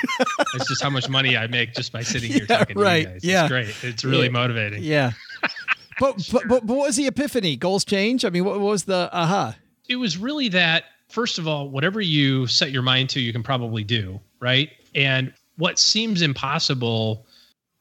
It's 0.54 0.68
just 0.68 0.84
how 0.84 0.90
much 0.90 1.08
money 1.08 1.38
I 1.38 1.48
make 1.48 1.74
just 1.74 1.94
by 1.94 2.02
sitting 2.04 2.30
here 2.32 2.46
Yeah, 2.50 2.58
talking 2.58 2.78
right, 2.78 3.04
to 3.06 3.10
you 3.10 3.14
guys. 3.14 3.24
yeah. 3.24 3.42
It's 3.44 3.50
great. 3.52 3.76
It's 3.90 4.04
really 4.04 4.24
Yeah. 4.26 4.30
motivating. 4.32 4.84
yeah. 4.84 5.12
but, 6.00 6.18
but 6.32 6.48
but 6.48 6.66
but 6.68 6.76
what 6.76 6.88
was 6.88 6.96
the 6.98 7.08
epiphany? 7.08 7.56
Goals 7.56 7.86
change. 7.86 8.26
I 8.26 8.30
mean, 8.30 8.44
what, 8.44 8.60
what 8.60 8.68
was 8.72 8.84
the 8.84 9.10
aha? 9.14 9.56
It 9.88 9.96
was 9.96 10.18
really 10.18 10.50
that 10.50 10.86
first 11.10 11.38
of 11.40 11.48
all, 11.48 11.70
whatever 11.70 12.02
you 12.02 12.48
set 12.48 12.72
your 12.72 12.82
mind 12.82 13.10
to, 13.12 13.20
you 13.22 13.32
can 13.32 13.44
probably 13.44 13.84
do, 13.84 14.20
right? 14.40 14.70
And 14.96 15.34
what 15.58 15.80
seems 15.80 16.22
impossible 16.22 17.26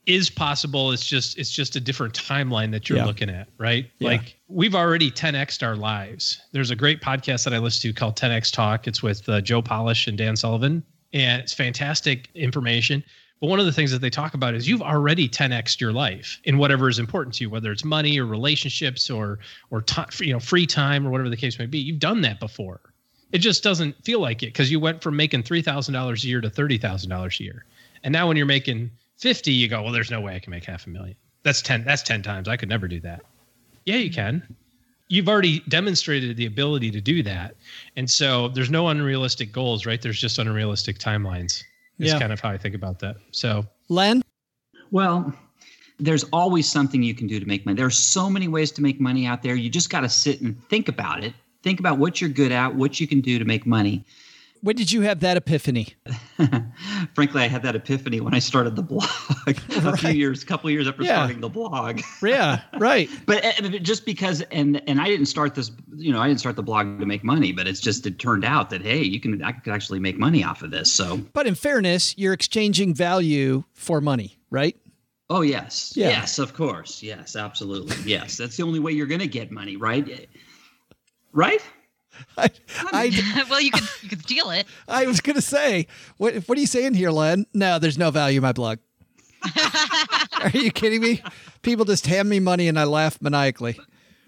is 0.06 0.30
possible. 0.30 0.92
It's 0.92 1.06
just 1.06 1.38
it's 1.38 1.50
just 1.50 1.76
a 1.76 1.80
different 1.80 2.14
timeline 2.14 2.70
that 2.72 2.88
you're 2.88 2.98
Yeah. 2.98 3.04
looking 3.04 3.30
at, 3.30 3.48
right? 3.58 3.88
Yeah. 3.98 4.08
Like 4.08 4.36
we've 4.48 4.74
already 4.74 5.10
10xed 5.10 5.62
our 5.62 5.76
lives. 5.76 6.40
There's 6.52 6.70
a 6.70 6.76
great 6.76 7.00
podcast 7.00 7.44
that 7.44 7.52
I 7.54 7.58
listen 7.58 7.90
to 7.90 7.94
called 7.94 8.16
10x 8.16 8.52
Talk. 8.52 8.86
It's 8.86 9.02
with 9.02 9.28
uh, 9.28 9.40
Joe 9.40 9.62
Polish 9.62 10.06
and 10.06 10.16
Dan 10.18 10.36
Sullivan, 10.36 10.82
and 11.12 11.42
it's 11.42 11.52
fantastic 11.52 12.28
information. 12.34 13.04
But 13.40 13.48
one 13.48 13.58
of 13.60 13.64
the 13.66 13.72
things 13.72 13.90
that 13.92 14.00
they 14.00 14.10
talk 14.10 14.34
about 14.34 14.54
is 14.54 14.68
you've 14.68 14.82
already 14.82 15.26
10xed 15.28 15.80
your 15.80 15.92
life 15.92 16.40
in 16.44 16.58
whatever 16.58 16.88
is 16.88 16.98
important 16.98 17.34
to 17.36 17.44
you, 17.44 17.48
whether 17.50 17.72
it's 17.72 17.84
money 17.84 18.18
or 18.18 18.26
relationships 18.26 19.08
or 19.10 19.38
or 19.70 19.80
time, 19.82 20.08
you 20.20 20.32
know, 20.32 20.40
free 20.40 20.66
time 20.66 21.06
or 21.06 21.10
whatever 21.10 21.30
the 21.30 21.36
case 21.36 21.58
may 21.58 21.66
be. 21.66 21.78
You've 21.78 21.98
done 22.00 22.20
that 22.22 22.40
before. 22.40 22.80
It 23.32 23.38
just 23.38 23.62
doesn't 23.62 24.02
feel 24.04 24.20
like 24.20 24.42
it 24.42 24.46
because 24.46 24.70
you 24.72 24.80
went 24.80 25.02
from 25.02 25.14
making 25.16 25.44
three 25.44 25.62
thousand 25.62 25.94
dollars 25.94 26.24
a 26.24 26.28
year 26.28 26.40
to 26.40 26.50
thirty 26.50 26.78
thousand 26.78 27.10
dollars 27.10 27.38
a 27.38 27.44
year, 27.44 27.64
and 28.02 28.12
now 28.12 28.26
when 28.28 28.36
you're 28.36 28.44
making 28.46 28.90
fifty, 29.20 29.52
you 29.52 29.68
go, 29.68 29.82
well, 29.82 29.92
there's 29.92 30.10
no 30.10 30.20
way 30.20 30.34
I 30.34 30.38
can 30.38 30.50
make 30.50 30.64
half 30.64 30.86
a 30.86 30.90
million. 30.90 31.16
That's 31.42 31.62
ten. 31.62 31.84
That's 31.84 32.02
ten 32.02 32.22
times. 32.22 32.48
I 32.48 32.56
could 32.56 32.68
never 32.68 32.88
do 32.88 33.00
that. 33.00 33.22
Yeah, 33.86 33.96
you 33.96 34.08
hmm. 34.08 34.14
can. 34.14 34.56
You've 35.08 35.28
already 35.28 35.60
demonstrated 35.68 36.36
the 36.36 36.46
ability 36.46 36.90
to 36.92 37.00
do 37.00 37.22
that, 37.24 37.56
and 37.96 38.08
so 38.08 38.48
there's 38.48 38.70
no 38.70 38.88
unrealistic 38.88 39.52
goals, 39.52 39.84
right? 39.84 40.00
There's 40.00 40.20
just 40.20 40.38
unrealistic 40.38 40.98
timelines. 40.98 41.64
Is 41.98 42.12
Yeah. 42.12 42.18
kind 42.18 42.32
of 42.32 42.40
how 42.40 42.50
I 42.50 42.56
think 42.56 42.74
about 42.74 43.00
that. 43.00 43.16
So 43.32 43.66
Len. 43.88 44.22
Well, 44.90 45.34
there's 45.98 46.24
always 46.32 46.68
something 46.68 47.02
you 47.02 47.14
can 47.14 47.26
do 47.26 47.38
to 47.38 47.46
make 47.46 47.66
money. 47.66 47.76
There 47.76 47.86
are 47.86 47.90
so 47.90 48.30
many 48.30 48.48
ways 48.48 48.70
to 48.72 48.82
make 48.82 49.00
money 49.00 49.26
out 49.26 49.42
there. 49.42 49.54
You 49.54 49.68
just 49.68 49.90
got 49.90 50.00
to 50.00 50.08
sit 50.08 50.40
and 50.40 50.56
think 50.68 50.88
about 50.88 51.22
it. 51.22 51.34
Think 51.62 51.78
about 51.78 51.98
what 51.98 52.20
you're 52.20 52.30
good 52.30 52.52
at, 52.52 52.74
what 52.74 53.00
you 53.00 53.06
can 53.06 53.20
do 53.20 53.38
to 53.38 53.44
make 53.44 53.66
money. 53.66 54.04
When 54.62 54.76
did 54.76 54.92
you 54.92 55.00
have 55.02 55.20
that 55.20 55.36
epiphany? 55.36 55.94
Frankly, 57.14 57.42
I 57.42 57.48
had 57.48 57.62
that 57.62 57.74
epiphany 57.76 58.20
when 58.20 58.34
I 58.34 58.38
started 58.38 58.76
the 58.76 58.82
blog 58.82 59.08
a 59.46 59.96
few 59.96 60.10
years, 60.12 60.42
a 60.42 60.46
couple 60.46 60.70
years 60.70 60.86
after 60.86 61.02
Yeah. 61.02 61.16
starting 61.16 61.40
the 61.40 61.48
blog. 61.48 62.00
Yeah, 62.22 62.60
right. 62.78 63.08
But 63.26 63.42
but 63.62 63.82
just 63.82 64.04
because, 64.04 64.42
and 64.52 64.82
and 64.88 65.00
I 65.00 65.06
didn't 65.06 65.26
start 65.26 65.54
this, 65.54 65.70
you 65.96 66.12
know, 66.12 66.20
I 66.20 66.28
didn't 66.28 66.40
start 66.40 66.56
the 66.56 66.62
blog 66.62 67.00
to 67.00 67.06
make 67.06 67.24
money, 67.24 67.52
but 67.52 67.66
it's 67.66 67.80
just 67.80 68.06
it 68.06 68.18
turned 68.18 68.44
out 68.44 68.70
that 68.70 68.82
hey, 68.82 69.02
you 69.02 69.18
can 69.20 69.42
I 69.42 69.52
could 69.52 69.72
actually 69.72 69.98
make 70.00 70.18
money 70.18 70.44
off 70.44 70.62
of 70.62 70.70
this. 70.70 70.92
So 70.92 71.16
But 71.32 71.46
in 71.46 71.54
fairness, 71.54 72.14
you're 72.18 72.34
exchanging 72.34 72.94
value 72.94 73.64
for 73.72 74.00
money, 74.00 74.38
right? 74.50 74.76
Oh 75.30 75.42
yes, 75.42 75.92
Yeah. 75.96 76.08
yes, 76.08 76.38
of 76.38 76.54
course, 76.54 77.02
yes, 77.02 77.36
absolutely, 77.36 77.96
yes. 78.04 78.36
That's 78.36 78.56
the 78.56 78.64
only 78.64 78.80
way 78.80 78.92
you're 78.92 79.06
going 79.06 79.20
to 79.20 79.28
get 79.28 79.50
money, 79.52 79.76
right? 79.76 80.28
Right? 81.32 81.60
I, 82.38 82.50
I, 82.92 83.44
well, 83.50 83.60
you 83.60 83.70
could 83.70 83.88
you 84.02 84.08
could 84.08 84.22
steal 84.22 84.50
it. 84.50 84.66
I 84.88 85.06
was 85.06 85.20
gonna 85.20 85.40
say, 85.40 85.86
what 86.16 86.34
what 86.48 86.56
are 86.56 86.60
you 86.60 86.66
saying 86.66 86.94
here, 86.94 87.10
Len? 87.10 87.46
No, 87.54 87.78
there's 87.78 87.98
no 87.98 88.10
value 88.10 88.38
in 88.38 88.42
my 88.42 88.52
blog. 88.52 88.78
are 90.42 90.50
you 90.50 90.70
kidding 90.70 91.00
me? 91.00 91.22
People 91.62 91.84
just 91.84 92.06
hand 92.06 92.28
me 92.28 92.40
money 92.40 92.68
and 92.68 92.78
I 92.78 92.84
laugh 92.84 93.20
maniacally. 93.22 93.78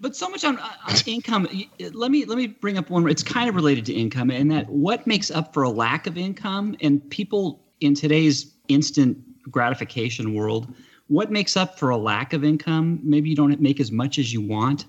But 0.01 0.15
so 0.15 0.27
much 0.27 0.43
on, 0.43 0.57
uh, 0.57 0.69
on 0.87 0.95
income. 1.05 1.47
Uh, 1.53 1.89
let 1.93 2.11
me 2.11 2.25
let 2.25 2.37
me 2.37 2.47
bring 2.47 2.77
up 2.77 2.89
one. 2.89 3.07
It's 3.09 3.23
kind 3.23 3.47
of 3.47 3.55
related 3.55 3.85
to 3.85 3.93
income, 3.93 4.31
and 4.31 4.51
that 4.51 4.69
what 4.69 5.07
makes 5.07 5.31
up 5.31 5.53
for 5.53 5.63
a 5.63 5.69
lack 5.69 6.07
of 6.07 6.17
income, 6.17 6.75
and 6.81 7.07
people 7.09 7.63
in 7.79 7.93
today's 7.93 8.53
instant 8.67 9.17
gratification 9.49 10.33
world, 10.33 10.73
what 11.07 11.31
makes 11.31 11.55
up 11.55 11.77
for 11.77 11.89
a 11.89 11.97
lack 11.97 12.33
of 12.33 12.43
income? 12.43 12.99
Maybe 13.03 13.29
you 13.29 13.35
don't 13.35 13.59
make 13.61 13.79
as 13.79 13.91
much 13.91 14.17
as 14.17 14.33
you 14.33 14.41
want, 14.41 14.85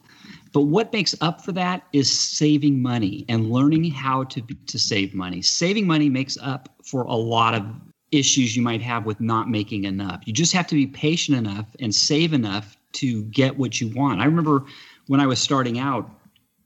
but 0.54 0.62
what 0.62 0.92
makes 0.92 1.16
up 1.20 1.44
for 1.44 1.50
that 1.52 1.82
is 1.92 2.10
saving 2.10 2.80
money 2.80 3.26
and 3.28 3.50
learning 3.50 3.90
how 3.90 4.22
to 4.24 4.40
to 4.40 4.78
save 4.78 5.12
money. 5.12 5.42
Saving 5.42 5.84
money 5.86 6.08
makes 6.08 6.38
up 6.40 6.68
for 6.84 7.02
a 7.02 7.14
lot 7.14 7.54
of 7.54 7.66
issues 8.12 8.56
you 8.56 8.62
might 8.62 8.80
have 8.80 9.04
with 9.04 9.20
not 9.20 9.50
making 9.50 9.82
enough. 9.84 10.22
You 10.24 10.32
just 10.32 10.52
have 10.52 10.68
to 10.68 10.76
be 10.76 10.86
patient 10.86 11.36
enough 11.36 11.66
and 11.80 11.92
save 11.92 12.32
enough 12.32 12.76
to 12.92 13.24
get 13.24 13.58
what 13.58 13.80
you 13.80 13.88
want. 13.88 14.20
I 14.20 14.26
remember 14.26 14.64
when 15.08 15.18
I 15.18 15.26
was 15.26 15.40
starting 15.40 15.80
out, 15.80 16.08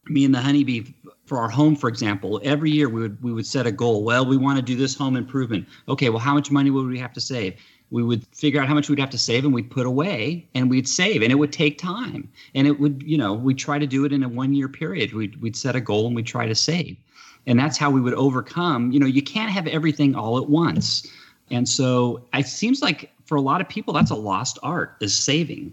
me 0.05 0.27
and 0.27 0.35
the 0.35 0.41
honeybee 0.43 0.93
for 1.25 1.39
our 1.39 1.49
home, 1.49 1.75
for 1.75 1.89
example, 1.89 2.43
every 2.45 2.71
year 2.71 2.91
we 2.91 3.01
would 3.01 3.23
we 3.23 3.33
would 3.33 3.47
set 3.47 3.67
a 3.67 3.73
goal. 3.73 4.05
Well, 4.05 4.27
we 4.27 4.37
want 4.37 4.57
to 4.59 4.63
do 4.63 4.77
this 4.77 4.95
home 4.95 5.17
improvement. 5.17 5.67
Okay, 5.89 6.11
well, 6.11 6.19
how 6.19 6.35
much 6.35 6.51
money 6.51 6.71
would 6.71 6.87
we 6.87 6.99
have 6.99 7.15
to 7.15 7.23
save? 7.23 7.55
We 7.91 8.03
would 8.03 8.27
figure 8.35 8.61
out 8.61 8.69
how 8.69 8.75
much 8.75 8.89
we'd 8.91 8.99
have 8.99 9.11
to 9.11 9.19
save, 9.19 9.45
and 9.45 9.55
we'd 9.55 9.71
put 9.71 9.87
away, 9.87 10.47
and 10.55 10.69
we'd 10.69 10.89
save, 10.89 11.23
and 11.23 11.33
it 11.33 11.37
would 11.37 11.53
take 11.53 11.79
time, 11.79 12.29
and 12.55 12.67
it 12.67 12.79
would, 12.79 13.03
you 13.03 13.17
know, 13.17 13.33
we'd 13.33 13.59
try 13.59 13.79
to 13.79 13.87
do 13.87 14.05
it 14.05 14.13
in 14.13 14.23
a 14.23 14.29
one 14.29 14.53
year 14.53 14.69
period. 14.69 15.15
We'd 15.15 15.41
we'd 15.41 15.57
set 15.57 15.75
a 15.75 15.81
goal 15.81 16.07
and 16.07 16.15
we'd 16.15 16.27
try 16.27 16.47
to 16.47 16.55
save, 16.55 16.97
and 17.47 17.59
that's 17.59 17.79
how 17.79 17.91
we 17.91 18.01
would 18.01 18.15
overcome. 18.15 18.93
You 18.93 19.01
know, 19.01 19.07
you 19.07 19.23
can't 19.23 19.51
have 19.51 19.67
everything 19.67 20.15
all 20.15 20.37
at 20.39 20.49
once, 20.51 21.07
and 21.51 21.67
so 21.69 22.23
it 22.35 22.47
seems 22.47 22.83
like 22.83 23.11
for 23.25 23.37
a 23.37 23.41
lot 23.41 23.61
of 23.61 23.69
people 23.69 23.95
that's 23.95 24.11
a 24.11 24.17
lost 24.17 24.59
art 24.63 24.97
is 25.01 25.15
saving. 25.15 25.73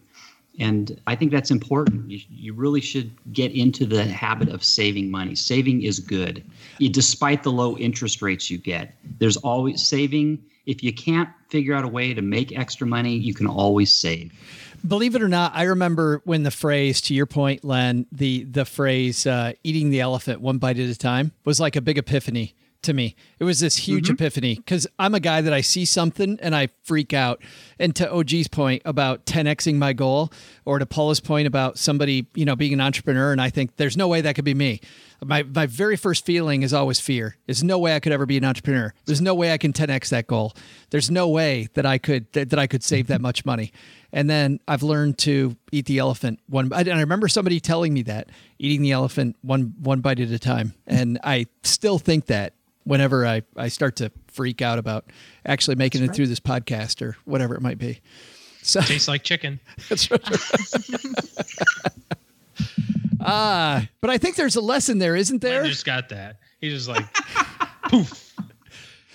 And 0.57 1.01
I 1.05 1.15
think 1.15 1.33
that's 1.33 1.51
important. 1.51 2.09
You, 2.09 2.19
you 2.29 2.53
really 2.53 2.79
should 2.79 3.11
get 3.33 3.51
into 3.51 3.85
the 3.85 4.05
habit 4.05 4.47
of 4.47 4.63
saving 4.63 5.11
money. 5.11 5.35
Saving 5.35 5.81
is 5.81 5.99
good, 5.99 6.41
You- 6.79 6.87
despite 6.87 7.43
the 7.43 7.51
low 7.51 7.77
interest 7.77 8.21
rates 8.21 8.49
you 8.49 8.57
get. 8.57 8.95
There's 9.19 9.35
always 9.35 9.85
saving. 9.85 10.41
If 10.65 10.83
you 10.83 10.93
can't 10.93 11.29
figure 11.49 11.73
out 11.73 11.85
a 11.85 11.87
way 11.87 12.13
to 12.13 12.21
make 12.21 12.57
extra 12.57 12.87
money, 12.87 13.15
you 13.15 13.33
can 13.33 13.47
always 13.47 13.93
save. 13.93 14.31
Believe 14.87 15.15
it 15.15 15.21
or 15.21 15.27
not, 15.27 15.51
I 15.55 15.63
remember 15.63 16.21
when 16.25 16.43
the 16.43 16.51
phrase, 16.51 17.01
to 17.01 17.13
your 17.13 17.25
point, 17.25 17.63
Len, 17.63 18.05
the 18.11 18.43
the 18.43 18.65
phrase 18.65 19.25
uh, 19.25 19.53
"eating 19.63 19.89
the 19.89 20.01
elephant 20.01 20.41
one 20.41 20.57
bite 20.57 20.77
at 20.77 20.89
a 20.89 20.97
time" 20.97 21.31
was 21.43 21.59
like 21.59 21.75
a 21.75 21.81
big 21.81 21.97
epiphany 21.97 22.55
to 22.85 22.93
me. 22.93 23.15
It 23.39 23.43
was 23.43 23.59
this 23.59 23.75
huge 23.75 24.09
epiphany 24.09 24.55
because 24.55 24.87
I'm 24.97 25.13
a 25.15 25.19
guy 25.19 25.41
that 25.41 25.53
I 25.53 25.61
see 25.61 25.85
something 25.85 26.39
and 26.41 26.55
I 26.55 26.69
freak 26.83 27.13
out. 27.13 27.41
And 27.79 27.95
to 27.95 28.11
OG's 28.11 28.47
point 28.47 28.81
about 28.85 29.25
10xing 29.25 29.75
my 29.75 29.93
goal, 29.93 30.31
or 30.65 30.79
to 30.79 30.85
Paula's 30.85 31.19
point 31.19 31.47
about 31.47 31.77
somebody 31.77 32.27
you 32.35 32.45
know 32.45 32.55
being 32.55 32.73
an 32.73 32.81
entrepreneur, 32.81 33.31
and 33.31 33.41
I 33.41 33.49
think 33.49 33.75
there's 33.77 33.97
no 33.97 34.07
way 34.07 34.21
that 34.21 34.35
could 34.35 34.45
be 34.45 34.53
me. 34.53 34.81
My 35.23 35.43
my 35.43 35.65
very 35.65 35.95
first 35.95 36.25
feeling 36.25 36.63
is 36.63 36.73
always 36.73 36.99
fear. 36.99 37.37
There's 37.45 37.63
no 37.63 37.79
way 37.79 37.95
I 37.95 37.99
could 37.99 38.11
ever 38.11 38.25
be 38.25 38.37
an 38.37 38.45
entrepreneur. 38.45 38.93
There's 39.05 39.21
no 39.21 39.33
way 39.33 39.51
I 39.51 39.57
can 39.57 39.73
10x 39.73 40.09
that 40.09 40.27
goal. 40.27 40.53
There's 40.89 41.09
no 41.09 41.29
way 41.29 41.69
that 41.73 41.85
I 41.85 41.97
could 41.97 42.31
that, 42.33 42.49
that 42.49 42.59
I 42.59 42.67
could 42.67 42.83
save 42.83 43.07
that 43.07 43.21
much 43.21 43.45
money. 43.45 43.71
And 44.11 44.29
then 44.29 44.59
I've 44.67 44.83
learned 44.83 45.17
to 45.19 45.55
eat 45.71 45.85
the 45.85 45.99
elephant 45.99 46.39
one. 46.47 46.71
And 46.73 46.89
I 46.89 46.99
remember 46.99 47.27
somebody 47.27 47.59
telling 47.59 47.93
me 47.93 48.01
that 48.03 48.29
eating 48.59 48.81
the 48.81 48.91
elephant 48.91 49.35
one 49.41 49.73
one 49.79 50.01
bite 50.01 50.19
at 50.19 50.29
a 50.29 50.39
time. 50.39 50.73
And 50.87 51.19
I 51.23 51.47
still 51.63 51.99
think 51.99 52.27
that 52.27 52.53
whenever 52.83 53.25
I 53.25 53.43
I 53.55 53.67
start 53.67 53.97
to 53.97 54.11
freak 54.27 54.61
out 54.61 54.79
about 54.79 55.05
actually 55.45 55.75
making 55.75 56.03
it 56.03 56.13
through 56.13 56.27
this 56.27 56.39
podcast 56.39 57.01
or 57.01 57.17
whatever 57.25 57.55
it 57.55 57.61
might 57.61 57.77
be. 57.77 58.01
So 58.61 58.81
tastes 58.81 59.07
like 59.07 59.23
chicken. 59.23 59.59
that's 59.89 60.09
right. 60.09 60.21
Ah, 63.21 63.87
but 64.01 64.09
I 64.09 64.17
think 64.17 64.35
there's 64.35 64.55
a 64.55 64.61
lesson 64.61 64.99
there, 64.99 65.15
isn't 65.15 65.43
I 65.43 65.47
there? 65.47 65.63
just 65.65 65.85
got 65.85 66.09
that. 66.09 66.39
He's 66.59 66.73
just 66.73 66.87
like 66.87 67.05
poof. 67.89 68.21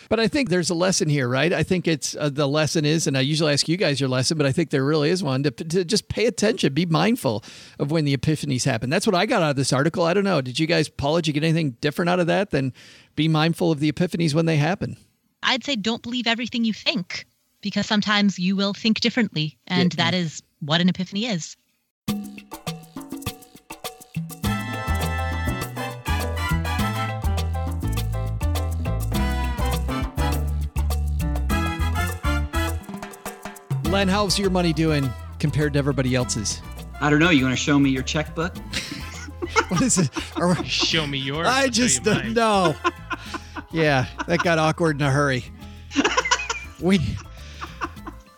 But 0.08 0.18
I 0.18 0.26
think 0.26 0.48
there's 0.48 0.70
a 0.70 0.74
lesson 0.74 1.08
here, 1.08 1.28
right? 1.28 1.52
I 1.52 1.62
think 1.62 1.86
it's 1.86 2.16
uh, 2.16 2.30
the 2.30 2.48
lesson 2.48 2.84
is, 2.84 3.06
and 3.06 3.16
I 3.16 3.20
usually 3.20 3.52
ask 3.52 3.68
you 3.68 3.76
guys 3.76 4.00
your 4.00 4.08
lesson, 4.08 4.36
but 4.36 4.44
I 4.44 4.50
think 4.50 4.70
there 4.70 4.84
really 4.84 5.08
is 5.08 5.22
one 5.22 5.44
to, 5.44 5.52
to 5.52 5.84
just 5.84 6.08
pay 6.08 6.26
attention, 6.26 6.74
be 6.74 6.84
mindful 6.84 7.44
of 7.78 7.92
when 7.92 8.04
the 8.04 8.16
epiphanies 8.16 8.64
happen. 8.64 8.90
That's 8.90 9.06
what 9.06 9.14
I 9.14 9.24
got 9.24 9.44
out 9.44 9.50
of 9.50 9.56
this 9.56 9.72
article. 9.72 10.02
I 10.02 10.12
don't 10.12 10.24
know. 10.24 10.40
Did 10.40 10.58
you 10.58 10.66
guys, 10.66 10.88
Paula, 10.88 11.22
did 11.22 11.28
you 11.28 11.32
get 11.34 11.44
anything 11.44 11.76
different 11.80 12.08
out 12.08 12.18
of 12.18 12.26
that 12.26 12.50
than 12.50 12.72
be 13.14 13.28
mindful 13.28 13.70
of 13.70 13.78
the 13.78 13.90
epiphanies 13.92 14.34
when 14.34 14.46
they 14.46 14.56
happen? 14.56 14.96
I'd 15.44 15.62
say 15.62 15.76
don't 15.76 16.02
believe 16.02 16.26
everything 16.26 16.64
you 16.64 16.72
think 16.72 17.24
because 17.60 17.86
sometimes 17.86 18.36
you 18.36 18.56
will 18.56 18.74
think 18.74 18.98
differently. 18.98 19.58
And 19.68 19.92
that 19.92 20.12
is 20.12 20.42
what 20.58 20.80
an 20.80 20.88
epiphany 20.88 21.26
is. 21.26 21.56
Len, 33.90 34.06
how's 34.08 34.38
your 34.38 34.50
money 34.50 34.72
doing 34.72 35.10
compared 35.38 35.72
to 35.72 35.78
everybody 35.78 36.14
else's? 36.14 36.62
I 37.00 37.10
don't 37.10 37.18
know. 37.18 37.30
You 37.30 37.44
want 37.44 37.56
to 37.56 37.62
show 37.62 37.78
me 37.78 37.90
your 37.90 38.02
checkbook? 38.02 38.56
What 39.66 39.82
is 39.82 39.98
it? 39.98 40.10
Are 40.36 40.54
Show 40.64 41.08
me 41.08 41.18
yours. 41.18 41.46
I'll 41.48 41.52
I 41.52 41.64
show 41.64 41.70
just 41.70 41.98
you 41.98 42.04
don't 42.04 42.24
mine. 42.24 42.34
know. 42.34 42.74
Yeah, 43.72 44.06
that 44.28 44.44
got 44.44 44.58
awkward 44.60 44.96
in 45.00 45.02
a 45.06 45.10
hurry. 45.10 45.44
We 46.80 47.00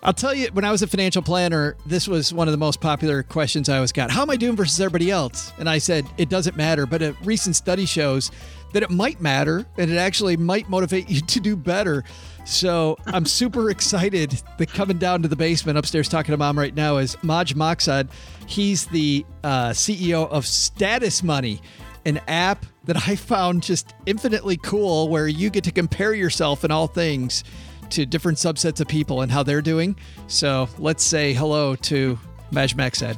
I'll 0.02 0.12
tell 0.14 0.34
you, 0.34 0.48
when 0.52 0.64
I 0.64 0.72
was 0.72 0.80
a 0.82 0.86
financial 0.86 1.20
planner, 1.22 1.76
this 1.86 2.08
was 2.08 2.32
one 2.32 2.48
of 2.48 2.52
the 2.52 2.58
most 2.58 2.80
popular 2.80 3.22
questions 3.22 3.68
I 3.68 3.76
always 3.76 3.92
got. 3.92 4.10
How 4.10 4.22
am 4.22 4.30
I 4.30 4.36
doing 4.36 4.56
versus 4.56 4.80
everybody 4.80 5.10
else? 5.10 5.52
And 5.58 5.68
I 5.68 5.78
said, 5.78 6.06
it 6.18 6.28
doesn't 6.28 6.56
matter. 6.56 6.86
But 6.86 7.02
a 7.02 7.14
recent 7.24 7.54
study 7.56 7.86
shows 7.86 8.30
that 8.72 8.82
it 8.82 8.90
might 8.90 9.20
matter 9.20 9.64
and 9.78 9.90
it 9.90 9.96
actually 9.98 10.36
might 10.36 10.68
motivate 10.68 11.08
you 11.08 11.20
to 11.20 11.40
do 11.40 11.54
better. 11.56 12.02
So 12.44 12.98
I'm 13.06 13.24
super 13.24 13.70
excited 13.70 14.42
that 14.58 14.72
coming 14.72 14.98
down 14.98 15.22
to 15.22 15.28
the 15.28 15.36
basement 15.36 15.78
upstairs 15.78 16.08
talking 16.08 16.32
to 16.32 16.36
mom 16.36 16.58
right 16.58 16.74
now 16.74 16.96
is 16.96 17.16
Majd 17.22 17.48
Maksad. 17.48 18.08
He's 18.46 18.86
the 18.86 19.24
uh, 19.44 19.70
CEO 19.70 20.28
of 20.28 20.46
Status 20.46 21.22
Money, 21.22 21.60
an 22.04 22.20
app 22.26 22.66
that 22.84 22.96
I 23.08 23.16
found 23.16 23.62
just 23.62 23.94
infinitely 24.06 24.56
cool 24.56 25.08
where 25.08 25.28
you 25.28 25.50
get 25.50 25.64
to 25.64 25.72
compare 25.72 26.14
yourself 26.14 26.64
in 26.64 26.70
all 26.70 26.88
things 26.88 27.44
to 27.90 28.06
different 28.06 28.38
subsets 28.38 28.80
of 28.80 28.88
people 28.88 29.20
and 29.20 29.30
how 29.30 29.42
they're 29.42 29.62
doing. 29.62 29.96
So 30.26 30.68
let's 30.78 31.04
say 31.04 31.32
hello 31.34 31.76
to 31.76 32.18
Majd 32.50 32.70
Maksad. 32.70 33.16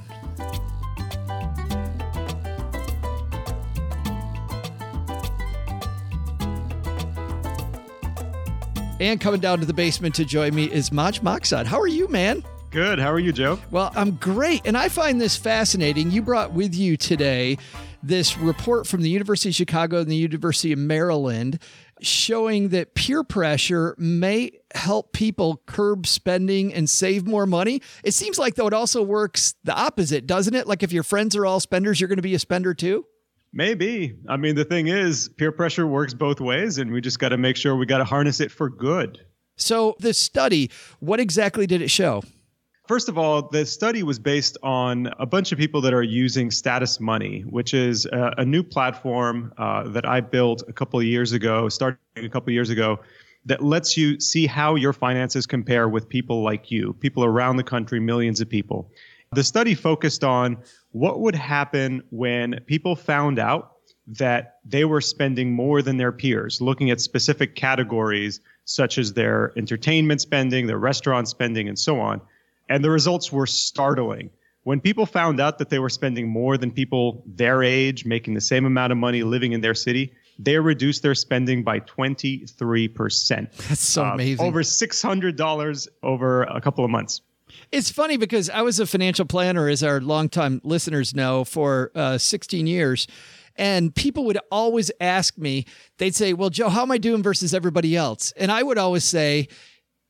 And 9.00 9.20
coming 9.20 9.40
down 9.40 9.59
to 9.59 9.66
the 9.66 9.74
basement 9.74 10.14
to 10.14 10.24
join 10.24 10.54
me 10.54 10.64
is 10.64 10.92
Majd. 10.92 11.66
How 11.66 11.80
are 11.80 11.88
you, 11.88 12.07
man? 12.09 12.44
Good. 12.70 13.00
How 13.00 13.11
are 13.11 13.18
you, 13.18 13.33
Joe? 13.33 13.59
Well, 13.72 13.92
I'm 13.96 14.12
great. 14.12 14.62
And 14.64 14.76
I 14.76 14.88
find 14.88 15.20
this 15.20 15.37
fascinating. 15.37 16.12
You 16.12 16.22
brought 16.22 16.52
with 16.52 16.74
you 16.74 16.96
today 16.96 17.59
this 18.02 18.38
report 18.38 18.87
from 18.87 19.02
the 19.02 19.11
University 19.11 19.48
of 19.48 19.54
Chicago 19.57 20.00
and 20.00 20.11
the 20.11 20.16
University 20.16 20.72
of 20.72 20.78
Maryland 20.78 21.61
showing 22.02 22.68
that 22.68 22.94
peer 22.94 23.24
pressure 23.24 23.96
may 23.98 24.52
help 24.74 25.12
people 25.12 25.62
curb 25.66 26.07
spending 26.07 26.72
and 26.72 26.88
save 26.88 27.26
more 27.26 27.46
money. 27.46 27.83
It 28.04 28.14
seems 28.14 28.38
like, 28.38 28.54
though, 28.54 28.66
it 28.66 28.74
also 28.74 29.02
works 29.02 29.54
the 29.64 29.74
opposite, 29.74 30.26
doesn't 30.26 30.54
it? 30.54 30.66
Like 30.66 30.83
if 30.83 30.92
your 30.92 31.04
friends 31.04 31.35
are 31.35 31.46
all 31.46 31.61
spenders, 31.61 32.00
you're 32.00 32.09
going 32.09 32.16
to 32.16 32.22
be 32.22 32.35
a 32.35 32.38
spender 32.38 32.74
too? 32.74 33.07
Maybe. 33.56 34.16
I 34.28 34.36
mean, 34.36 34.56
the 34.56 34.64
thing 34.64 34.88
is, 34.88 35.28
peer 35.28 35.52
pressure 35.52 35.86
works 35.86 36.12
both 36.12 36.40
ways, 36.40 36.78
and 36.78 36.90
we 36.90 37.00
just 37.00 37.20
got 37.20 37.28
to 37.28 37.38
make 37.38 37.56
sure 37.56 37.76
we 37.76 37.86
got 37.86 37.98
to 37.98 38.04
harness 38.04 38.40
it 38.40 38.50
for 38.50 38.68
good. 38.68 39.24
So, 39.56 39.94
this 40.00 40.18
study, 40.18 40.72
what 40.98 41.20
exactly 41.20 41.64
did 41.68 41.80
it 41.80 41.88
show? 41.88 42.24
First 42.88 43.08
of 43.08 43.16
all, 43.16 43.48
the 43.48 43.64
study 43.64 44.02
was 44.02 44.18
based 44.18 44.58
on 44.64 45.08
a 45.20 45.24
bunch 45.24 45.52
of 45.52 45.58
people 45.58 45.80
that 45.82 45.94
are 45.94 46.02
using 46.02 46.50
Status 46.50 46.98
Money, 46.98 47.42
which 47.42 47.72
is 47.72 48.06
a, 48.06 48.34
a 48.38 48.44
new 48.44 48.64
platform 48.64 49.54
uh, 49.56 49.88
that 49.90 50.04
I 50.04 50.20
built 50.20 50.64
a 50.68 50.72
couple 50.72 50.98
of 50.98 51.06
years 51.06 51.32
ago, 51.32 51.68
starting 51.68 51.98
a 52.16 52.28
couple 52.28 52.50
of 52.50 52.54
years 52.54 52.70
ago, 52.70 52.98
that 53.46 53.62
lets 53.62 53.96
you 53.96 54.18
see 54.18 54.46
how 54.46 54.74
your 54.74 54.92
finances 54.92 55.46
compare 55.46 55.88
with 55.88 56.08
people 56.08 56.42
like 56.42 56.72
you, 56.72 56.94
people 56.94 57.24
around 57.24 57.56
the 57.56 57.62
country, 57.62 58.00
millions 58.00 58.40
of 58.40 58.48
people. 58.48 58.90
The 59.34 59.44
study 59.44 59.74
focused 59.74 60.24
on 60.24 60.58
what 60.92 61.20
would 61.20 61.34
happen 61.34 62.02
when 62.10 62.60
people 62.66 62.96
found 62.96 63.38
out 63.38 63.72
that 64.06 64.58
they 64.64 64.84
were 64.84 65.00
spending 65.00 65.52
more 65.52 65.80
than 65.82 65.96
their 65.96 66.12
peers, 66.12 66.60
looking 66.60 66.90
at 66.90 67.00
specific 67.00 67.54
categories 67.54 68.40
such 68.64 68.98
as 68.98 69.12
their 69.12 69.52
entertainment 69.56 70.20
spending, 70.20 70.66
their 70.66 70.78
restaurant 70.78 71.28
spending, 71.28 71.68
and 71.68 71.78
so 71.78 72.00
on 72.00 72.20
and 72.68 72.84
the 72.84 72.90
results 72.90 73.32
were 73.32 73.46
startling. 73.46 74.30
When 74.62 74.80
people 74.80 75.04
found 75.04 75.40
out 75.40 75.58
that 75.58 75.68
they 75.68 75.78
were 75.78 75.90
spending 75.90 76.28
more 76.28 76.56
than 76.56 76.70
people 76.70 77.22
their 77.26 77.62
age, 77.62 78.06
making 78.06 78.34
the 78.34 78.40
same 78.40 78.64
amount 78.64 78.92
of 78.92 78.98
money 78.98 79.22
living 79.22 79.52
in 79.52 79.60
their 79.60 79.74
city, 79.74 80.12
they 80.38 80.58
reduced 80.58 81.02
their 81.02 81.14
spending 81.14 81.62
by 81.62 81.80
23%. 81.80 83.68
That's 83.68 83.80
so 83.80 84.04
uh, 84.04 84.12
amazing. 84.14 84.44
Over 84.44 84.62
$600 84.62 85.88
over 86.02 86.42
a 86.44 86.60
couple 86.60 86.84
of 86.84 86.90
months. 86.90 87.20
It's 87.74 87.90
funny 87.90 88.16
because 88.16 88.48
I 88.50 88.62
was 88.62 88.78
a 88.78 88.87
financial 88.87 89.24
planner, 89.24 89.68
as 89.68 89.82
our 89.82 90.00
longtime 90.00 90.60
listeners 90.62 91.12
know, 91.12 91.42
for 91.42 91.90
uh, 91.96 92.18
16 92.18 92.68
years. 92.68 93.08
And 93.56 93.92
people 93.92 94.26
would 94.26 94.38
always 94.52 94.92
ask 95.00 95.37
me, 95.37 95.64
they'd 95.98 96.14
say, 96.14 96.34
Well, 96.34 96.50
Joe, 96.50 96.68
how 96.68 96.82
am 96.82 96.92
I 96.92 96.98
doing 96.98 97.20
versus 97.24 97.52
everybody 97.52 97.96
else? 97.96 98.32
And 98.37 98.52
I 98.52 98.62
would 98.62 98.78
always 98.78 99.02
say, 99.02 99.48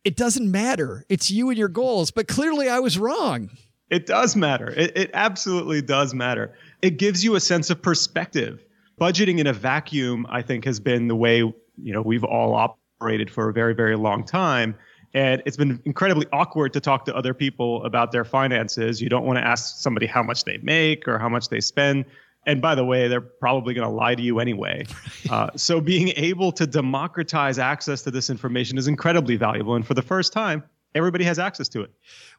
it 0.05 0.14
doesn't 0.14 0.50
matter. 0.50 1.07
It's 1.09 1.31
you 1.31 1.48
and 1.48 1.57
your 1.57 1.68
goals. 1.68 2.11
But 2.11 2.29
clearly, 2.29 2.68
I 2.68 2.81
was 2.81 2.98
wrong. 2.98 3.48
It 3.88 4.05
does 4.05 4.37
matter. 4.37 4.68
It, 4.68 4.94
it 4.94 5.11
absolutely 5.14 5.81
does 5.81 6.12
matter. 6.12 6.53
It 6.83 6.98
gives 6.98 7.24
you 7.24 7.35
a 7.35 7.40
sense 7.40 7.70
of 7.70 7.81
perspective. 7.81 8.62
Budgeting 9.00 9.38
in 9.38 9.46
a 9.46 9.55
vacuum, 9.55 10.27
I 10.29 10.42
think, 10.42 10.66
has 10.66 10.81
been 10.81 11.09
the 11.09 11.16
way 11.16 11.38
you 11.38 11.55
know 11.77 12.03
we've 12.03 12.24
all 12.24 12.55
operated 12.55 13.31
for 13.31 13.48
a 13.48 13.55
very, 13.55 13.74
very 13.74 13.96
long 13.96 14.22
time. 14.22 14.74
And 15.14 15.42
it's 15.46 15.57
been 15.57 15.81
incredibly 15.85 16.27
awkward 16.33 16.72
to 16.72 16.81
talk 16.81 17.05
to 17.05 17.16
other 17.16 17.33
people 17.33 17.85
about 17.85 18.11
their 18.11 18.24
finances. 18.24 19.00
You 19.00 19.09
don't 19.09 19.24
want 19.24 19.38
to 19.38 19.46
ask 19.46 19.77
somebody 19.79 20.07
how 20.07 20.22
much 20.22 20.44
they 20.44 20.59
make 20.59 21.07
or 21.07 21.18
how 21.18 21.29
much 21.29 21.48
they 21.48 21.61
spend 21.61 22.05
and 22.46 22.61
by 22.61 22.74
the 22.74 22.85
way, 22.85 23.09
they're 23.09 23.20
probably 23.20 23.74
going 23.74 23.88
to 23.88 23.94
lie 23.94 24.14
to 24.14 24.22
you 24.22 24.40
anyway. 24.40 24.87
Uh, 25.31 25.48
so 25.57 25.81
being 25.81 26.09
able 26.16 26.53
to 26.53 26.66
democratize 26.66 27.59
access 27.59 28.03
to 28.03 28.11
this 28.11 28.29
information 28.29 28.77
is 28.77 28.87
incredibly 28.87 29.37
valuable. 29.37 29.74
And 29.74 29.87
for 29.87 29.94
the 29.94 30.03
first 30.03 30.35
time, 30.35 30.62
everybody 30.94 31.24
has 31.24 31.38
access 31.38 31.66
to 31.70 31.81
it. 31.81 31.90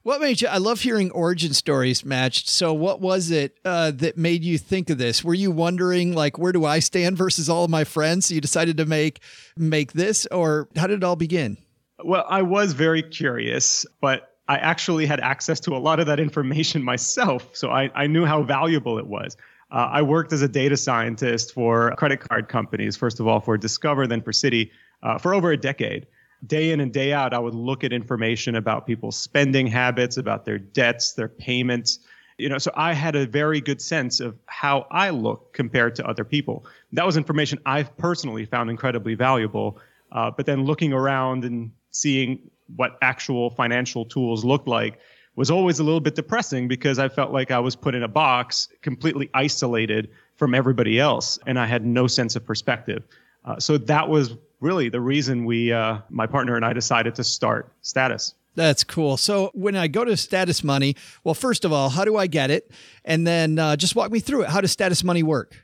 What 0.04 0.22
made 0.22 0.40
you? 0.40 0.48
I 0.48 0.60
love 0.60 0.82
hearing 0.82 1.10
origin 1.12 1.54
stories 1.54 2.06
Majd. 2.06 2.36
So, 2.36 2.74
what 2.74 3.02
was 3.02 3.32
it 3.32 3.58
uh, 3.66 3.90
that 3.92 4.18
made 4.18 4.44
you 4.44 4.60
think 4.60 4.92
of 4.92 5.00
this? 5.00 5.24
Were 5.24 5.34
you 5.34 5.50
wondering, 5.50 6.14
like, 6.14 6.38
where 6.38 6.52
do 6.52 6.64
I 6.64 6.78
stand 6.78 7.18
versus 7.18 7.50
all 7.50 7.64
of 7.64 7.72
my 7.72 7.84
friends? 7.84 8.28
So 8.28 8.36
you 8.36 8.42
decided 8.42 8.78
to 8.78 8.86
make 8.86 9.20
make 9.58 9.94
this, 9.94 10.28
or 10.28 10.70
how 10.76 10.86
did 10.86 10.98
it 10.98 11.04
all 11.04 11.16
begin? 11.16 11.58
Well, 12.04 12.26
I 12.28 12.42
was 12.42 12.74
very 12.74 13.02
curious, 13.02 13.86
but 14.02 14.36
I 14.48 14.58
actually 14.58 15.06
had 15.06 15.20
access 15.20 15.60
to 15.62 15.76
a 15.76 15.80
lot 15.80 16.00
of 16.00 16.08
that 16.08 16.20
information 16.20 16.84
myself, 16.92 17.50
so 17.56 17.70
I, 17.70 17.90
I 17.96 18.08
knew 18.08 18.26
how 18.26 18.44
valuable 18.44 18.98
it 18.98 19.08
was. 19.08 19.38
Uh, 19.72 19.90
I 19.92 20.02
worked 20.02 20.32
as 20.32 20.42
a 20.42 20.48
data 20.48 20.78
scientist 20.78 21.54
for 21.54 21.96
credit 21.98 22.20
card 22.20 22.50
companies, 22.50 22.96
first 22.96 23.20
of 23.20 23.28
all 23.28 23.40
for 23.40 23.58
Discover, 23.58 24.08
then 24.08 24.22
for 24.22 24.32
Citi, 24.32 24.72
uh, 25.04 25.18
for 25.18 25.34
over 25.34 25.52
a 25.52 25.58
decade. 25.58 26.06
Day 26.46 26.72
in 26.72 26.80
and 26.80 26.94
day 26.94 27.14
out, 27.14 27.34
I 27.34 27.40
would 27.40 27.56
look 27.56 27.84
at 27.84 27.92
information 27.92 28.56
about 28.56 28.86
people's 28.86 29.18
spending 29.18 29.66
habits, 29.66 30.18
about 30.18 30.46
their 30.46 30.60
debts, 30.60 31.14
their 31.14 31.30
payments. 31.30 32.00
You 32.38 32.50
know, 32.50 32.58
so 32.58 32.72
I 32.76 32.94
had 32.94 33.16
a 33.16 33.26
very 33.26 33.62
good 33.62 33.82
sense 33.82 34.20
of 34.20 34.38
how 34.46 34.86
I 34.92 35.10
look 35.10 35.54
compared 35.54 35.96
to 35.96 36.08
other 36.08 36.24
people. 36.24 36.66
That 36.92 37.06
was 37.06 37.18
information 37.18 37.60
I've 37.66 37.96
personally 37.98 38.46
found 38.46 38.70
incredibly 38.70 39.16
valuable. 39.16 39.80
Uh, 40.12 40.30
but 40.30 40.46
then 40.46 40.66
looking 40.66 40.94
around 40.94 41.44
and 41.44 41.72
seeing 41.96 42.40
what 42.76 42.98
actual 43.02 43.50
financial 43.50 44.06
tools 44.06 44.44
looked 44.44 44.68
like 44.68 45.00
was 45.36 45.52
always 45.52 45.80
a 45.80 45.84
little 45.84 46.00
bit 46.00 46.16
depressing 46.16 46.68
because 46.68 47.00
I 47.00 47.10
felt 47.10 47.32
like 47.32 47.52
I 47.52 47.60
was 47.60 47.76
put 47.76 47.96
in 47.96 48.04
a 48.04 48.08
box, 48.08 48.70
completely 48.82 49.30
isolated 49.34 50.10
from 50.36 50.54
everybody 50.54 51.00
else, 51.00 51.40
and 51.46 51.60
I 51.60 51.66
had 51.66 51.86
no 51.86 52.08
sense 52.08 52.36
of 52.36 52.46
perspective. 52.46 53.04
Uh, 53.44 53.60
so 53.60 53.78
that 53.78 54.10
was 54.10 54.36
really 54.60 54.90
the 54.90 55.02
reason 55.02 55.46
we, 55.46 55.72
uh, 55.72 56.00
my 56.10 56.26
partner 56.26 56.56
and 56.56 56.66
I, 56.66 56.74
decided 56.74 57.16
to 57.16 57.24
start 57.24 57.72
Status. 57.82 58.34
That's 58.56 58.84
cool. 58.84 59.18
So 59.18 59.52
when 59.54 59.76
I 59.76 59.88
go 59.88 60.04
to 60.06 60.18
Status 60.18 60.64
Money, 60.64 60.96
well, 61.24 61.36
first 61.36 61.66
of 61.66 61.74
all, 61.74 61.90
how 61.90 62.06
do 62.06 62.18
I 62.18 62.28
get 62.28 62.52
it? 62.52 62.72
And 63.04 63.28
then 63.28 63.60
uh, 63.60 63.76
just 63.76 63.96
walk 63.96 64.12
me 64.12 64.20
through 64.20 64.44
it. 64.44 64.50
How 64.50 64.62
does 64.62 64.72
Status 64.72 65.04
Money 65.04 65.24
work? 65.24 65.62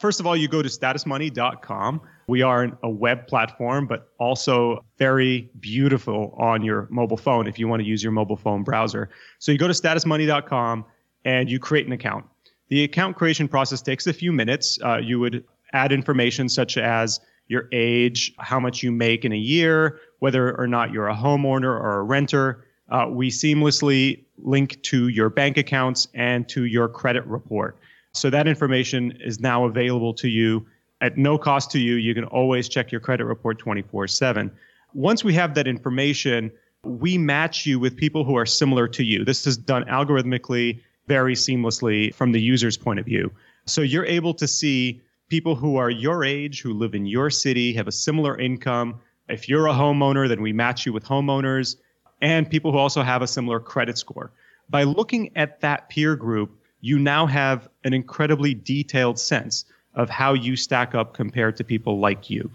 First 0.00 0.18
of 0.18 0.26
all, 0.26 0.36
you 0.36 0.48
go 0.48 0.62
to 0.62 0.68
statusmoney.com. 0.68 2.00
We 2.26 2.42
are 2.42 2.78
a 2.82 2.90
web 2.90 3.26
platform, 3.26 3.86
but 3.86 4.08
also 4.18 4.84
very 4.98 5.50
beautiful 5.60 6.34
on 6.38 6.62
your 6.62 6.88
mobile 6.90 7.16
phone 7.16 7.46
if 7.46 7.58
you 7.58 7.68
want 7.68 7.82
to 7.82 7.88
use 7.88 8.02
your 8.02 8.12
mobile 8.12 8.36
phone 8.36 8.62
browser. 8.62 9.10
So 9.38 9.52
you 9.52 9.58
go 9.58 9.68
to 9.68 9.74
statusmoney.com 9.74 10.84
and 11.24 11.50
you 11.50 11.58
create 11.58 11.86
an 11.86 11.92
account. 11.92 12.26
The 12.68 12.84
account 12.84 13.16
creation 13.16 13.48
process 13.48 13.82
takes 13.82 14.06
a 14.06 14.12
few 14.12 14.32
minutes. 14.32 14.78
Uh, 14.82 14.98
you 14.98 15.20
would 15.20 15.44
add 15.72 15.92
information 15.92 16.48
such 16.48 16.78
as 16.78 17.20
your 17.48 17.68
age, 17.72 18.32
how 18.38 18.60
much 18.60 18.82
you 18.82 18.92
make 18.92 19.24
in 19.24 19.32
a 19.32 19.36
year, 19.36 20.00
whether 20.20 20.56
or 20.58 20.66
not 20.66 20.90
you're 20.90 21.08
a 21.08 21.14
homeowner 21.14 21.64
or 21.64 21.98
a 21.98 22.02
renter. 22.02 22.66
Uh, 22.90 23.06
we 23.10 23.30
seamlessly 23.30 24.24
link 24.38 24.82
to 24.82 25.08
your 25.08 25.28
bank 25.28 25.56
accounts 25.56 26.08
and 26.14 26.48
to 26.48 26.64
your 26.64 26.88
credit 26.88 27.26
report. 27.26 27.78
So 28.12 28.30
that 28.30 28.46
information 28.46 29.18
is 29.20 29.40
now 29.40 29.64
available 29.64 30.14
to 30.14 30.28
you 30.28 30.66
at 31.02 31.18
no 31.18 31.36
cost 31.36 31.70
to 31.72 31.78
you. 31.78 31.96
You 31.96 32.14
can 32.14 32.24
always 32.24 32.68
check 32.68 32.90
your 32.90 33.00
credit 33.00 33.26
report 33.26 33.58
24 33.58 34.08
7. 34.08 34.50
Once 34.94 35.22
we 35.22 35.34
have 35.34 35.54
that 35.54 35.66
information, 35.66 36.50
we 36.84 37.18
match 37.18 37.66
you 37.66 37.78
with 37.78 37.96
people 37.96 38.24
who 38.24 38.36
are 38.36 38.46
similar 38.46 38.88
to 38.88 39.04
you. 39.04 39.24
This 39.24 39.46
is 39.46 39.56
done 39.56 39.84
algorithmically, 39.84 40.80
very 41.08 41.34
seamlessly 41.34 42.14
from 42.14 42.32
the 42.32 42.40
user's 42.40 42.76
point 42.76 43.00
of 43.00 43.04
view. 43.04 43.30
So 43.66 43.82
you're 43.82 44.06
able 44.06 44.34
to 44.34 44.48
see 44.48 45.02
people 45.28 45.54
who 45.54 45.76
are 45.76 45.90
your 45.90 46.24
age, 46.24 46.62
who 46.62 46.72
live 46.72 46.94
in 46.94 47.06
your 47.06 47.30
city, 47.30 47.72
have 47.74 47.88
a 47.88 47.92
similar 47.92 48.38
income. 48.38 49.00
If 49.28 49.48
you're 49.48 49.66
a 49.66 49.72
homeowner, 49.72 50.28
then 50.28 50.42
we 50.42 50.52
match 50.52 50.86
you 50.86 50.92
with 50.92 51.04
homeowners 51.04 51.76
and 52.20 52.48
people 52.48 52.70
who 52.70 52.78
also 52.78 53.02
have 53.02 53.22
a 53.22 53.26
similar 53.26 53.58
credit 53.58 53.98
score. 53.98 54.32
By 54.68 54.84
looking 54.84 55.36
at 55.36 55.60
that 55.60 55.88
peer 55.88 56.16
group, 56.16 56.58
you 56.80 56.98
now 56.98 57.26
have 57.26 57.68
an 57.84 57.94
incredibly 57.94 58.54
detailed 58.54 59.18
sense 59.18 59.64
of 59.94 60.08
how 60.08 60.32
you 60.32 60.56
stack 60.56 60.94
up 60.94 61.14
compared 61.14 61.56
to 61.56 61.64
people 61.64 61.98
like 61.98 62.30
you. 62.30 62.50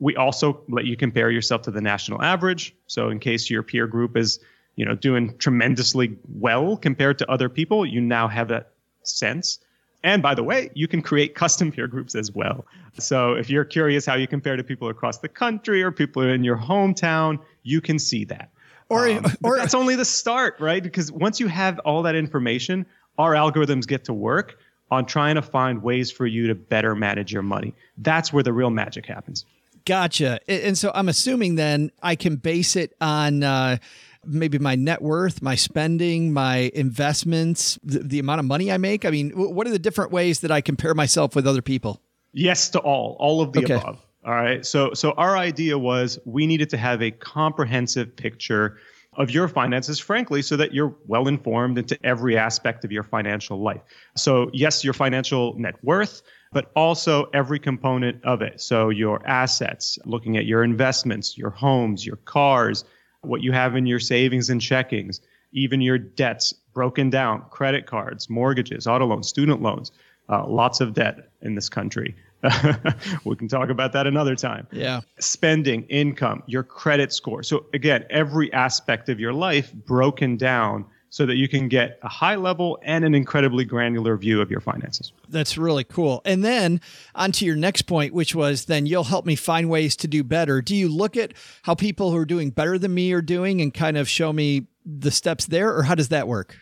we 0.00 0.16
also 0.16 0.60
let 0.68 0.84
you 0.84 0.96
compare 0.96 1.30
yourself 1.30 1.62
to 1.62 1.70
the 1.70 1.80
national 1.80 2.22
average. 2.22 2.74
So 2.86 3.08
in 3.08 3.18
case 3.18 3.50
your 3.50 3.62
peer 3.62 3.86
group 3.86 4.16
is, 4.16 4.38
you 4.76 4.84
know, 4.84 4.94
doing 4.94 5.36
tremendously 5.38 6.16
well 6.38 6.76
compared 6.76 7.18
to 7.18 7.30
other 7.30 7.48
people, 7.48 7.84
you 7.84 8.00
now 8.00 8.28
have 8.28 8.48
that 8.48 8.70
sense. 9.02 9.58
And 10.04 10.22
by 10.22 10.34
the 10.34 10.44
way, 10.44 10.70
you 10.74 10.86
can 10.86 11.02
create 11.02 11.34
custom 11.34 11.72
peer 11.72 11.88
groups 11.88 12.14
as 12.14 12.30
well. 12.30 12.64
So 12.98 13.32
if 13.32 13.50
you're 13.50 13.64
curious 13.64 14.06
how 14.06 14.14
you 14.14 14.28
compare 14.28 14.56
to 14.56 14.62
people 14.62 14.88
across 14.88 15.18
the 15.18 15.28
country 15.28 15.82
or 15.82 15.90
people 15.90 16.22
in 16.22 16.44
your 16.44 16.56
hometown, 16.56 17.40
you 17.64 17.80
can 17.80 17.98
see 17.98 18.24
that. 18.26 18.50
Or, 18.88 19.08
um, 19.08 19.26
or 19.42 19.56
that's 19.56 19.74
only 19.74 19.96
the 19.96 20.04
start, 20.04 20.60
right? 20.60 20.82
Because 20.82 21.10
once 21.10 21.40
you 21.40 21.48
have 21.48 21.80
all 21.80 22.02
that 22.02 22.14
information, 22.14 22.86
our 23.18 23.32
algorithms 23.32 23.86
get 23.86 24.04
to 24.04 24.14
work 24.14 24.58
on 24.90 25.06
trying 25.06 25.34
to 25.34 25.42
find 25.42 25.82
ways 25.82 26.10
for 26.10 26.26
you 26.26 26.46
to 26.46 26.54
better 26.54 26.94
manage 26.94 27.32
your 27.32 27.42
money. 27.42 27.74
That's 27.98 28.32
where 28.32 28.42
the 28.42 28.52
real 28.52 28.70
magic 28.70 29.06
happens. 29.06 29.44
Gotcha. 29.84 30.40
And 30.48 30.76
so 30.76 30.90
I'm 30.94 31.08
assuming 31.08 31.54
then 31.54 31.90
I 32.02 32.14
can 32.14 32.36
base 32.36 32.76
it 32.76 32.94
on 33.00 33.42
uh, 33.42 33.78
maybe 34.24 34.58
my 34.58 34.74
net 34.74 35.00
worth, 35.00 35.40
my 35.40 35.54
spending, 35.54 36.32
my 36.32 36.70
investments, 36.74 37.78
the, 37.82 38.00
the, 38.00 38.18
amount 38.18 38.40
of 38.40 38.44
money 38.44 38.70
I 38.70 38.76
make. 38.76 39.04
I 39.04 39.10
mean, 39.10 39.30
what 39.30 39.66
are 39.66 39.70
the 39.70 39.78
different 39.78 40.12
ways 40.12 40.40
that 40.40 40.50
I 40.50 40.60
compare 40.60 40.94
myself 40.94 41.34
with 41.34 41.46
other 41.46 41.62
people? 41.62 42.00
Yes 42.32 42.68
to 42.70 42.80
all, 42.80 43.16
all 43.18 43.40
of 43.40 43.52
the 43.52 43.64
okay. 43.64 43.74
above. 43.74 43.98
All 44.24 44.34
right. 44.34 44.66
So 44.66 44.92
so 44.92 45.12
our 45.12 45.36
idea 45.38 45.78
was 45.78 46.18
we 46.26 46.46
needed 46.46 46.68
to 46.70 46.76
have 46.76 47.00
a 47.00 47.10
comprehensive 47.10 48.14
picture 48.14 48.76
of 49.18 49.30
your 49.30 49.48
finances, 49.48 49.98
frankly, 49.98 50.40
so 50.40 50.56
that 50.56 50.72
you're 50.72 50.94
well 51.06 51.28
informed 51.28 51.76
into 51.76 51.98
every 52.04 52.38
aspect 52.38 52.84
of 52.84 52.92
your 52.92 53.02
financial 53.02 53.60
life. 53.60 53.82
So, 54.16 54.48
yes, 54.54 54.84
your 54.84 54.94
financial 54.94 55.58
net 55.58 55.74
worth, 55.82 56.22
but 56.52 56.70
also 56.76 57.28
every 57.34 57.58
component 57.58 58.24
of 58.24 58.40
it. 58.42 58.60
So, 58.60 58.88
your 58.88 59.26
assets, 59.26 59.98
looking 60.04 60.36
at 60.36 60.46
your 60.46 60.62
investments, 60.62 61.36
your 61.36 61.50
homes, 61.50 62.06
your 62.06 62.16
cars, 62.16 62.84
what 63.22 63.42
you 63.42 63.50
have 63.52 63.74
in 63.74 63.86
your 63.86 63.98
savings 63.98 64.50
and 64.50 64.60
checkings, 64.60 65.20
even 65.52 65.80
your 65.80 65.98
debts 65.98 66.52
broken 66.72 67.10
down, 67.10 67.42
credit 67.50 67.86
cards, 67.86 68.30
mortgages, 68.30 68.86
auto 68.86 69.06
loans, 69.06 69.28
student 69.28 69.60
loans, 69.60 69.90
uh, 70.28 70.46
lots 70.46 70.80
of 70.80 70.94
debt 70.94 71.30
in 71.42 71.56
this 71.56 71.68
country. 71.68 72.14
we 73.24 73.36
can 73.36 73.48
talk 73.48 73.68
about 73.68 73.92
that 73.92 74.06
another 74.06 74.36
time. 74.36 74.66
Yeah. 74.70 75.00
Spending, 75.18 75.84
income, 75.84 76.42
your 76.46 76.62
credit 76.62 77.12
score. 77.12 77.42
So, 77.42 77.66
again, 77.74 78.04
every 78.10 78.52
aspect 78.52 79.08
of 79.08 79.18
your 79.18 79.32
life 79.32 79.72
broken 79.72 80.36
down 80.36 80.84
so 81.10 81.26
that 81.26 81.36
you 81.36 81.48
can 81.48 81.68
get 81.68 81.98
a 82.02 82.08
high 82.08 82.34
level 82.34 82.78
and 82.82 83.04
an 83.04 83.14
incredibly 83.14 83.64
granular 83.64 84.16
view 84.16 84.40
of 84.40 84.50
your 84.50 84.60
finances. 84.60 85.12
That's 85.28 85.56
really 85.56 85.84
cool. 85.84 86.20
And 86.24 86.44
then 86.44 86.80
on 87.14 87.32
to 87.32 87.46
your 87.46 87.56
next 87.56 87.82
point, 87.82 88.12
which 88.12 88.34
was 88.34 88.66
then 88.66 88.86
you'll 88.86 89.04
help 89.04 89.24
me 89.24 89.34
find 89.34 89.70
ways 89.70 89.96
to 89.96 90.08
do 90.08 90.22
better. 90.22 90.60
Do 90.60 90.76
you 90.76 90.88
look 90.88 91.16
at 91.16 91.32
how 91.62 91.74
people 91.74 92.10
who 92.10 92.18
are 92.18 92.26
doing 92.26 92.50
better 92.50 92.78
than 92.78 92.92
me 92.94 93.12
are 93.12 93.22
doing 93.22 93.60
and 93.60 93.72
kind 93.72 93.96
of 93.96 94.08
show 94.08 94.32
me 94.32 94.66
the 94.84 95.10
steps 95.10 95.46
there, 95.46 95.74
or 95.74 95.82
how 95.82 95.94
does 95.94 96.08
that 96.08 96.28
work? 96.28 96.56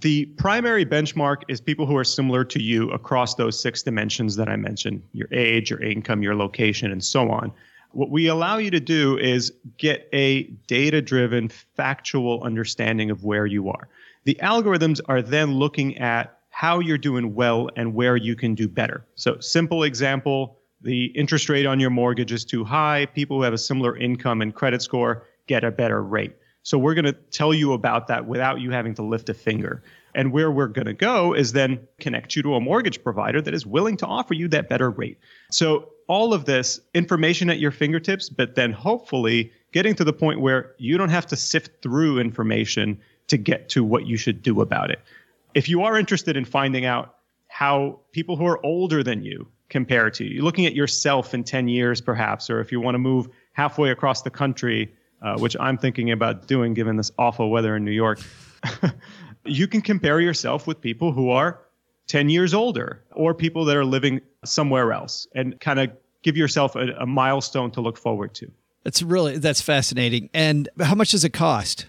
The 0.00 0.24
primary 0.38 0.86
benchmark 0.86 1.42
is 1.48 1.60
people 1.60 1.84
who 1.84 1.96
are 1.96 2.04
similar 2.04 2.42
to 2.44 2.62
you 2.62 2.90
across 2.90 3.34
those 3.34 3.60
six 3.60 3.82
dimensions 3.82 4.36
that 4.36 4.48
I 4.48 4.56
mentioned 4.56 5.02
your 5.12 5.28
age, 5.30 5.68
your 5.70 5.82
income, 5.82 6.22
your 6.22 6.34
location, 6.34 6.90
and 6.90 7.04
so 7.04 7.30
on. 7.30 7.52
What 7.92 8.10
we 8.10 8.26
allow 8.28 8.56
you 8.56 8.70
to 8.70 8.80
do 8.80 9.18
is 9.18 9.52
get 9.76 10.08
a 10.14 10.44
data 10.68 11.02
driven, 11.02 11.48
factual 11.48 12.42
understanding 12.42 13.10
of 13.10 13.24
where 13.24 13.44
you 13.44 13.68
are. 13.68 13.88
The 14.24 14.38
algorithms 14.42 15.00
are 15.06 15.20
then 15.20 15.54
looking 15.54 15.98
at 15.98 16.38
how 16.48 16.78
you're 16.78 16.98
doing 16.98 17.34
well 17.34 17.68
and 17.76 17.94
where 17.94 18.16
you 18.16 18.36
can 18.36 18.54
do 18.54 18.68
better. 18.68 19.04
So, 19.16 19.38
simple 19.40 19.82
example 19.82 20.56
the 20.82 21.06
interest 21.06 21.50
rate 21.50 21.66
on 21.66 21.78
your 21.78 21.90
mortgage 21.90 22.32
is 22.32 22.42
too 22.42 22.64
high. 22.64 23.04
People 23.04 23.36
who 23.36 23.42
have 23.42 23.52
a 23.52 23.58
similar 23.58 23.98
income 23.98 24.40
and 24.40 24.54
credit 24.54 24.80
score 24.80 25.26
get 25.46 25.62
a 25.62 25.70
better 25.70 26.02
rate. 26.02 26.36
So 26.62 26.78
we're 26.78 26.94
going 26.94 27.06
to 27.06 27.12
tell 27.12 27.54
you 27.54 27.72
about 27.72 28.08
that 28.08 28.26
without 28.26 28.60
you 28.60 28.70
having 28.70 28.94
to 28.94 29.02
lift 29.02 29.28
a 29.28 29.34
finger. 29.34 29.82
And 30.14 30.32
where 30.32 30.50
we're 30.50 30.68
going 30.68 30.86
to 30.86 30.92
go 30.92 31.34
is 31.34 31.52
then 31.52 31.86
connect 31.98 32.36
you 32.36 32.42
to 32.42 32.54
a 32.54 32.60
mortgage 32.60 33.02
provider 33.02 33.40
that 33.40 33.54
is 33.54 33.64
willing 33.64 33.96
to 33.98 34.06
offer 34.06 34.34
you 34.34 34.48
that 34.48 34.68
better 34.68 34.90
rate. 34.90 35.18
So 35.50 35.90
all 36.08 36.34
of 36.34 36.44
this 36.44 36.80
information 36.92 37.50
at 37.50 37.60
your 37.60 37.70
fingertips, 37.70 38.28
but 38.28 38.56
then 38.56 38.72
hopefully 38.72 39.52
getting 39.72 39.94
to 39.94 40.04
the 40.04 40.12
point 40.12 40.40
where 40.40 40.74
you 40.78 40.98
don't 40.98 41.10
have 41.10 41.26
to 41.26 41.36
sift 41.36 41.82
through 41.82 42.18
information 42.18 43.00
to 43.28 43.36
get 43.36 43.68
to 43.70 43.84
what 43.84 44.06
you 44.06 44.16
should 44.16 44.42
do 44.42 44.60
about 44.60 44.90
it. 44.90 45.00
If 45.54 45.68
you 45.68 45.84
are 45.84 45.96
interested 45.96 46.36
in 46.36 46.44
finding 46.44 46.84
out 46.84 47.14
how 47.46 48.00
people 48.12 48.36
who 48.36 48.46
are 48.46 48.64
older 48.66 49.02
than 49.02 49.22
you 49.22 49.46
compare 49.68 50.10
to 50.10 50.24
you, 50.24 50.42
looking 50.42 50.66
at 50.66 50.74
yourself 50.74 51.32
in 51.32 51.44
10 51.44 51.68
years 51.68 52.00
perhaps, 52.00 52.50
or 52.50 52.60
if 52.60 52.72
you 52.72 52.80
want 52.80 52.96
to 52.96 52.98
move 52.98 53.28
halfway 53.52 53.90
across 53.90 54.22
the 54.22 54.30
country 54.30 54.92
uh, 55.22 55.38
which 55.38 55.56
I'm 55.58 55.78
thinking 55.78 56.10
about 56.10 56.46
doing 56.46 56.74
given 56.74 56.96
this 56.96 57.10
awful 57.18 57.50
weather 57.50 57.76
in 57.76 57.84
New 57.84 57.90
York, 57.90 58.20
you 59.44 59.66
can 59.66 59.80
compare 59.80 60.20
yourself 60.20 60.66
with 60.66 60.80
people 60.80 61.12
who 61.12 61.30
are 61.30 61.60
10 62.08 62.28
years 62.28 62.54
older 62.54 63.02
or 63.12 63.34
people 63.34 63.64
that 63.66 63.76
are 63.76 63.84
living 63.84 64.20
somewhere 64.44 64.92
else 64.92 65.26
and 65.34 65.60
kind 65.60 65.78
of 65.78 65.90
give 66.22 66.36
yourself 66.36 66.74
a, 66.76 66.88
a 66.98 67.06
milestone 67.06 67.70
to 67.72 67.80
look 67.80 67.96
forward 67.96 68.34
to. 68.34 68.50
That's 68.84 69.02
really 69.02 69.38
that's 69.38 69.60
fascinating. 69.60 70.30
And 70.32 70.68
how 70.80 70.94
much 70.94 71.10
does 71.10 71.24
it 71.24 71.32
cost? 71.32 71.86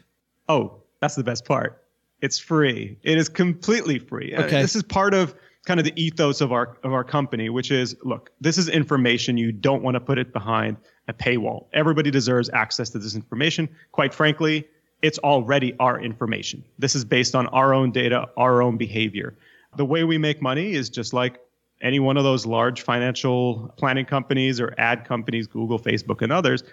Oh, 0.50 0.82
that's 1.00 1.16
the 1.16 1.24
best 1.24 1.46
part. 1.46 1.84
It's 2.22 2.38
free. 2.38 2.98
It 3.02 3.18
is 3.18 3.30
completely 3.30 3.98
free. 3.98 4.36
Uh, 4.36 4.44
okay. 4.44 4.62
This 4.62 4.76
is 4.76 4.84
part 4.84 5.14
of 5.14 5.34
kind 5.66 5.80
of 5.80 5.86
the 5.86 5.94
ethos 6.02 6.42
of 6.42 6.52
our 6.52 6.78
of 6.84 6.94
our 6.94 7.04
company, 7.04 7.50
which 7.50 7.72
is 7.72 7.96
look, 8.04 8.32
this 8.42 8.58
is 8.58 8.68
information 8.68 9.38
you 9.38 9.52
don't 9.52 9.82
want 9.82 9.96
to 9.96 10.00
put 10.02 10.18
it 10.18 10.34
behind 10.34 10.78
a 11.08 11.14
paywall. 11.14 11.66
Everybody 11.74 12.12
deserves 12.12 12.50
access 12.54 12.90
to 12.92 13.00
this 13.00 13.16
information. 13.16 13.70
Quite 13.92 14.14
frankly, 14.14 14.68
it's 15.02 15.18
already 15.20 15.76
our 15.80 16.00
information. 16.00 16.64
This 16.80 16.96
is 16.96 17.04
based 17.04 17.36
on 17.36 17.48
our 17.48 17.74
own 17.74 17.92
data, 17.92 18.30
our 18.38 18.62
own 18.62 18.78
behavior. 18.78 19.36
The 19.78 19.86
way 19.86 20.04
we 20.04 20.18
make 20.18 20.42
money 20.42 20.74
is 20.74 20.90
just 20.90 21.14
like 21.14 21.40
any 21.82 22.00
one 22.00 22.18
of 22.18 22.24
those 22.24 22.46
large 22.46 22.82
financial 22.82 23.74
planning 23.78 24.06
companies 24.06 24.60
or 24.60 24.76
ad 24.78 25.06
companies, 25.06 25.48
Google, 25.48 25.80
Facebook, 25.80 26.22
and 26.22 26.32
others. 26.32 26.64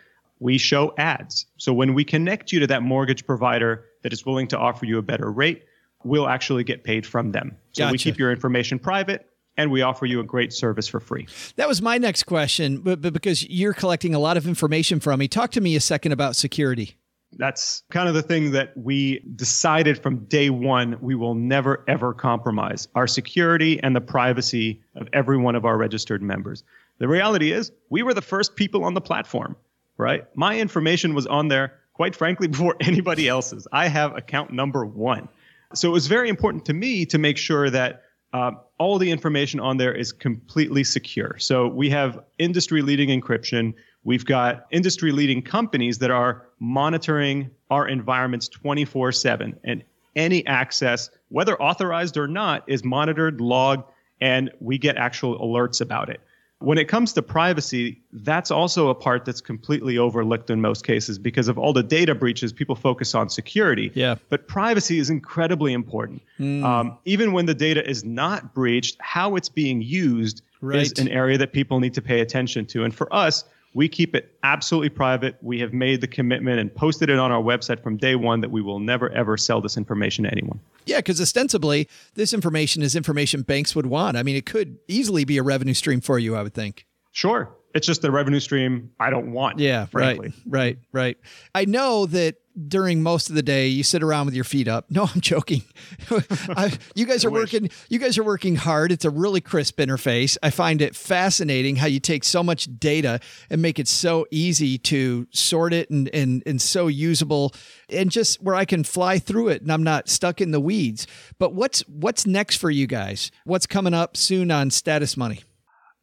We 0.40 0.58
show 0.58 0.94
ads. 0.98 1.46
So 1.56 1.72
when 1.72 1.94
we 1.94 2.04
connect 2.04 2.52
you 2.52 2.60
to 2.60 2.66
that 2.68 2.82
mortgage 2.82 3.26
provider 3.26 3.86
that 4.02 4.12
is 4.12 4.24
willing 4.26 4.46
to 4.48 4.58
offer 4.58 4.84
you 4.84 4.98
a 4.98 5.02
better 5.02 5.32
rate, 5.32 5.64
we'll 6.04 6.28
actually 6.28 6.64
get 6.64 6.84
paid 6.84 7.06
from 7.06 7.32
them. 7.32 7.56
So 7.72 7.84
gotcha. 7.84 7.92
we 7.92 7.98
keep 7.98 8.18
your 8.18 8.30
information 8.30 8.78
private 8.78 9.27
and 9.58 9.72
we 9.72 9.82
offer 9.82 10.06
you 10.06 10.20
a 10.20 10.24
great 10.24 10.52
service 10.52 10.88
for 10.88 11.00
free. 11.00 11.26
That 11.56 11.68
was 11.68 11.82
my 11.82 11.98
next 11.98 12.22
question, 12.22 12.78
but, 12.78 13.02
but 13.02 13.12
because 13.12 13.46
you're 13.50 13.74
collecting 13.74 14.14
a 14.14 14.18
lot 14.18 14.38
of 14.38 14.46
information 14.46 15.00
from 15.00 15.18
me, 15.18 15.28
talk 15.28 15.50
to 15.50 15.60
me 15.60 15.76
a 15.76 15.80
second 15.80 16.12
about 16.12 16.36
security. 16.36 16.96
That's 17.32 17.82
kind 17.90 18.08
of 18.08 18.14
the 18.14 18.22
thing 18.22 18.52
that 18.52 18.74
we 18.76 19.18
decided 19.36 19.98
from 19.98 20.24
day 20.26 20.48
one 20.48 20.96
we 21.02 21.14
will 21.14 21.34
never, 21.34 21.84
ever 21.86 22.14
compromise 22.14 22.88
our 22.94 23.06
security 23.06 23.82
and 23.82 23.94
the 23.94 24.00
privacy 24.00 24.80
of 24.94 25.08
every 25.12 25.36
one 25.36 25.54
of 25.54 25.66
our 25.66 25.76
registered 25.76 26.22
members. 26.22 26.62
The 26.98 27.08
reality 27.08 27.52
is, 27.52 27.70
we 27.90 28.02
were 28.02 28.14
the 28.14 28.22
first 28.22 28.56
people 28.56 28.84
on 28.84 28.94
the 28.94 29.00
platform, 29.00 29.56
right? 29.98 30.24
My 30.36 30.58
information 30.58 31.14
was 31.14 31.26
on 31.26 31.48
there, 31.48 31.74
quite 31.92 32.16
frankly, 32.16 32.46
before 32.48 32.76
anybody 32.80 33.28
else's. 33.28 33.66
I 33.72 33.88
have 33.88 34.16
account 34.16 34.52
number 34.52 34.86
one. 34.86 35.28
So 35.74 35.88
it 35.88 35.92
was 35.92 36.06
very 36.06 36.30
important 36.30 36.64
to 36.66 36.72
me 36.72 37.04
to 37.06 37.18
make 37.18 37.36
sure 37.36 37.68
that 37.68 38.04
uh, 38.32 38.52
all 38.78 38.98
the 38.98 39.10
information 39.10 39.60
on 39.60 39.76
there 39.76 39.94
is 39.94 40.12
completely 40.12 40.84
secure. 40.84 41.36
So 41.38 41.68
we 41.68 41.90
have 41.90 42.20
industry 42.38 42.82
leading 42.82 43.08
encryption. 43.08 43.74
We've 44.04 44.24
got 44.24 44.66
industry 44.70 45.12
leading 45.12 45.42
companies 45.42 45.98
that 45.98 46.10
are 46.10 46.46
monitoring 46.60 47.50
our 47.70 47.88
environments 47.88 48.48
24 48.48 49.12
7. 49.12 49.58
And 49.64 49.82
any 50.16 50.46
access, 50.46 51.10
whether 51.28 51.60
authorized 51.60 52.16
or 52.16 52.26
not, 52.26 52.64
is 52.66 52.84
monitored, 52.84 53.40
logged, 53.40 53.90
and 54.20 54.50
we 54.60 54.78
get 54.78 54.96
actual 54.96 55.38
alerts 55.38 55.80
about 55.80 56.08
it. 56.08 56.20
When 56.60 56.76
it 56.76 56.86
comes 56.86 57.12
to 57.12 57.22
privacy, 57.22 58.02
that's 58.12 58.50
also 58.50 58.88
a 58.88 58.94
part 58.94 59.24
that's 59.24 59.40
completely 59.40 59.96
overlooked 59.96 60.50
in 60.50 60.60
most 60.60 60.84
cases 60.84 61.16
because 61.16 61.46
of 61.46 61.56
all 61.56 61.72
the 61.72 61.84
data 61.84 62.16
breaches. 62.16 62.52
People 62.52 62.74
focus 62.74 63.14
on 63.14 63.28
security. 63.28 63.92
Yeah. 63.94 64.16
But 64.28 64.48
privacy 64.48 64.98
is 64.98 65.08
incredibly 65.08 65.72
important. 65.72 66.20
Mm. 66.40 66.64
Um, 66.64 66.98
even 67.04 67.32
when 67.32 67.46
the 67.46 67.54
data 67.54 67.88
is 67.88 68.04
not 68.04 68.54
breached, 68.54 68.96
how 68.98 69.36
it's 69.36 69.48
being 69.48 69.82
used 69.82 70.42
right. 70.60 70.82
is 70.82 70.92
an 70.98 71.08
area 71.08 71.38
that 71.38 71.52
people 71.52 71.78
need 71.78 71.94
to 71.94 72.02
pay 72.02 72.20
attention 72.20 72.66
to. 72.66 72.82
And 72.82 72.92
for 72.92 73.12
us, 73.14 73.44
we 73.74 73.88
keep 73.88 74.14
it 74.14 74.36
absolutely 74.42 74.88
private. 74.88 75.36
We 75.42 75.60
have 75.60 75.72
made 75.72 76.00
the 76.00 76.06
commitment 76.06 76.58
and 76.58 76.74
posted 76.74 77.10
it 77.10 77.18
on 77.18 77.30
our 77.30 77.42
website 77.42 77.82
from 77.82 77.96
day 77.96 78.14
one 78.14 78.40
that 78.40 78.50
we 78.50 78.62
will 78.62 78.78
never, 78.78 79.10
ever 79.10 79.36
sell 79.36 79.60
this 79.60 79.76
information 79.76 80.24
to 80.24 80.30
anyone. 80.30 80.60
Yeah, 80.86 80.98
because 80.98 81.20
ostensibly, 81.20 81.88
this 82.14 82.32
information 82.32 82.82
is 82.82 82.96
information 82.96 83.42
banks 83.42 83.76
would 83.76 83.86
want. 83.86 84.16
I 84.16 84.22
mean, 84.22 84.36
it 84.36 84.46
could 84.46 84.78
easily 84.88 85.24
be 85.24 85.36
a 85.36 85.42
revenue 85.42 85.74
stream 85.74 86.00
for 86.00 86.18
you, 86.18 86.34
I 86.34 86.42
would 86.42 86.54
think. 86.54 86.86
Sure. 87.12 87.50
It's 87.74 87.86
just 87.86 88.00
the 88.00 88.10
revenue 88.10 88.40
stream 88.40 88.90
I 88.98 89.10
don't 89.10 89.32
want. 89.32 89.58
Yeah, 89.58 89.84
frankly. 89.86 90.32
right, 90.46 90.78
right, 90.92 91.16
right. 91.16 91.18
I 91.54 91.66
know 91.66 92.06
that 92.06 92.36
during 92.66 93.02
most 93.02 93.28
of 93.28 93.36
the 93.36 93.42
day 93.42 93.68
you 93.68 93.82
sit 93.82 94.02
around 94.02 94.26
with 94.26 94.34
your 94.34 94.44
feet 94.44 94.68
up. 94.68 94.86
No, 94.98 95.04
I'm 95.14 95.20
joking. 95.20 95.62
I, 96.10 96.76
you 96.96 97.06
guys 97.06 97.24
are 97.24 97.30
working. 97.30 97.70
You 97.88 98.00
guys 98.00 98.18
are 98.18 98.24
working 98.24 98.56
hard. 98.56 98.90
It's 98.90 99.04
a 99.04 99.10
really 99.10 99.40
crisp 99.40 99.78
interface. 99.78 100.36
I 100.42 100.50
find 100.50 100.82
it 100.82 100.96
fascinating 100.96 101.76
how 101.76 101.86
you 101.86 102.00
take 102.00 102.24
so 102.24 102.42
much 102.42 102.68
data 102.80 103.20
and 103.48 103.62
make 103.62 103.78
it 103.78 103.86
so 103.86 104.26
easy 104.32 104.76
to 104.78 105.28
sort 105.30 105.72
it 105.72 105.88
and 105.90 106.08
and 106.12 106.42
and 106.46 106.60
so 106.60 106.88
usable, 106.88 107.54
and 107.90 108.10
just 108.10 108.42
where 108.42 108.56
I 108.56 108.64
can 108.64 108.82
fly 108.82 109.20
through 109.20 109.48
it 109.48 109.62
and 109.62 109.70
I'm 109.70 109.84
not 109.84 110.08
stuck 110.08 110.40
in 110.40 110.50
the 110.50 110.58
weeds. 110.58 111.06
But 111.38 111.54
what's 111.54 111.80
what's 111.82 112.26
next 112.26 112.56
for 112.56 112.70
you 112.70 112.88
guys? 112.88 113.30
What's 113.44 113.66
coming 113.66 113.94
up 113.94 114.16
soon 114.16 114.50
on 114.50 114.70
Status 114.70 115.16
Money? 115.16 115.42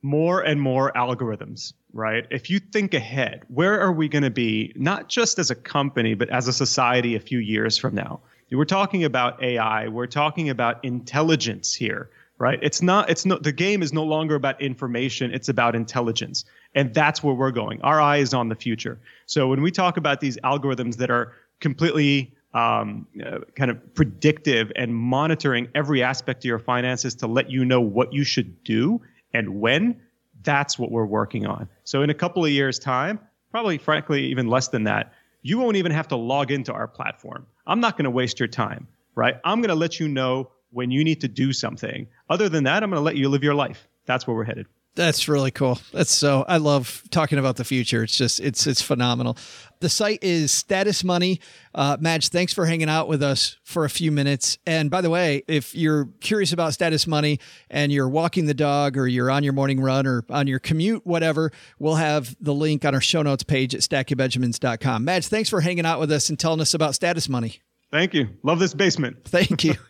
More 0.02 0.40
and 0.40 0.62
more 0.62 0.94
algorithms 0.94 1.74
right? 1.96 2.28
If 2.30 2.50
you 2.50 2.60
think 2.60 2.94
ahead, 2.94 3.44
where 3.48 3.80
are 3.80 3.92
we 3.92 4.10
going 4.10 4.24
to 4.24 4.30
be, 4.30 4.74
not 4.76 5.08
just 5.08 5.40
as 5.40 5.50
a 5.50 5.56
company, 5.56 6.14
but 6.14 6.30
as 6.30 6.50
a 6.50 6.54
society 6.54 7.16
a 7.16 7.22
few 7.22 7.40
years 7.40 7.78
from 7.78 7.96
now? 7.96 8.20
We're 8.52 8.66
talking 8.66 9.06
about 9.06 9.42
AI, 9.42 9.88
we're 9.88 10.06
talking 10.06 10.50
about 10.50 10.84
intelligence 10.84 11.74
here, 11.74 12.10
right? 12.38 12.60
It's 12.62 12.82
not, 12.82 13.10
it's 13.10 13.26
no, 13.26 13.38
the 13.38 13.54
game 13.54 13.82
is 13.82 13.94
no 13.94 14.04
longer 14.04 14.36
about 14.36 14.62
information, 14.62 15.34
it's 15.34 15.48
about 15.48 15.74
intelligence. 15.74 16.44
And 16.76 16.94
that's 16.94 17.24
where 17.24 17.34
we're 17.34 17.52
going. 17.52 17.82
Our 17.82 18.02
eye 18.02 18.18
is 18.18 18.34
on 18.34 18.50
the 18.50 18.56
future. 18.56 19.00
So 19.26 19.48
when 19.48 19.62
we 19.62 19.72
talk 19.72 19.96
about 19.96 20.20
these 20.20 20.38
algorithms 20.38 20.98
that 20.98 21.10
are 21.10 21.34
completely 21.62 22.34
um, 22.54 23.08
uh, 23.26 23.40
kind 23.56 23.72
of 23.72 23.96
predictive 23.96 24.72
and 24.76 24.94
monitoring 24.94 25.70
every 25.74 26.04
aspect 26.04 26.42
of 26.42 26.46
your 26.46 26.60
finances 26.60 27.16
to 27.16 27.28
let 27.28 27.50
you 27.50 27.64
know 27.64 27.80
what 27.80 28.12
you 28.12 28.26
should 28.26 28.64
do 28.66 29.02
and 29.34 29.60
when, 29.60 30.02
that's 30.46 30.80
what 30.80 30.92
we're 30.92 31.06
working 31.06 31.46
on. 31.46 31.68
So 31.84 32.02
in 32.02 32.10
a 32.10 32.14
couple 32.14 32.46
of 32.46 32.52
years' 32.52 32.80
time, 32.80 33.20
probably 33.52 33.78
frankly 33.78 34.28
even 34.28 34.48
less 34.48 34.70
than 34.70 34.84
that, 34.86 35.14
you 35.42 35.58
won't 35.58 35.76
even 35.76 35.92
have 35.92 36.08
to 36.10 36.16
log 36.16 36.52
into 36.52 36.74
our 36.74 36.88
platform. 36.88 37.46
I'm 37.68 37.80
not 37.80 37.98
going 37.98 38.06
to 38.06 38.12
waste 38.12 38.40
your 38.40 38.48
time, 38.48 38.88
right? 39.16 39.36
I'm 39.44 39.60
going 39.60 39.70
to 39.70 39.76
let 39.76 40.00
you 40.00 40.08
know 40.08 40.52
when 40.72 40.92
you 40.92 41.04
need 41.04 41.22
to 41.22 41.28
do 41.28 41.54
something. 41.54 42.08
Other 42.30 42.50
than 42.50 42.64
that, 42.66 42.84
I'm 42.84 42.90
going 42.90 43.00
to 43.00 43.04
let 43.04 43.16
you 43.16 43.30
live 43.30 43.44
your 43.44 43.54
life. 43.54 43.88
That's 44.06 44.26
where 44.26 44.36
we're 44.36 44.44
headed. 44.44 44.68
That's 44.96 45.28
really 45.28 45.52
cool. 45.52 45.80
That's 45.92 46.14
so 46.14 46.46
I 46.48 46.58
love 46.58 47.04
talking 47.12 47.38
about 47.38 47.58
the 47.58 47.66
future. 47.66 48.04
It's 48.04 48.18
just 48.18 48.40
it's 48.40 48.66
it's 48.66 48.82
phenomenal. 48.82 49.38
The 49.82 49.90
site 49.90 50.24
is 50.24 50.54
Status 50.54 51.04
Money. 51.04 51.42
Uh, 51.74 51.98
Majd, 52.00 52.24
thanks 52.24 52.54
for 52.54 52.66
hanging 52.66 52.88
out 52.88 53.10
with 53.10 53.22
us 53.22 53.58
for 53.64 53.84
a 53.84 53.90
few 53.90 54.10
minutes. 54.10 54.58
And 54.66 54.90
by 54.90 55.02
the 55.02 55.10
way, 55.10 55.44
if 55.50 55.76
you're 55.76 56.06
curious 56.22 56.54
about 56.54 56.74
Status 56.74 57.06
Money 57.08 57.40
and 57.70 57.92
you're 57.92 58.08
walking 58.08 58.46
the 58.46 58.54
dog 58.54 58.98
or 58.98 59.06
you're 59.06 59.30
on 59.30 59.44
your 59.44 59.52
morning 59.52 59.82
run 59.82 60.08
or 60.08 60.24
on 60.30 60.48
your 60.48 60.60
commute, 60.60 61.06
whatever, 61.06 61.52
we'll 61.78 61.96
have 61.96 62.34
the 62.40 62.54
link 62.54 62.86
on 62.86 62.96
our 62.96 63.02
show 63.02 63.22
notes 63.22 63.44
page 63.44 63.76
at 63.76 63.82
stackingbenjamins.com. 63.82 65.04
Majd, 65.04 65.26
thanks 65.26 65.50
for 65.50 65.60
hanging 65.60 65.86
out 65.86 66.00
with 66.00 66.12
us 66.12 66.30
and 66.30 66.40
telling 66.40 66.62
us 66.62 66.74
about 66.74 66.96
Status 66.96 67.28
Money. 67.28 67.62
Thank 67.92 68.14
you. 68.14 68.30
Love 68.44 68.60
this 68.60 68.74
basement. 68.74 69.26
Thank 69.26 69.66
you. 69.66 69.76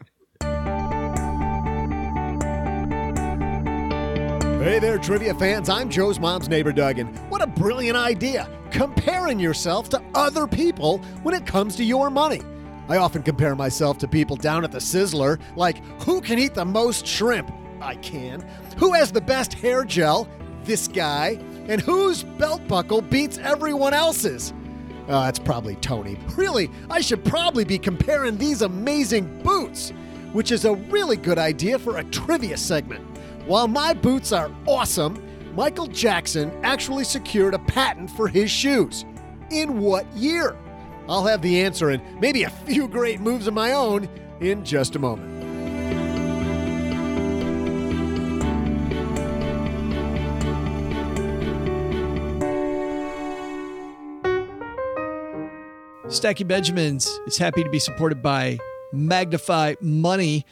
Hey 4.65 4.79
there, 4.79 4.97
trivia 4.97 5.35
fans. 5.35 5.69
I'm 5.69 5.91
Joe's 5.91 6.19
mom's 6.19 6.49
neighbor, 6.49 6.71
Duggan. 6.71 7.15
What 7.29 7.43
a 7.43 7.45
brilliant 7.45 7.95
idea! 7.95 8.49
Comparing 8.71 9.39
yourself 9.39 9.89
to 9.89 10.01
other 10.15 10.47
people 10.47 10.97
when 11.21 11.35
it 11.35 11.45
comes 11.45 11.75
to 11.75 11.83
your 11.83 12.09
money. 12.09 12.41
I 12.89 12.97
often 12.97 13.21
compare 13.21 13.55
myself 13.55 13.99
to 13.99 14.07
people 14.07 14.35
down 14.35 14.63
at 14.63 14.71
the 14.71 14.79
Sizzler, 14.79 15.39
like 15.55 15.85
who 16.01 16.19
can 16.19 16.39
eat 16.39 16.55
the 16.55 16.65
most 16.65 17.05
shrimp? 17.05 17.51
I 17.79 17.93
can. 17.97 18.43
Who 18.77 18.93
has 18.93 19.11
the 19.11 19.21
best 19.21 19.53
hair 19.53 19.85
gel? 19.85 20.27
This 20.63 20.87
guy. 20.87 21.37
And 21.67 21.79
whose 21.79 22.23
belt 22.23 22.67
buckle 22.67 23.01
beats 23.01 23.37
everyone 23.37 23.93
else's? 23.93 24.51
Oh, 25.07 25.21
that's 25.21 25.37
probably 25.37 25.75
Tony. 25.75 26.17
Really, 26.35 26.71
I 26.89 27.01
should 27.01 27.23
probably 27.23 27.65
be 27.65 27.77
comparing 27.77 28.35
these 28.35 28.63
amazing 28.63 29.43
boots, 29.43 29.91
which 30.33 30.51
is 30.51 30.65
a 30.65 30.73
really 30.73 31.17
good 31.17 31.37
idea 31.37 31.77
for 31.77 31.97
a 31.97 32.03
trivia 32.05 32.57
segment. 32.57 33.14
While 33.45 33.67
my 33.67 33.93
boots 33.93 34.31
are 34.31 34.49
awesome, 34.65 35.23
Michael 35.55 35.85
Jackson 35.85 36.51
actually 36.63 37.03
secured 37.03 37.53
a 37.53 37.59
patent 37.59 38.09
for 38.09 38.27
his 38.27 38.49
shoes. 38.49 39.05
In 39.51 39.79
what 39.79 40.07
year? 40.15 40.57
I'll 41.07 41.25
have 41.25 41.43
the 41.43 41.61
answer 41.61 41.91
and 41.91 42.01
maybe 42.19 42.41
a 42.41 42.49
few 42.49 42.87
great 42.87 43.19
moves 43.19 43.45
of 43.45 43.53
my 43.53 43.73
own 43.73 44.09
in 44.39 44.65
just 44.65 44.95
a 44.95 44.99
moment. 44.99 45.35
Stacking 56.11 56.47
Benjamins 56.47 57.19
is 57.27 57.37
happy 57.37 57.63
to 57.63 57.69
be 57.69 57.77
supported 57.77 58.23
by 58.23 58.57
Magnify 58.91 59.75
Money. 59.81 60.45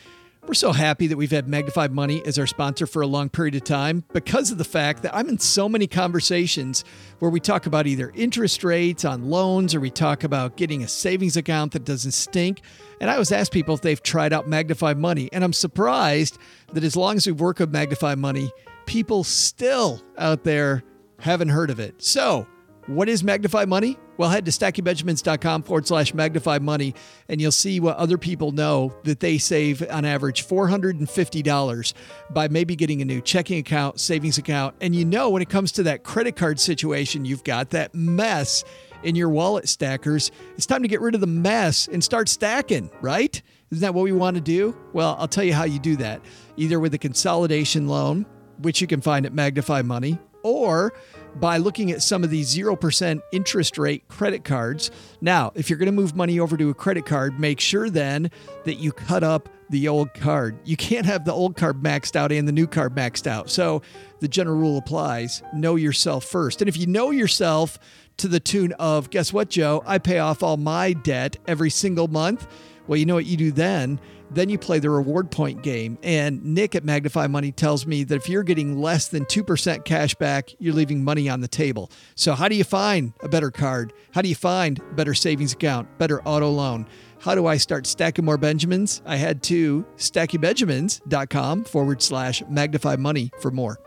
We're 0.46 0.56
so 0.56 0.74
happy 0.74 1.08
that 1.08 1.16
we've 1.16 1.32
had 1.32 1.48
Magnify 1.48 1.88
Money 1.88 2.22
as 2.26 2.38
our 2.38 2.46
sponsor 2.46 2.86
for 2.86 3.02
a 3.02 3.08
long 3.08 3.30
period 3.30 3.56
of 3.56 3.64
time 3.64 4.04
because 4.12 4.52
of 4.52 4.58
the 4.58 4.66
fact 4.66 5.02
that 5.04 5.16
I'm 5.16 5.30
in 5.30 5.40
so 5.40 5.70
many 5.70 5.88
conversations 5.88 6.84
where 7.20 7.32
we 7.32 7.40
talk 7.40 7.66
about 7.66 7.88
either 7.88 8.12
interest 8.14 8.62
rates 8.62 9.06
on 9.06 9.30
loans 9.30 9.74
or 9.74 9.80
we 9.80 9.90
talk 9.90 10.26
about 10.26 10.58
getting 10.58 10.84
a 10.84 10.88
savings 10.90 11.38
account 11.38 11.72
that 11.72 11.86
doesn't 11.86 12.12
stink. 12.12 12.60
And 13.00 13.10
I 13.10 13.14
always 13.14 13.32
ask 13.32 13.54
people 13.54 13.74
if 13.76 13.82
they've 13.82 14.04
tried 14.04 14.34
out 14.34 14.50
Magnify 14.50 14.96
Money. 14.96 15.30
And 15.32 15.46
I'm 15.46 15.54
surprised 15.54 16.38
that 16.74 16.84
as 16.84 16.98
long 16.98 17.16
as 17.16 17.26
we've 17.26 17.40
worked 17.40 17.62
with 17.62 17.72
Magnify 17.72 18.16
Money, 18.16 18.52
people 18.86 19.24
still 19.24 20.02
out 20.18 20.44
there 20.44 20.84
haven't 21.20 21.50
heard 21.50 21.70
of 21.70 21.80
it. 21.80 22.04
So, 22.04 22.46
what 22.88 23.08
is 23.08 23.24
Magnify 23.24 23.64
Money? 23.64 23.98
Well, 24.16 24.30
head 24.30 24.46
to 24.46 24.52
stackingbenjamins.com 24.52 25.64
forward 25.64 25.88
slash 25.88 26.14
magnify 26.14 26.60
money, 26.60 26.94
and 27.28 27.42
you'll 27.42 27.52
see 27.52 27.80
what 27.80 27.98
other 27.98 28.18
people 28.18 28.52
know 28.52 28.94
that 29.04 29.20
they 29.20 29.40
save 29.40 29.84
on 29.90 30.06
average 30.06 30.46
$450 30.46 31.94
by 32.30 32.48
maybe 32.48 32.76
getting 32.76 33.02
a 33.02 33.06
new 33.06 33.22
checking 33.22 33.58
account, 33.58 34.00
savings 34.00 34.38
account. 34.38 34.76
And 34.82 34.96
you 34.96 35.04
know, 35.04 35.30
when 35.32 35.42
it 35.42 35.50
comes 35.50 35.72
to 35.74 35.84
that 35.84 36.04
credit 36.04 36.36
card 36.36 36.60
situation 36.60 37.26
you've 37.26 37.44
got, 37.44 37.72
that 37.72 37.96
mess 37.96 38.64
in 39.02 39.16
your 39.16 39.30
wallet 39.30 39.68
stackers, 39.68 40.32
it's 40.56 40.68
time 40.68 40.84
to 40.84 40.88
get 40.88 41.02
rid 41.02 41.16
of 41.16 41.22
the 41.22 41.28
mess 41.28 41.88
and 41.88 42.04
start 42.04 42.30
stacking, 42.30 42.92
right? 43.02 43.42
Isn't 43.72 43.82
that 43.82 43.96
what 43.96 44.04
we 44.04 44.12
want 44.12 44.36
to 44.36 44.42
do? 44.42 44.78
Well, 44.94 45.16
I'll 45.20 45.28
tell 45.28 45.44
you 45.44 45.54
how 45.54 45.64
you 45.64 45.80
do 45.80 45.96
that 45.98 46.22
either 46.56 46.80
with 46.80 46.94
a 46.94 47.00
consolidation 47.00 47.88
loan, 47.88 48.28
which 48.60 48.80
you 48.80 48.86
can 48.86 49.02
find 49.02 49.26
at 49.26 49.34
Magnify 49.34 49.82
Money, 49.82 50.20
or 50.44 50.94
by 51.36 51.58
looking 51.58 51.92
at 51.92 52.02
some 52.02 52.24
of 52.24 52.30
these 52.30 52.56
0% 52.56 53.22
interest 53.32 53.78
rate 53.78 54.08
credit 54.08 54.44
cards. 54.44 54.92
Now, 55.22 55.52
if 55.56 55.70
you're 55.70 55.80
going 55.80 55.88
to 55.88 55.92
move 55.92 56.16
money 56.16 56.40
over 56.40 56.58
to 56.58 56.70
a 56.70 56.74
credit 56.74 57.06
card, 57.06 57.40
make 57.40 57.60
sure 57.60 57.90
then 57.90 58.30
that 58.66 58.76
you 58.76 58.92
cut 58.92 59.24
up 59.24 59.50
the 59.70 59.88
old 59.88 60.14
card. 60.14 60.58
You 60.64 60.78
can't 60.78 61.06
have 61.06 61.26
the 61.26 61.34
old 61.34 61.58
card 61.58 61.82
maxed 61.82 62.16
out 62.16 62.32
and 62.32 62.48
the 62.48 62.52
new 62.52 62.68
card 62.68 62.94
maxed 62.94 63.26
out. 63.26 63.50
So 63.50 63.82
the 64.20 64.28
general 64.28 64.58
rule 64.58 64.78
applies 64.78 65.42
know 65.54 65.76
yourself 65.76 66.26
first. 66.26 66.62
And 66.62 66.70
if 66.70 66.78
you 66.78 66.86
know 66.86 67.10
yourself 67.10 67.80
to 68.18 68.28
the 68.28 68.40
tune 68.40 68.74
of, 68.74 69.10
guess 69.10 69.34
what, 69.34 69.50
Joe? 69.50 69.82
I 69.86 69.98
pay 69.98 70.20
off 70.20 70.44
all 70.44 70.58
my 70.58 70.94
debt 70.94 71.38
every 71.48 71.72
single 71.72 72.08
month. 72.08 72.48
Well, 72.86 72.98
you 72.98 73.06
know 73.06 73.16
what 73.16 73.26
you 73.26 73.38
do 73.38 73.52
then? 73.52 74.00
Then 74.34 74.50
you 74.50 74.58
play 74.58 74.80
the 74.80 74.90
reward 74.90 75.32
point 75.32 75.62
game. 75.62 75.98
And 76.02 76.44
Nick 76.44 76.76
at 76.76 76.84
Magnify 76.84 77.28
Money 77.28 77.52
tells 77.52 77.86
me 77.86 78.04
that 78.04 78.16
if 78.16 78.28
you're 78.28 78.44
getting 78.44 78.82
less 78.82 79.08
than 79.08 79.26
2% 79.26 79.86
cash 79.86 80.16
back, 80.16 80.50
you're 80.60 80.74
leaving 80.74 81.04
money 81.04 81.30
on 81.30 81.42
the 81.42 81.48
table. 81.48 81.92
So, 82.16 82.34
how 82.34 82.48
do 82.48 82.56
you 82.56 82.64
find 82.64 83.14
a 83.22 83.30
better 83.30 83.52
card? 83.52 83.94
How 84.12 84.22
do 84.22 84.30
you 84.30 84.36
find 84.36 84.80
a 84.80 84.94
better 84.94 85.14
savings 85.14 85.54
account, 85.54 85.98
better 85.98 86.22
auto 86.24 86.50
loan? 86.50 86.88
How 87.20 87.36
do 87.36 87.46
I 87.46 87.58
start 87.58 87.88
stacking 87.88 88.26
more 88.26 88.38
Benjamins? 88.38 89.02
I 89.06 89.16
head 89.16 89.42
to 89.44 89.86
stackingbenjamins.com 89.98 91.64
forward 91.64 92.02
slash 92.02 92.44
magnify 92.50 92.98
money 92.98 93.32
for 93.40 93.50
more. 93.50 93.80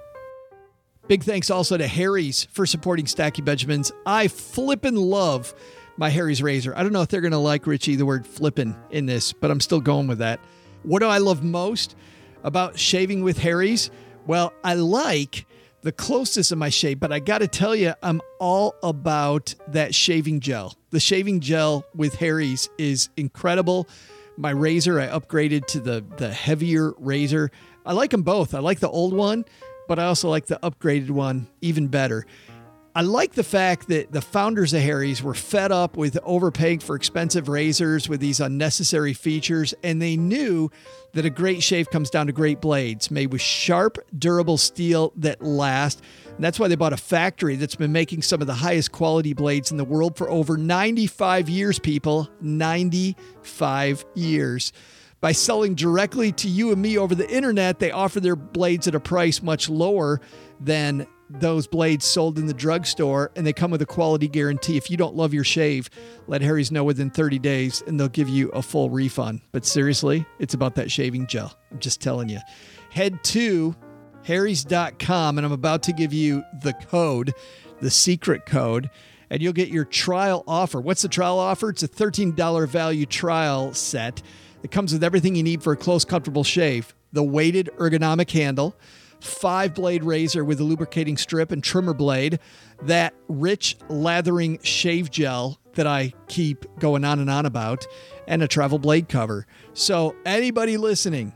Big 1.08 1.22
thanks 1.22 1.50
also 1.50 1.76
to 1.76 1.86
Harry's 1.86 2.44
for 2.50 2.66
supporting 2.66 3.06
Stacking 3.06 3.44
Benjamins. 3.44 3.92
I 4.06 4.26
flippin' 4.28 4.96
love 4.96 5.54
my 5.96 6.10
Harry's 6.10 6.42
razor. 6.42 6.74
I 6.76 6.82
don't 6.82 6.92
know 6.92 7.02
if 7.02 7.08
they're 7.08 7.20
going 7.20 7.32
to 7.32 7.38
like 7.38 7.66
Richie 7.66 7.96
the 7.96 8.06
word 8.06 8.26
flippin' 8.26 8.76
in 8.90 9.06
this, 9.06 9.32
but 9.32 9.50
I'm 9.50 9.60
still 9.60 9.80
going 9.80 10.06
with 10.06 10.18
that. 10.18 10.40
What 10.82 11.00
do 11.00 11.06
I 11.06 11.18
love 11.18 11.42
most 11.42 11.96
about 12.44 12.78
shaving 12.78 13.22
with 13.22 13.38
Harry's? 13.38 13.90
Well, 14.26 14.52
I 14.62 14.74
like 14.74 15.46
the 15.82 15.92
closest 15.92 16.52
of 16.52 16.58
my 16.58 16.68
shave, 16.68 17.00
but 17.00 17.12
I 17.12 17.20
got 17.20 17.38
to 17.38 17.48
tell 17.48 17.74
you, 17.74 17.94
I'm 18.02 18.20
all 18.40 18.74
about 18.82 19.54
that 19.68 19.94
shaving 19.94 20.40
gel. 20.40 20.74
The 20.90 21.00
shaving 21.00 21.40
gel 21.40 21.84
with 21.94 22.16
Harry's 22.16 22.68
is 22.78 23.08
incredible. 23.16 23.88
My 24.36 24.50
razor, 24.50 25.00
I 25.00 25.06
upgraded 25.06 25.66
to 25.68 25.80
the 25.80 26.04
the 26.16 26.32
heavier 26.32 26.92
razor. 26.98 27.50
I 27.86 27.92
like 27.92 28.10
them 28.10 28.22
both. 28.22 28.54
I 28.54 28.58
like 28.58 28.80
the 28.80 28.90
old 28.90 29.14
one, 29.14 29.44
but 29.88 29.98
I 29.98 30.04
also 30.04 30.28
like 30.28 30.46
the 30.46 30.58
upgraded 30.62 31.10
one 31.10 31.46
even 31.60 31.86
better. 31.86 32.26
I 32.96 33.02
like 33.02 33.34
the 33.34 33.44
fact 33.44 33.88
that 33.88 34.10
the 34.10 34.22
founders 34.22 34.72
of 34.72 34.80
Harry's 34.80 35.22
were 35.22 35.34
fed 35.34 35.70
up 35.70 35.98
with 35.98 36.16
overpaying 36.22 36.78
for 36.78 36.96
expensive 36.96 37.46
razors 37.46 38.08
with 38.08 38.20
these 38.20 38.40
unnecessary 38.40 39.12
features, 39.12 39.74
and 39.82 40.00
they 40.00 40.16
knew 40.16 40.70
that 41.12 41.26
a 41.26 41.28
great 41.28 41.62
shave 41.62 41.90
comes 41.90 42.08
down 42.08 42.26
to 42.28 42.32
great 42.32 42.62
blades 42.62 43.10
made 43.10 43.32
with 43.32 43.42
sharp, 43.42 43.98
durable 44.18 44.56
steel 44.56 45.12
that 45.16 45.42
last. 45.42 46.00
And 46.36 46.42
that's 46.42 46.58
why 46.58 46.68
they 46.68 46.74
bought 46.74 46.94
a 46.94 46.96
factory 46.96 47.56
that's 47.56 47.74
been 47.74 47.92
making 47.92 48.22
some 48.22 48.40
of 48.40 48.46
the 48.46 48.54
highest 48.54 48.92
quality 48.92 49.34
blades 49.34 49.70
in 49.70 49.76
the 49.76 49.84
world 49.84 50.16
for 50.16 50.30
over 50.30 50.56
95 50.56 51.50
years, 51.50 51.78
people. 51.78 52.30
95 52.40 54.06
years. 54.14 54.72
By 55.20 55.32
selling 55.32 55.74
directly 55.74 56.32
to 56.32 56.48
you 56.48 56.72
and 56.72 56.80
me 56.80 56.96
over 56.96 57.14
the 57.14 57.28
internet, 57.28 57.78
they 57.78 57.90
offer 57.90 58.20
their 58.20 58.36
blades 58.36 58.88
at 58.88 58.94
a 58.94 59.00
price 59.00 59.42
much 59.42 59.68
lower 59.68 60.22
than 60.58 61.06
those 61.28 61.66
blades 61.66 62.04
sold 62.04 62.38
in 62.38 62.46
the 62.46 62.54
drugstore 62.54 63.32
and 63.36 63.46
they 63.46 63.52
come 63.52 63.70
with 63.70 63.82
a 63.82 63.86
quality 63.86 64.28
guarantee. 64.28 64.76
If 64.76 64.90
you 64.90 64.96
don't 64.96 65.14
love 65.14 65.34
your 65.34 65.44
shave, 65.44 65.90
let 66.26 66.42
Harry's 66.42 66.70
know 66.70 66.84
within 66.84 67.10
30 67.10 67.38
days 67.38 67.82
and 67.86 67.98
they'll 67.98 68.08
give 68.08 68.28
you 68.28 68.48
a 68.50 68.62
full 68.62 68.90
refund. 68.90 69.40
But 69.52 69.64
seriously, 69.64 70.26
it's 70.38 70.54
about 70.54 70.76
that 70.76 70.90
shaving 70.90 71.26
gel. 71.26 71.56
I'm 71.70 71.78
just 71.78 72.00
telling 72.00 72.28
you. 72.28 72.38
Head 72.90 73.22
to 73.24 73.74
harrys.com 74.24 75.38
and 75.38 75.44
I'm 75.44 75.52
about 75.52 75.82
to 75.84 75.92
give 75.92 76.12
you 76.12 76.42
the 76.62 76.72
code, 76.72 77.32
the 77.80 77.90
secret 77.90 78.46
code, 78.46 78.90
and 79.30 79.42
you'll 79.42 79.52
get 79.52 79.68
your 79.68 79.84
trial 79.84 80.44
offer. 80.46 80.80
What's 80.80 81.02
the 81.02 81.08
trial 81.08 81.38
offer? 81.38 81.70
It's 81.70 81.82
a 81.82 81.88
$13 81.88 82.68
value 82.68 83.06
trial 83.06 83.74
set. 83.74 84.22
It 84.62 84.70
comes 84.70 84.92
with 84.92 85.04
everything 85.04 85.34
you 85.34 85.42
need 85.42 85.62
for 85.62 85.72
a 85.72 85.76
close, 85.76 86.04
comfortable 86.04 86.44
shave 86.44 86.94
the 87.12 87.22
weighted 87.22 87.70
ergonomic 87.78 88.30
handle 88.30 88.76
five 89.26 89.74
blade 89.74 90.04
razor 90.04 90.44
with 90.44 90.60
a 90.60 90.64
lubricating 90.64 91.16
strip 91.16 91.52
and 91.52 91.62
trimmer 91.62 91.94
blade, 91.94 92.38
that 92.82 93.14
rich 93.28 93.76
lathering 93.88 94.58
shave 94.62 95.10
gel 95.10 95.58
that 95.74 95.86
I 95.86 96.12
keep 96.28 96.64
going 96.78 97.04
on 97.04 97.18
and 97.20 97.30
on 97.30 97.46
about, 97.46 97.86
and 98.26 98.42
a 98.42 98.48
travel 98.48 98.78
blade 98.78 99.08
cover. 99.08 99.46
So, 99.74 100.16
anybody 100.24 100.76
listening 100.76 101.32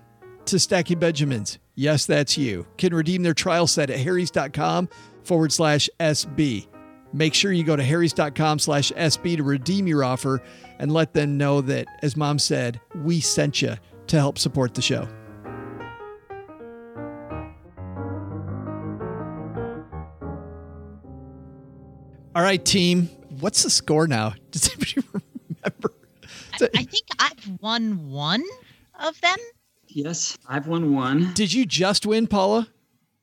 to 0.46 0.58
Stacking 0.58 0.98
Benjamins, 0.98 1.58
yes, 1.74 2.06
that's 2.06 2.38
you, 2.38 2.66
can 2.78 2.94
redeem 2.94 3.22
their 3.22 3.34
trial 3.34 3.66
set 3.66 3.90
at 3.90 4.00
harrys.com 4.00 4.88
forward 5.24 5.52
slash 5.52 5.88
SB. 6.00 6.66
Make 7.12 7.34
sure 7.34 7.52
you 7.52 7.64
go 7.64 7.76
to 7.76 7.82
harrys.com 7.82 8.58
slash 8.58 8.92
SB 8.92 9.36
to 9.36 9.42
redeem 9.42 9.86
your 9.86 10.04
offer 10.04 10.42
and 10.78 10.92
let 10.92 11.12
them 11.12 11.36
know 11.36 11.60
that, 11.62 11.86
as 12.02 12.16
mom 12.16 12.38
said, 12.38 12.80
we 12.94 13.20
sent 13.20 13.62
you 13.62 13.74
to 14.06 14.16
help 14.16 14.38
support 14.38 14.74
the 14.74 14.82
show. 14.82 15.08
All 22.40 22.46
right, 22.46 22.64
team. 22.64 23.10
What's 23.40 23.64
the 23.64 23.68
score 23.68 24.06
now? 24.06 24.32
Does 24.50 24.70
anybody 24.70 25.06
remember? 25.12 25.92
I, 26.58 26.68
I 26.74 26.84
think 26.84 27.04
I've 27.18 27.60
won 27.60 28.08
one 28.08 28.42
of 28.98 29.20
them. 29.20 29.36
Yes, 29.88 30.38
I've 30.48 30.66
won 30.66 30.94
one. 30.94 31.34
Did 31.34 31.52
you 31.52 31.66
just 31.66 32.06
win, 32.06 32.26
Paula? 32.26 32.66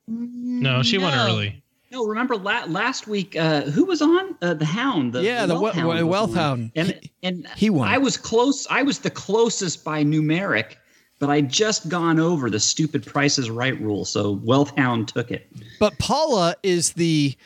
No, 0.06 0.84
she 0.84 0.98
won 0.98 1.18
early. 1.18 1.64
No, 1.90 2.06
remember 2.06 2.36
la- 2.36 2.66
last 2.66 3.08
week? 3.08 3.34
Uh, 3.34 3.62
who 3.62 3.86
was 3.86 4.02
on 4.02 4.36
uh, 4.40 4.54
the 4.54 4.64
Hound? 4.64 5.14
The, 5.14 5.24
yeah, 5.24 5.46
the, 5.46 5.58
Wealth 5.58 5.74
we- 5.74 5.80
Hound 5.80 6.08
Wealth. 6.08 6.34
Hound. 6.34 6.70
and 6.76 7.00
and 7.24 7.48
he 7.56 7.70
won. 7.70 7.88
I 7.88 7.98
was 7.98 8.16
close. 8.16 8.68
I 8.70 8.84
was 8.84 9.00
the 9.00 9.10
closest 9.10 9.82
by 9.82 10.04
numeric, 10.04 10.76
but 11.18 11.28
I'd 11.28 11.50
just 11.50 11.88
gone 11.88 12.20
over 12.20 12.50
the 12.50 12.60
stupid 12.60 13.04
Prices 13.04 13.50
Right 13.50 13.80
rule. 13.80 14.04
So 14.04 14.40
Wealth 14.44 14.72
Hound 14.76 15.08
took 15.08 15.32
it. 15.32 15.50
But 15.80 15.98
Paula 15.98 16.54
is 16.62 16.92
the 16.92 17.36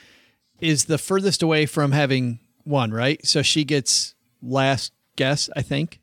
is 0.62 0.86
the 0.86 0.98
furthest 0.98 1.42
away 1.42 1.66
from 1.66 1.92
having 1.92 2.38
one, 2.64 2.92
right? 2.92 3.24
So 3.26 3.42
she 3.42 3.64
gets 3.64 4.14
last 4.40 4.92
guess, 5.16 5.50
I 5.56 5.62
think. 5.62 6.00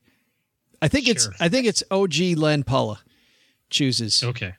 I 0.82 0.88
think 0.88 1.08
it's 1.08 1.28
I 1.40 1.50
think 1.50 1.66
it's 1.66 1.84
OG 1.92 2.38
Len 2.38 2.64
Paula 2.64 3.00
chooses. 3.70 4.24
Okay. 4.24 4.54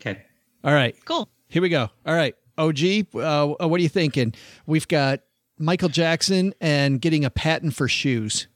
Okay. 0.00 0.22
All 0.64 0.74
right. 0.74 0.96
Cool. 1.04 1.28
Here 1.48 1.62
we 1.62 1.68
go. 1.68 1.88
All 2.06 2.14
right. 2.14 2.34
OG, 2.58 3.14
uh, 3.14 3.46
what 3.66 3.78
are 3.80 3.82
you 3.82 3.88
thinking? 3.88 4.34
We've 4.66 4.86
got 4.86 5.20
Michael 5.58 5.88
Jackson 5.88 6.52
and 6.60 7.00
getting 7.00 7.24
a 7.24 7.30
patent 7.30 7.74
for 7.74 7.88
shoes. 7.88 8.48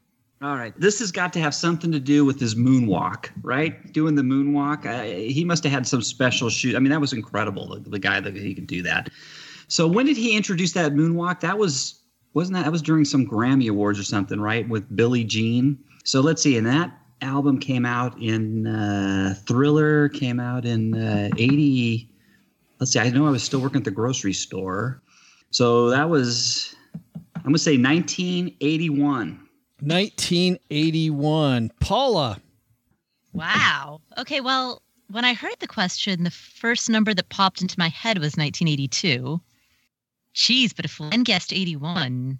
All 0.41 0.55
right. 0.55 0.73
This 0.79 0.99
has 0.99 1.11
got 1.11 1.33
to 1.33 1.39
have 1.39 1.53
something 1.53 1.91
to 1.91 1.99
do 1.99 2.23
with 2.23 2.39
his 2.39 2.55
moonwalk, 2.55 3.29
right? 3.41 3.91
Doing 3.91 4.15
the 4.15 4.21
moonwalk. 4.21 4.85
I, 4.85 5.29
he 5.29 5.43
must 5.43 5.63
have 5.65 5.73
had 5.73 5.85
some 5.85 6.01
special 6.01 6.49
shoe. 6.49 6.77
I 6.77 6.79
mean, 6.79 6.91
that 6.91 7.01
was 7.01 7.11
incredible. 7.11 7.67
The, 7.67 7.89
the 7.89 7.99
guy 7.99 8.21
that 8.21 8.35
he 8.35 8.55
could 8.55 8.67
do 8.67 8.81
that. 8.83 9.09
So 9.67 9.85
when 9.85 10.05
did 10.05 10.15
he 10.15 10.37
introduce 10.37 10.71
that 10.73 10.93
moonwalk? 10.93 11.41
That 11.41 11.57
was 11.57 12.01
wasn't 12.33 12.55
that 12.55 12.63
that 12.63 12.71
was 12.71 12.81
during 12.81 13.03
some 13.05 13.25
Grammy 13.25 13.69
Awards 13.69 13.99
or 13.99 14.03
something, 14.03 14.39
right? 14.39 14.67
With 14.69 14.95
Billie 14.95 15.25
Jean. 15.25 15.77
So 16.05 16.21
let's 16.21 16.41
see. 16.41 16.57
And 16.57 16.65
that 16.67 16.97
album 17.21 17.59
came 17.59 17.85
out 17.85 18.17
in 18.21 18.65
uh, 18.65 19.35
Thriller. 19.45 20.07
Came 20.07 20.39
out 20.39 20.63
in 20.63 20.95
uh, 20.95 21.29
eighty. 21.37 22.09
Let's 22.79 22.93
see. 22.93 22.99
I 22.99 23.09
know 23.09 23.27
I 23.27 23.31
was 23.31 23.43
still 23.43 23.59
working 23.59 23.79
at 23.79 23.83
the 23.83 23.91
grocery 23.91 24.33
store. 24.33 25.01
So 25.51 25.89
that 25.89 26.09
was. 26.09 26.75
I'm 27.35 27.43
gonna 27.43 27.57
say 27.57 27.77
1981. 27.77 29.48
1981. 29.81 31.71
Paula. 31.79 32.39
Wow. 33.33 34.01
Okay, 34.17 34.41
well, 34.41 34.81
when 35.09 35.25
I 35.25 35.33
heard 35.33 35.59
the 35.59 35.67
question, 35.67 36.23
the 36.23 36.31
first 36.31 36.89
number 36.89 37.13
that 37.13 37.29
popped 37.29 37.61
into 37.61 37.75
my 37.77 37.89
head 37.89 38.17
was 38.17 38.37
1982. 38.37 39.41
Jeez, 40.35 40.75
but 40.75 40.85
if 40.85 40.99
Len 40.99 41.23
guessed 41.23 41.51
81, 41.51 42.39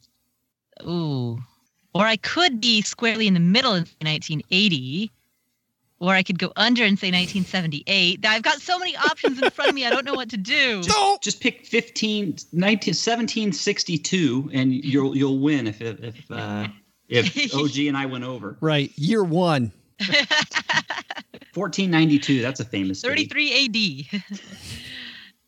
ooh. 0.83 1.39
Or 1.93 2.05
I 2.05 2.17
could 2.17 2.61
be 2.61 2.81
squarely 2.81 3.27
in 3.27 3.33
the 3.33 3.39
middle 3.39 3.73
and 3.73 3.87
say 3.87 3.95
1980. 4.01 5.11
Or 6.01 6.13
I 6.13 6.23
could 6.23 6.39
go 6.39 6.53
under 6.55 6.83
and 6.83 6.97
say 6.97 7.07
1978. 7.07 8.25
I've 8.25 8.41
got 8.41 8.61
so 8.61 8.79
many 8.79 8.95
options 8.95 9.41
in 9.41 9.49
front 9.49 9.69
of 9.69 9.75
me, 9.75 9.85
I 9.85 9.89
don't 9.89 10.05
know 10.05 10.13
what 10.13 10.29
to 10.29 10.37
do. 10.37 10.81
Just, 10.83 11.23
just 11.23 11.41
pick 11.41 11.65
15, 11.65 12.37
19, 12.53 12.91
1762, 12.91 14.49
and 14.53 14.73
you'll 14.73 15.17
you'll 15.17 15.39
win 15.39 15.67
if 15.67 15.81
if 15.81 15.99
if, 16.01 16.31
uh, 16.31 16.67
if 17.09 17.53
OG 17.55 17.77
and 17.87 17.97
I 17.97 18.05
went 18.05 18.23
over. 18.23 18.57
Right. 18.61 18.91
Year 18.95 19.23
one. 19.23 19.71
1492. 21.53 22.41
That's 22.41 22.59
a 22.59 22.65
famous. 22.65 23.01
date. 23.01 23.29
33 23.31 24.11
AD. 24.13 24.21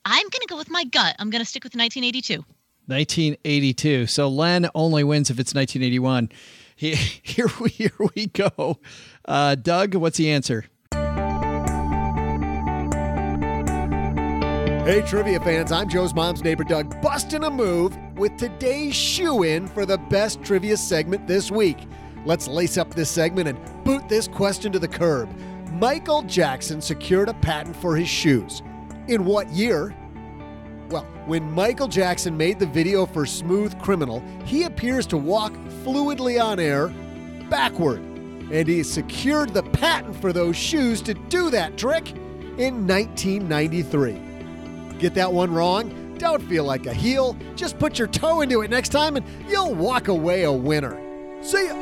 I'm 0.05 0.23
going 0.23 0.41
to 0.41 0.47
go 0.49 0.57
with 0.57 0.69
my 0.69 0.83
gut. 0.85 1.15
I'm 1.19 1.29
going 1.29 1.43
to 1.43 1.49
stick 1.49 1.63
with 1.63 1.75
1982. 1.75 2.43
1982. 2.87 4.07
So 4.07 4.27
Len 4.27 4.67
only 4.75 5.03
wins 5.03 5.29
if 5.29 5.39
it's 5.39 5.53
1981. 5.53 6.29
He- 6.75 6.95
Here 6.95 7.47
we 7.59 7.69
here 7.69 7.93
we 8.15 8.25
go. 8.27 8.79
Uh, 9.25 9.53
Doug, 9.55 9.93
what's 9.95 10.17
the 10.17 10.31
answer? 10.31 10.65
Hey, 14.83 15.03
trivia 15.03 15.39
fans, 15.39 15.71
I'm 15.71 15.87
Joe's 15.87 16.15
mom's 16.15 16.43
neighbor 16.43 16.63
Doug, 16.63 16.99
busting 17.03 17.43
a 17.43 17.51
move 17.51 17.95
with 18.15 18.35
today's 18.35 18.95
shoe 18.95 19.43
in 19.43 19.67
for 19.67 19.85
the 19.85 19.99
best 19.99 20.41
trivia 20.41 20.75
segment 20.75 21.27
this 21.27 21.51
week. 21.51 21.77
Let's 22.25 22.47
lace 22.47 22.79
up 22.79 22.91
this 22.95 23.11
segment 23.11 23.47
and 23.47 23.83
boot 23.83 24.09
this 24.09 24.27
question 24.27 24.71
to 24.71 24.79
the 24.79 24.87
curb. 24.87 25.29
Michael 25.73 26.23
Jackson 26.23 26.81
secured 26.81 27.29
a 27.29 27.35
patent 27.35 27.75
for 27.75 27.95
his 27.95 28.09
shoes. 28.09 28.63
In 29.07 29.23
what 29.23 29.47
year? 29.49 29.95
Well, 30.89 31.05
when 31.27 31.51
Michael 31.51 31.87
Jackson 31.87 32.35
made 32.35 32.57
the 32.57 32.65
video 32.65 33.05
for 33.05 33.27
Smooth 33.27 33.79
Criminal, 33.83 34.23
he 34.45 34.63
appears 34.63 35.05
to 35.07 35.17
walk 35.17 35.53
fluidly 35.83 36.43
on 36.43 36.59
air 36.59 36.87
backward, 37.51 37.99
and 37.99 38.67
he 38.67 38.81
secured 38.81 39.53
the 39.53 39.61
patent 39.61 40.15
for 40.19 40.33
those 40.33 40.55
shoes 40.55 41.03
to 41.03 41.13
do 41.13 41.51
that 41.51 41.77
trick 41.77 42.13
in 42.57 42.87
1993. 42.87 44.30
Get 45.01 45.15
that 45.15 45.33
one 45.33 45.51
wrong? 45.51 46.15
Don't 46.19 46.43
feel 46.43 46.63
like 46.63 46.85
a 46.85 46.93
heel. 46.93 47.35
Just 47.55 47.79
put 47.79 47.97
your 47.97 48.07
toe 48.07 48.41
into 48.41 48.61
it 48.61 48.69
next 48.69 48.89
time 48.89 49.17
and 49.17 49.25
you'll 49.49 49.73
walk 49.73 50.09
away 50.09 50.43
a 50.43 50.51
winner. 50.51 50.95
See 51.41 51.65
ya. 51.65 51.73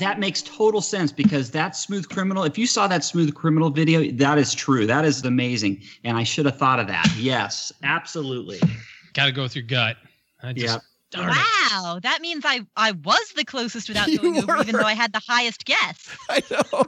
That 0.00 0.20
makes 0.20 0.42
total 0.42 0.82
sense 0.82 1.12
because 1.12 1.50
that 1.52 1.74
smooth 1.74 2.06
criminal, 2.10 2.44
if 2.44 2.58
you 2.58 2.66
saw 2.66 2.86
that 2.88 3.04
smooth 3.04 3.32
criminal 3.34 3.70
video, 3.70 4.10
that 4.18 4.36
is 4.36 4.52
true. 4.52 4.86
That 4.86 5.06
is 5.06 5.24
amazing. 5.24 5.80
And 6.04 6.18
I 6.18 6.24
should 6.24 6.44
have 6.44 6.58
thought 6.58 6.78
of 6.78 6.88
that. 6.88 7.10
Yes, 7.16 7.72
absolutely. 7.82 8.60
Got 9.14 9.24
to 9.24 9.32
go 9.32 9.44
with 9.44 9.56
your 9.56 9.64
gut. 9.64 9.96
I 10.42 10.52
just, 10.52 10.80
darn 11.14 11.30
it. 11.30 11.36
Wow, 11.72 11.98
that 12.02 12.20
means 12.20 12.44
I 12.46 12.60
I 12.76 12.92
was 12.92 13.32
the 13.36 13.44
closest 13.44 13.88
without 13.88 14.08
You 14.12 14.18
going 14.18 14.38
over, 14.38 14.56
even 14.60 14.76
though 14.76 14.82
I 14.86 14.94
had 14.94 15.12
the 15.12 15.22
highest 15.26 15.64
guess. 15.64 16.16
I 16.28 16.42
know. 16.50 16.84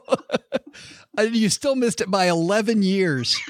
You 1.33 1.49
still 1.49 1.77
missed 1.77 2.03
it 2.03 2.11
by 2.11 2.27
11 2.27 2.83
years. 2.83 3.41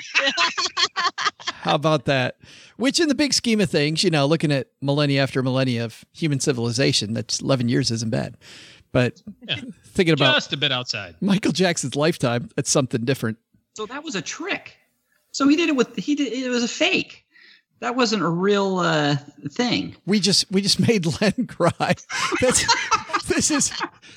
How 1.49 1.75
about 1.75 2.05
that? 2.05 2.37
Which, 2.77 3.01
in 3.01 3.09
the 3.09 3.15
big 3.17 3.33
scheme 3.35 3.61
of 3.61 3.69
things, 3.69 4.05
you 4.05 4.11
know, 4.11 4.25
looking 4.27 4.53
at 4.53 4.69
millennia 4.81 5.21
after 5.23 5.43
millennia 5.43 5.85
of 5.85 6.05
human 6.13 6.39
civilization, 6.39 7.13
that's 7.13 7.41
11 7.41 7.69
years 7.69 7.91
isn't 7.91 8.11
bad. 8.11 8.37
But 8.93 9.21
Yeah. 9.49 9.57
thinking 9.85 10.13
about 10.13 10.35
Just 10.35 10.53
a 10.53 10.57
bit 10.57 10.71
outside. 10.71 11.17
Michael 11.21 11.51
Jackson's 11.51 11.97
lifetime, 11.97 12.49
that's 12.55 12.71
something 12.71 13.05
different. 13.05 13.39
So 13.77 13.85
that 13.87 14.05
was 14.05 14.15
a 14.15 14.23
trick. 14.23 14.77
So 15.33 15.49
he 15.49 15.57
did 15.57 15.69
it 15.69 15.75
with 15.77 15.97
he 15.97 16.15
did 16.15 16.33
it 16.33 16.49
was 16.49 16.63
a 16.63 16.69
fake. 16.69 17.26
That 17.81 17.95
wasn't 17.95 18.23
a 18.23 18.29
real 18.29 18.79
uh, 18.79 19.17
thing. 19.51 19.97
We 20.07 20.21
just 20.21 20.51
we 20.51 20.63
just 20.63 20.81
made 20.81 21.07
Len 21.21 21.47
cry. 21.49 21.95
That's 22.41 22.65
this 23.25 23.51
is 23.51 23.73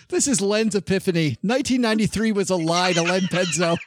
this 0.07 0.27
is 0.27 0.41
Len's 0.41 0.75
epiphany. 0.75 1.37
1993 1.41 2.31
was 2.31 2.49
a 2.49 2.55
lie 2.55 2.93
to 2.93 3.01
Len 3.01 3.21
Penzo. 3.23 3.77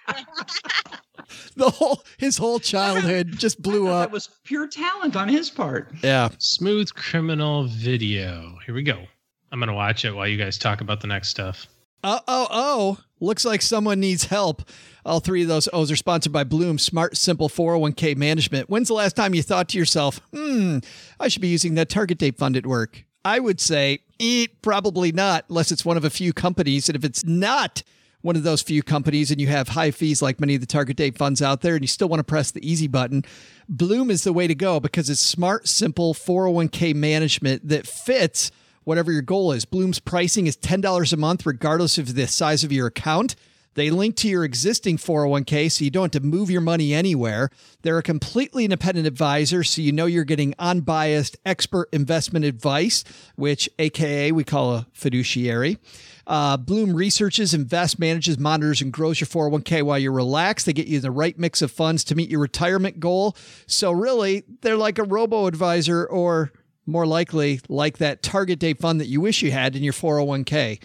The 1.56 1.70
whole 1.70 2.02
his 2.18 2.36
whole 2.36 2.58
childhood 2.58 3.38
just 3.38 3.60
blew 3.62 3.88
up. 3.88 4.08
That 4.08 4.12
was 4.12 4.28
pure 4.44 4.66
talent 4.66 5.16
on 5.16 5.28
his 5.28 5.50
part. 5.50 5.92
Yeah. 6.02 6.30
Smooth 6.38 6.92
criminal 6.94 7.64
video. 7.68 8.58
Here 8.66 8.74
we 8.74 8.82
go. 8.82 9.04
I'm 9.50 9.58
gonna 9.58 9.74
watch 9.74 10.04
it 10.04 10.14
while 10.14 10.28
you 10.28 10.36
guys 10.38 10.58
talk 10.58 10.80
about 10.80 11.00
the 11.00 11.06
next 11.06 11.28
stuff. 11.28 11.66
Oh, 12.04 12.20
oh, 12.26 12.46
oh. 12.50 12.98
Looks 13.20 13.44
like 13.44 13.62
someone 13.62 14.00
needs 14.00 14.24
help. 14.24 14.62
All 15.05 15.18
three 15.18 15.42
of 15.42 15.48
those 15.48 15.68
O's 15.72 15.90
are 15.90 15.96
sponsored 15.96 16.32
by 16.32 16.44
Blooom 16.44 16.78
Smart 16.78 17.16
Simple 17.16 17.48
401k 17.48 18.16
Management. 18.16 18.70
When's 18.70 18.88
the 18.88 18.94
last 18.94 19.16
time 19.16 19.34
you 19.34 19.42
thought 19.42 19.68
to 19.70 19.78
yourself, 19.78 20.20
hmm, 20.32 20.78
I 21.18 21.26
should 21.26 21.42
be 21.42 21.48
using 21.48 21.74
that 21.74 21.88
target 21.88 22.18
date 22.18 22.38
fund 22.38 22.57
at 22.57 22.66
work? 22.66 23.05
I 23.24 23.40
would 23.40 23.61
say, 23.61 24.00
eh, 24.20 24.46
probably 24.62 25.11
not, 25.11 25.44
unless 25.48 25.72
it's 25.72 25.84
one 25.84 25.96
of 25.96 26.05
a 26.05 26.11
few 26.11 26.32
companies. 26.32 26.88
And 26.88 26.94
if 26.94 27.05
it's 27.05 27.24
not 27.24 27.82
one 28.20 28.36
of 28.36 28.44
those 28.44 28.62
few 28.62 28.84
companies 28.84 29.32
and 29.32 29.40
you 29.40 29.48
have 29.48 29.70
high 29.70 29.90
fees 29.90 30.22
like 30.22 30.38
many 30.38 30.55
of 30.55 30.61
the 30.61 30.66
target 30.68 30.96
date 30.96 31.18
funds 31.18 31.42
out 31.42 31.62
there 31.62 31.74
and 31.74 31.82
you 31.82 31.88
still 31.88 32.09
want 32.09 32.20
to 32.20 32.24
press 32.24 32.53
the 32.53 32.68
easy 32.68 32.86
button, 32.86 33.24
Blooom 33.68 34.09
is 34.09 34.22
the 34.22 34.32
way 34.32 34.46
to 34.46 34.55
go 34.55 34.78
because 34.78 35.11
it's 35.11 35.20
smart, 35.20 35.66
simple 35.66 36.14
401k 36.14 36.94
management 36.94 37.68
that 37.68 37.88
fits 37.88 38.53
whatever 38.84 39.11
your 39.11 39.22
goal 39.22 39.50
is. 39.50 39.64
Blooom's 39.64 39.98
pricing 39.98 40.46
is 40.46 40.57
$10 40.57 41.12
a 41.12 41.16
month, 41.16 41.44
regardless 41.44 41.98
of 41.98 42.14
the 42.14 42.28
size 42.28 42.62
of 42.62 42.70
your 42.70 42.86
account. 42.86 43.34
They 43.74 43.90
link 43.90 44.16
to 44.16 44.28
your 44.28 44.44
existing 44.44 44.98
401k 44.98 45.70
so 45.70 45.84
you 45.84 45.90
don't 45.90 46.14
have 46.14 46.22
to 46.22 46.26
move 46.26 46.50
your 46.50 46.60
money 46.60 46.92
anywhere. 46.92 47.50
They're 47.82 47.98
a 47.98 48.02
completely 48.02 48.64
independent 48.64 49.06
advisor, 49.06 49.64
so 49.64 49.80
you 49.80 49.92
know 49.92 50.06
you're 50.06 50.24
getting 50.24 50.54
unbiased 50.58 51.36
expert 51.46 51.88
investment 51.92 52.44
advice, 52.44 53.04
which 53.36 53.68
AKA 53.78 54.32
we 54.32 54.44
call 54.44 54.74
a 54.74 54.86
fiduciary. 54.92 55.78
Uh, 56.26 56.56
Blooom 56.56 56.94
researches, 56.94 57.52
invests, 57.52 57.98
manages, 57.98 58.38
monitors, 58.38 58.80
and 58.80 58.92
grows 58.92 59.20
your 59.20 59.26
401k 59.26 59.82
while 59.82 59.98
you're 59.98 60.12
relaxed. 60.12 60.66
They 60.66 60.72
get 60.72 60.86
you 60.86 61.00
the 61.00 61.10
right 61.10 61.36
mix 61.38 61.62
of 61.62 61.70
funds 61.70 62.04
to 62.04 62.14
meet 62.14 62.30
your 62.30 62.40
retirement 62.40 63.00
goal. 63.00 63.36
So, 63.66 63.90
really, 63.90 64.44
they're 64.60 64.76
like 64.76 64.98
a 64.98 65.04
robo 65.04 65.46
advisor 65.46 66.06
or 66.06 66.52
more 66.86 67.06
likely 67.06 67.60
like 67.68 67.98
that 67.98 68.22
target 68.22 68.58
date 68.58 68.78
fund 68.78 69.00
that 69.00 69.06
you 69.06 69.20
wish 69.20 69.42
you 69.42 69.50
had 69.50 69.74
in 69.74 69.82
your 69.82 69.92
401k. 69.92 70.80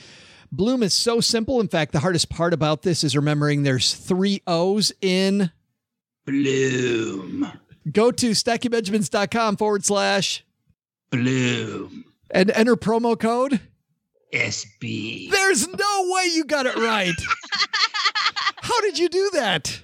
Blooom 0.51 0.81
is 0.83 0.93
so 0.93 1.19
simple. 1.19 1.59
In 1.59 1.67
fact, 1.67 1.91
the 1.91 1.99
hardest 1.99 2.29
part 2.29 2.53
about 2.53 2.81
this 2.83 3.03
is 3.03 3.15
remembering 3.15 3.63
there's 3.63 3.93
three 3.93 4.41
O's 4.47 4.91
in. 5.01 5.51
Blooom. 6.25 7.51
Go 7.91 8.11
to 8.11 8.31
stackingbenjamins.com 8.31 9.57
forward 9.57 9.85
slash 9.85 10.43
Blooom. 11.11 12.05
and 12.31 12.51
enter 12.51 12.75
promo 12.75 13.17
code. 13.19 13.61
SB. 14.33 15.31
There's 15.31 15.67
no 15.67 16.05
way 16.09 16.25
you 16.33 16.43
got 16.43 16.65
it 16.65 16.75
right. 16.75 17.15
How 18.61 18.81
did 18.81 18.99
you 18.99 19.07
do 19.07 19.29
that? 19.33 19.79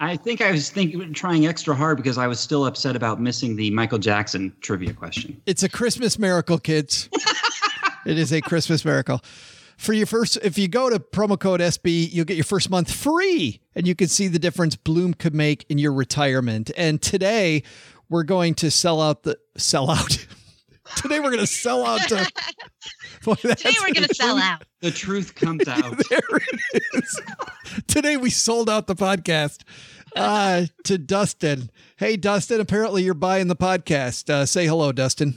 I 0.00 0.16
think 0.16 0.40
I 0.40 0.50
was 0.50 0.70
thinking 0.70 1.12
trying 1.12 1.46
extra 1.46 1.74
hard 1.74 1.96
because 1.96 2.18
I 2.18 2.26
was 2.26 2.38
still 2.40 2.66
upset 2.66 2.96
about 2.96 3.20
missing 3.20 3.56
the 3.56 3.70
Michael 3.70 3.98
Jackson 3.98 4.54
trivia 4.60 4.92
question. 4.92 5.40
It's 5.46 5.62
a 5.62 5.68
Christmas 5.68 6.18
miracle, 6.18 6.58
kids. 6.58 7.08
it 8.06 8.18
is 8.18 8.32
a 8.32 8.40
Christmas 8.40 8.84
miracle. 8.84 9.22
For 9.76 9.92
your 9.92 10.06
first, 10.06 10.38
if 10.42 10.56
you 10.58 10.68
go 10.68 10.88
to 10.90 10.98
promo 10.98 11.38
code 11.38 11.60
SB, 11.60 12.10
you'll 12.12 12.24
get 12.24 12.36
your 12.36 12.44
first 12.44 12.70
month 12.70 12.90
free, 12.92 13.60
and 13.74 13.86
you 13.86 13.94
can 13.94 14.08
see 14.08 14.26
the 14.26 14.38
difference 14.38 14.74
Blooom 14.74 15.14
could 15.14 15.34
make 15.34 15.66
in 15.68 15.78
your 15.78 15.92
retirement. 15.92 16.70
And 16.76 17.00
today, 17.00 17.62
we're 18.08 18.22
going 18.24 18.54
to 18.56 18.70
sell 18.70 19.00
out 19.02 19.22
the 19.24 19.38
sell 19.56 19.90
out. 19.90 20.26
today, 20.96 21.20
we're 21.20 21.30
going 21.30 21.40
to 21.40 21.46
sell 21.46 21.84
out 21.84 22.00
to. 22.08 22.26
Boy, 23.24 23.34
Today 23.34 23.72
we're 23.84 23.92
gonna 23.92 24.14
sell 24.14 24.38
out. 24.38 24.62
The 24.80 24.90
truth 24.92 25.34
comes 25.34 25.66
out. 25.68 26.00
there 26.08 26.20
it 26.30 26.82
is. 26.94 27.20
Today 27.88 28.16
we 28.16 28.30
sold 28.30 28.70
out 28.70 28.86
the 28.86 28.94
podcast 28.94 29.62
uh, 30.14 30.66
to 30.84 30.96
Dustin. 30.96 31.70
Hey, 31.96 32.16
Dustin, 32.16 32.60
apparently 32.60 33.02
you're 33.02 33.14
buying 33.14 33.48
the 33.48 33.56
podcast. 33.56 34.30
Uh, 34.30 34.46
say 34.46 34.66
hello, 34.66 34.92
Dustin. 34.92 35.34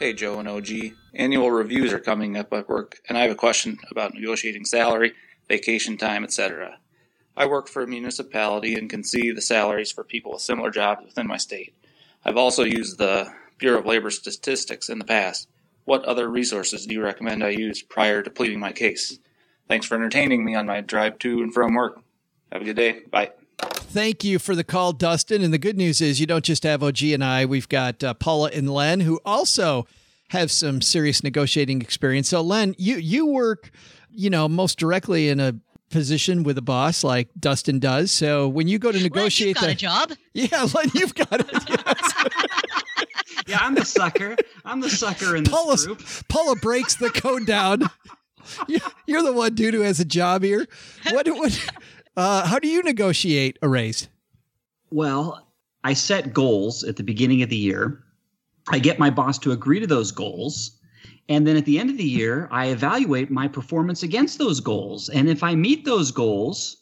Hey, 0.00 0.12
Joe 0.14 0.40
and 0.40 0.48
OG. 0.48 0.68
Annual 1.16 1.52
reviews 1.52 1.92
are 1.92 2.00
coming 2.00 2.36
up 2.36 2.52
at 2.52 2.68
work, 2.68 2.98
and 3.08 3.16
I 3.16 3.22
have 3.22 3.30
a 3.30 3.36
question 3.36 3.78
about 3.90 4.14
negotiating 4.14 4.64
salary, 4.64 5.12
vacation 5.48 5.96
time, 5.96 6.24
etc. 6.24 6.78
I 7.36 7.46
work 7.46 7.68
for 7.68 7.82
a 7.82 7.86
municipality 7.86 8.74
and 8.74 8.90
can 8.90 9.04
see 9.04 9.30
the 9.30 9.40
salaries 9.40 9.92
for 9.92 10.02
people 10.02 10.32
with 10.32 10.42
similar 10.42 10.70
jobs 10.70 11.04
within 11.04 11.28
my 11.28 11.36
state. 11.36 11.74
I've 12.24 12.36
also 12.36 12.64
used 12.64 12.98
the 12.98 13.32
Bureau 13.58 13.78
of 13.78 13.86
Labor 13.86 14.10
Statistics 14.10 14.88
in 14.88 14.98
the 14.98 15.04
past. 15.04 15.48
What 15.84 16.04
other 16.04 16.28
resources 16.28 16.86
do 16.86 16.94
you 16.94 17.02
recommend 17.02 17.44
I 17.44 17.50
use 17.50 17.82
prior 17.82 18.22
to 18.22 18.30
pleading 18.30 18.58
my 18.58 18.72
case? 18.72 19.18
Thanks 19.68 19.86
for 19.86 19.94
entertaining 19.94 20.44
me 20.44 20.54
on 20.54 20.66
my 20.66 20.80
drive 20.80 21.18
to 21.20 21.42
and 21.42 21.52
from 21.54 21.74
work. 21.74 22.02
Have 22.50 22.62
a 22.62 22.64
good 22.64 22.76
day. 22.76 23.00
Bye. 23.10 23.32
Thank 23.58 24.24
you 24.24 24.40
for 24.40 24.56
the 24.56 24.64
call, 24.64 24.92
Dustin. 24.92 25.42
And 25.42 25.52
the 25.52 25.58
good 25.58 25.76
news 25.76 26.00
is 26.00 26.18
you 26.18 26.26
don't 26.26 26.44
just 26.44 26.64
have 26.64 26.82
OG 26.82 27.02
and 27.04 27.22
I, 27.22 27.44
we've 27.44 27.68
got 27.68 28.02
uh, 28.02 28.14
Paula 28.14 28.50
and 28.52 28.68
Len 28.68 29.00
who 29.00 29.20
also 29.24 29.86
have 30.30 30.50
some 30.50 30.80
serious 30.80 31.22
negotiating 31.22 31.80
experience. 31.82 32.28
So, 32.28 32.40
Len, 32.40 32.74
you, 32.78 32.96
you 32.96 33.26
work, 33.26 33.70
you 34.10 34.30
know, 34.30 34.48
most 34.48 34.78
directly 34.78 35.28
in 35.28 35.38
a 35.40 35.54
position 35.90 36.42
with 36.42 36.58
a 36.58 36.62
boss 36.62 37.04
like 37.04 37.28
Dustin 37.38 37.78
does. 37.78 38.10
So 38.10 38.48
when 38.48 38.66
you 38.66 38.78
go 38.78 38.90
to 38.90 38.96
Well, 38.98 39.02
negotiate 39.04 39.48
you've 39.48 39.54
got 39.56 39.66
the- 39.66 39.72
a 39.72 39.74
job. 39.74 40.12
Yeah, 40.32 40.68
Len, 40.74 40.90
you've 40.94 41.14
got 41.14 41.40
it. 41.40 41.46
Yes. 41.68 42.12
Yeah, 43.46 43.58
I'm 43.60 43.74
the 43.74 43.84
sucker. 43.84 44.36
I'm 44.64 44.80
the 44.80 44.88
sucker 44.88 45.36
in 45.36 45.44
this 45.44 45.52
Paula, 45.52 45.76
group. 45.76 46.02
Paula 46.28 46.56
breaks 46.56 46.94
the 46.94 47.10
code 47.10 47.44
down. 47.46 47.82
You- 48.68 48.78
You're 49.06 49.22
the 49.22 49.32
one 49.32 49.54
dude 49.54 49.72
who 49.74 49.80
has 49.80 50.00
a 50.00 50.04
job 50.04 50.42
here. 50.42 50.66
What? 51.10 51.26
what 51.28 51.70
uh, 52.16 52.46
how 52.46 52.58
do 52.58 52.68
you 52.68 52.82
negotiate 52.82 53.58
a 53.62 53.68
raise? 53.68 54.08
Well, 54.90 55.46
I 55.82 55.94
set 55.94 56.32
goals 56.34 56.84
at 56.84 56.96
the 56.96 57.02
beginning 57.02 57.42
of 57.42 57.48
the 57.50 57.56
year. 57.56 58.03
I 58.68 58.78
get 58.78 58.98
my 58.98 59.10
boss 59.10 59.38
to 59.40 59.52
agree 59.52 59.80
to 59.80 59.86
those 59.86 60.10
goals. 60.10 60.78
And 61.28 61.46
then 61.46 61.56
at 61.56 61.64
the 61.64 61.78
end 61.78 61.90
of 61.90 61.96
the 61.96 62.04
year, 62.04 62.48
I 62.50 62.66
evaluate 62.66 63.30
my 63.30 63.48
performance 63.48 64.02
against 64.02 64.38
those 64.38 64.60
goals. 64.60 65.08
And 65.08 65.28
if 65.28 65.42
I 65.42 65.54
meet 65.54 65.84
those 65.84 66.10
goals, 66.10 66.76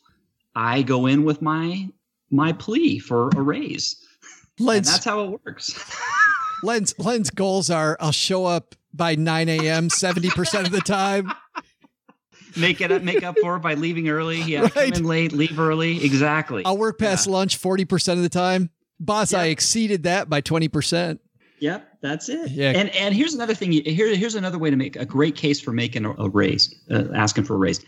I 0.54 0.82
go 0.82 1.06
in 1.06 1.24
with 1.24 1.42
my 1.42 1.88
my 2.30 2.52
plea 2.52 2.98
for 2.98 3.28
a 3.36 3.40
raise. 3.42 3.96
And 4.58 4.66
Len's 4.66 4.90
that's 4.90 5.04
how 5.04 5.24
it 5.24 5.40
works. 5.44 5.78
Len's 6.62 6.94
Len's 6.98 7.30
goals 7.30 7.70
are: 7.70 7.96
I'll 8.00 8.12
show 8.12 8.46
up 8.46 8.74
by 8.94 9.14
9 9.14 9.48
a.m. 9.48 9.90
70 9.90 10.30
percent 10.30 10.66
of 10.66 10.72
the 10.72 10.80
time. 10.80 11.32
make 12.56 12.80
it 12.80 12.90
up, 12.92 13.02
make 13.02 13.22
up 13.22 13.36
for 13.40 13.56
it 13.56 13.60
by 13.60 13.74
leaving 13.74 14.08
early. 14.08 14.40
Yeah, 14.42 14.62
Right. 14.62 14.72
come 14.72 14.92
in 14.92 15.04
late, 15.04 15.32
leave 15.32 15.58
early. 15.58 16.04
Exactly. 16.04 16.64
I'll 16.64 16.78
work 16.78 16.98
past 16.98 17.26
lunch 17.26 17.56
40 17.56 17.84
percent 17.84 18.18
of 18.18 18.22
the 18.22 18.28
time. 18.28 18.70
Boss, 19.00 19.32
I 19.34 19.46
exceeded 19.46 20.04
that 20.04 20.28
by 20.28 20.40
20 20.40 20.68
percent. 20.68 21.20
Yep, 21.62 21.98
that's 22.00 22.28
it. 22.28 22.50
Yeah. 22.50 22.72
And 22.74 22.90
and 22.90 23.14
here's 23.14 23.34
another 23.34 23.54
thing. 23.54 23.70
Here 23.70 24.16
here's 24.16 24.34
another 24.34 24.58
way 24.58 24.68
to 24.68 24.74
make 24.76 24.96
a 24.96 25.06
great 25.06 25.36
case 25.36 25.60
for 25.60 25.72
making 25.72 26.04
a, 26.04 26.10
a 26.18 26.28
raise, 26.28 26.74
uh, 26.90 27.04
asking 27.14 27.44
for 27.44 27.54
a 27.54 27.58
raise. 27.58 27.78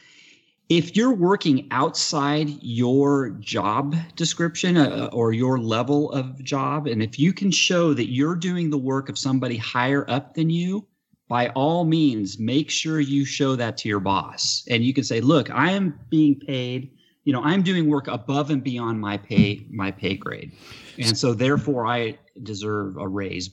if 0.69 0.97
you're 0.97 1.15
working 1.15 1.69
outside 1.71 2.49
your 2.63 3.31
job 3.41 3.95
description 4.17 4.77
uh, 4.77 5.09
or 5.13 5.33
your 5.33 5.59
level 5.59 6.11
of 6.13 6.43
job, 6.43 6.87
and 6.87 7.03
if 7.03 7.19
you 7.19 7.33
can 7.33 7.51
show 7.51 7.93
that 7.95 8.11
you're 8.11 8.35
doing 8.37 8.71
the 8.71 8.79
work 8.79 9.09
of 9.09 9.19
somebody 9.19 9.57
higher 9.57 10.09
up 10.09 10.35
than 10.35 10.49
you, 10.49 10.87
by 11.29 11.49
all 11.51 11.85
means, 11.85 12.39
make 12.39 12.71
sure 12.71 13.01
you 13.01 13.25
show 13.25 13.57
that 13.57 13.77
to 13.79 13.89
your 13.89 14.01
boss. 14.01 14.65
And 14.71 14.85
you 14.85 14.95
can 14.95 15.05
say, 15.05 15.21
look, 15.21 15.51
I 15.51 15.71
am 15.73 15.99
being 16.09 16.39
paid, 16.41 16.91
you 17.25 17.33
know, 17.33 17.43
I'm 17.43 17.63
doing 17.63 17.89
work 17.89 18.09
above 18.09 18.51
and 18.51 18.63
beyond 18.63 19.01
my 19.01 19.19
pay, 19.19 19.67
my 19.71 19.91
pay 19.91 20.15
grade. 20.17 20.53
And 20.99 21.17
so 21.17 21.35
therefore 21.35 21.87
I 21.87 22.19
deserve 22.43 22.97
a 22.97 23.09
raise. 23.09 23.51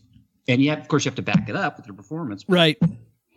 And 0.48 0.62
yet, 0.62 0.80
of 0.80 0.88
course, 0.88 1.06
you 1.06 1.10
have 1.10 1.16
to 1.16 1.22
back 1.22 1.50
it 1.50 1.56
up 1.56 1.78
with 1.78 1.88
your 1.88 1.96
performance. 1.96 2.46
Right. 2.48 2.78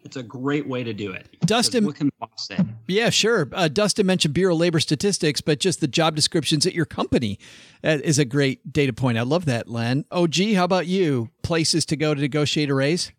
It's 0.05 0.17
a 0.17 0.23
great 0.23 0.69
way 0.69 0.85
to 0.85 0.93
do 0.93 1.13
it. 1.13 1.35
Dustin, 1.47 1.87
what 1.87 1.97
can 1.97 2.09
the 2.09 2.13
boss 2.21 2.47
say? 2.47 2.59
Yeah, 2.87 3.09
sure. 3.09 3.49
Uh, 3.53 3.69
Dustin 3.69 4.05
mentioned 4.05 4.35
Bureau 4.35 4.55
of 4.55 4.61
Labor 4.61 4.79
Statistics, 4.79 5.41
but 5.41 5.61
just 5.61 5.81
the 5.81 5.89
job 5.89 6.15
descriptions 6.15 6.67
at 6.67 6.75
your 6.75 6.85
company 6.85 7.39
uh, 7.83 7.99
is 8.05 8.19
a 8.19 8.27
great 8.27 8.71
data 8.71 8.93
point. 8.93 9.17
I 9.17 9.23
love 9.23 9.47
that, 9.47 9.67
Len. 9.67 10.05
OG, 10.11 10.53
how 10.55 10.65
about 10.65 10.87
you? 10.87 11.31
Places 11.43 11.87
to 11.87 11.97
go 11.97 12.15
to 12.15 12.21
negotiate 12.21 12.69
a 12.69 12.75
raise? 12.75 13.13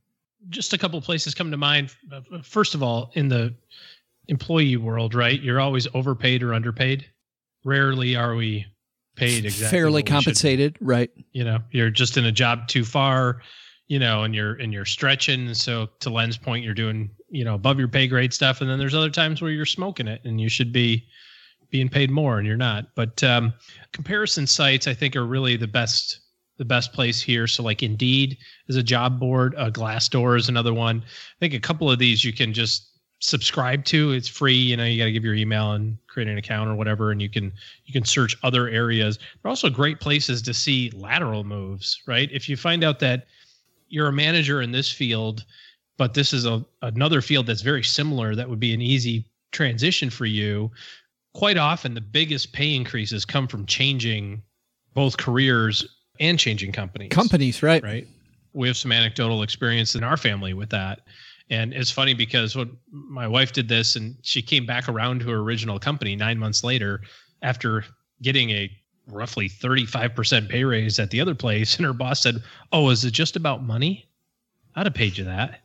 Just 0.50 0.74
a 0.74 0.78
couple 0.78 1.02
places 1.02 1.34
come 1.34 1.50
to 1.50 1.58
mind. 1.58 1.96
Uh, 2.12 2.22
first 2.44 2.76
of 2.76 2.84
all, 2.84 3.10
in 3.16 3.30
the 3.30 3.56
employee 4.28 4.78
world, 4.78 5.16
right? 5.16 5.42
You're 5.42 5.60
always 5.60 5.88
overpaid 5.96 6.44
or 6.44 6.54
underpaid. 6.54 7.06
Rarely 7.64 8.16
are 8.16 8.36
we 8.36 8.68
paid 9.16 9.46
exactly 9.46 9.76
fairly 9.76 10.04
compensated, 10.04 10.78
right? 10.82 11.10
You 11.32 11.46
know, 11.46 11.60
you're 11.72 11.90
just 11.90 12.16
in 12.18 12.26
a 12.26 12.32
job 12.32 12.68
too 12.68 12.86
far 12.86 13.42
you 13.88 14.00
know, 14.00 14.24
and 14.24 14.34
you're 14.34 14.54
and 14.54 14.74
you're 14.74 14.86
stretching. 14.86 15.54
So 15.54 15.90
to 16.00 16.10
Len's 16.10 16.38
point, 16.38 16.64
you're 16.64 16.74
doing 16.74 17.10
you 17.30 17.44
know 17.44 17.56
above 17.56 17.80
your 17.80 17.88
pay 17.88 18.08
grade 18.08 18.34
stuff, 18.34 18.62
and 18.62 18.70
then 18.70 18.80
there's 18.80 18.96
other 18.96 19.10
times 19.10 19.42
where 19.42 19.52
you're 19.52 19.66
smoking 19.66 20.08
it, 20.08 20.22
and 20.24 20.40
you 20.42 20.50
should 20.50 20.72
be 20.72 21.06
being 21.70 21.90
paid 21.90 22.10
more, 22.10 22.38
and 22.38 22.48
you're 22.48 22.58
not. 22.58 22.96
But 22.96 23.24
um, 23.24 23.54
comparison 23.92 24.48
sites, 24.48 24.88
I 24.88 24.94
think, 24.94 25.16
are 25.16 25.26
really 25.26 25.58
the 25.58 25.68
best 25.68 26.20
the 26.58 26.66
best 26.66 26.94
place 26.94 27.22
here. 27.22 27.48
So 27.48 27.64
like 27.64 27.84
Indeed 27.84 28.38
is 28.68 28.78
a 28.78 28.84
job 28.84 29.20
board, 29.20 29.54
uh, 29.58 29.70
Glassdoor 29.70 30.38
is 30.38 30.48
another 30.48 30.74
one. 30.74 31.04
I 31.06 31.40
think 31.40 31.54
a 31.54 31.60
couple 31.60 31.92
of 31.92 32.00
these 32.00 32.24
you 32.24 32.32
can 32.32 32.54
just 32.54 32.92
subscribe 33.20 33.84
to. 33.86 34.12
It's 34.12 34.28
free. 34.28 34.56
You 34.56 34.78
know, 34.78 34.86
you 34.86 34.98
got 34.98 35.06
to 35.06 35.12
give 35.12 35.26
your 35.26 35.36
email 35.36 35.74
and 35.74 35.98
create 36.08 36.30
an 36.30 36.38
account 36.38 36.70
or 36.70 36.76
whatever, 36.76 37.12
and 37.12 37.22
you 37.22 37.30
can 37.30 37.52
you 37.86 37.94
can 37.94 38.06
search 38.06 38.38
other 38.44 38.68
areas. 38.70 39.18
They're 39.18 39.50
also 39.50 39.70
great 39.70 40.00
places 40.00 40.42
to 40.44 40.54
see 40.54 40.92
lateral 40.92 41.44
moves, 41.44 42.02
right? 42.08 42.30
If 42.32 42.48
you 42.48 42.58
find 42.58 42.84
out 42.84 43.00
that 43.00 43.28
you're 43.96 44.08
a 44.08 44.14
manager 44.14 44.62
in 44.62 44.72
this 44.72 44.92
field, 44.92 45.46
but 45.98 46.14
this 46.14 46.34
is 46.34 46.46
a 46.46 46.64
another 46.82 47.22
field 47.22 47.46
that's 47.46 47.62
very 47.62 47.82
similar 47.82 48.36
that 48.36 48.50
would 48.50 48.60
be 48.60 48.74
an 48.74 48.82
easy 48.82 49.26
transition 49.54 50.10
for 50.10 50.26
you. 50.26 50.70
Quite 51.34 51.58
often 51.58 51.94
the 51.94 52.02
biggest 52.02 52.52
pay 52.52 52.76
increases 52.76 53.24
come 53.24 53.48
from 53.48 53.66
changing 53.66 54.44
both 54.94 55.16
careers 55.16 55.86
and 56.20 56.38
changing 56.38 56.74
companies. 56.74 57.10
Companies, 57.10 57.64
right. 57.64 57.82
Right. 57.82 58.06
We 58.52 58.68
have 58.68 58.76
some 58.76 58.92
anecdotal 58.92 59.44
experience 59.44 59.96
in 59.96 60.04
our 60.04 60.18
family 60.18 60.54
with 60.54 60.70
that. 60.72 61.02
And 61.50 61.74
it's 61.74 61.92
funny 61.92 62.14
because 62.14 62.54
when 62.54 62.76
my 62.92 63.28
wife 63.28 63.54
did 63.54 63.70
this 63.70 63.96
and 63.96 64.18
she 64.24 64.42
came 64.42 64.66
back 64.66 64.90
around 64.90 65.22
to 65.22 65.30
her 65.30 65.38
original 65.38 65.80
company 65.80 66.18
nine 66.18 66.38
months 66.38 66.66
later 66.66 67.02
after 67.42 67.86
getting 68.22 68.50
a 68.50 68.70
roughly 69.08 69.50
35% 69.50 70.50
pay 70.50 70.64
raise 70.64 71.00
at 71.00 71.12
the 71.12 71.22
other 71.22 71.36
place. 71.36 71.78
And 71.78 71.86
her 71.86 71.94
boss 71.94 72.22
said, 72.22 72.44
Oh, 72.72 72.90
is 72.90 73.06
it 73.06 73.12
just 73.12 73.36
about 73.36 73.64
money? 73.64 74.06
I'd 74.76 74.86
have 74.86 74.94
paid 74.94 75.18
you 75.18 75.26
that. 75.26 75.62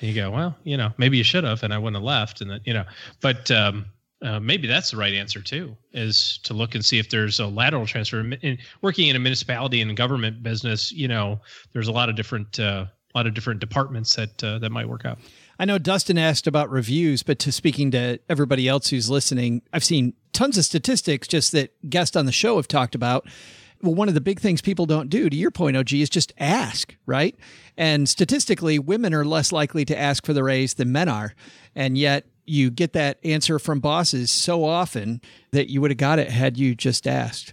And 0.00 0.08
you 0.08 0.14
go, 0.14 0.30
Well, 0.30 0.56
you 0.64 0.76
know, 0.76 0.92
maybe 0.98 1.18
you 1.18 1.24
should 1.24 1.44
have, 1.44 1.62
and 1.62 1.72
I 1.72 1.78
wouldn't 1.78 1.96
have 1.96 2.04
left. 2.04 2.40
And 2.40 2.50
then, 2.50 2.60
you 2.64 2.74
know, 2.74 2.84
but 3.20 3.50
um, 3.50 3.86
uh, 4.22 4.40
maybe 4.40 4.66
that's 4.66 4.90
the 4.90 4.96
right 4.96 5.14
answer 5.14 5.42
too, 5.42 5.76
is 5.92 6.38
to 6.44 6.54
look 6.54 6.74
and 6.74 6.84
see 6.84 6.98
if 6.98 7.10
there's 7.10 7.40
a 7.40 7.46
lateral 7.46 7.86
transfer. 7.86 8.20
And 8.20 8.58
working 8.80 9.08
in 9.08 9.16
a 9.16 9.18
municipality 9.18 9.80
and 9.80 9.96
government 9.96 10.42
business, 10.42 10.92
you 10.92 11.08
know, 11.08 11.40
there's 11.72 11.88
a 11.88 11.92
lot 11.92 12.08
of 12.08 12.16
different, 12.16 12.58
uh, 12.58 12.86
a 13.14 13.18
lot 13.18 13.26
of 13.26 13.34
different 13.34 13.60
departments 13.60 14.16
that 14.16 14.42
uh, 14.42 14.58
that 14.58 14.70
might 14.70 14.88
work 14.88 15.04
out. 15.04 15.18
I 15.58 15.66
know 15.66 15.78
Dustin 15.78 16.18
asked 16.18 16.46
about 16.46 16.70
reviews, 16.70 17.22
but 17.22 17.38
to 17.40 17.52
speaking 17.52 17.90
to 17.92 18.18
everybody 18.28 18.66
else 18.66 18.88
who's 18.88 19.08
listening, 19.08 19.62
I've 19.72 19.84
seen 19.84 20.14
tons 20.34 20.58
of 20.58 20.64
statistics 20.64 21.28
just 21.28 21.52
that 21.52 21.72
guests 21.88 22.16
on 22.16 22.26
the 22.26 22.32
show 22.32 22.56
have 22.56 22.68
talked 22.68 22.94
about. 22.94 23.26
Well, 23.82 23.94
one 23.94 24.08
of 24.08 24.14
the 24.14 24.20
big 24.20 24.40
things 24.40 24.62
people 24.62 24.86
don't 24.86 25.10
do, 25.10 25.28
to 25.28 25.36
your 25.36 25.50
point, 25.50 25.76
OG, 25.76 25.92
is 25.94 26.08
just 26.08 26.32
ask, 26.38 26.96
right? 27.06 27.36
And 27.76 28.08
statistically, 28.08 28.78
women 28.78 29.12
are 29.12 29.24
less 29.24 29.52
likely 29.52 29.84
to 29.86 29.98
ask 29.98 30.24
for 30.24 30.32
the 30.32 30.44
raise 30.44 30.74
than 30.74 30.92
men 30.92 31.08
are. 31.08 31.34
And 31.74 31.98
yet, 31.98 32.26
you 32.46 32.70
get 32.70 32.92
that 32.92 33.18
answer 33.24 33.58
from 33.58 33.80
bosses 33.80 34.30
so 34.30 34.64
often 34.64 35.20
that 35.52 35.70
you 35.70 35.80
would 35.80 35.90
have 35.90 35.98
got 35.98 36.18
it 36.18 36.30
had 36.30 36.58
you 36.58 36.74
just 36.74 37.06
asked. 37.06 37.52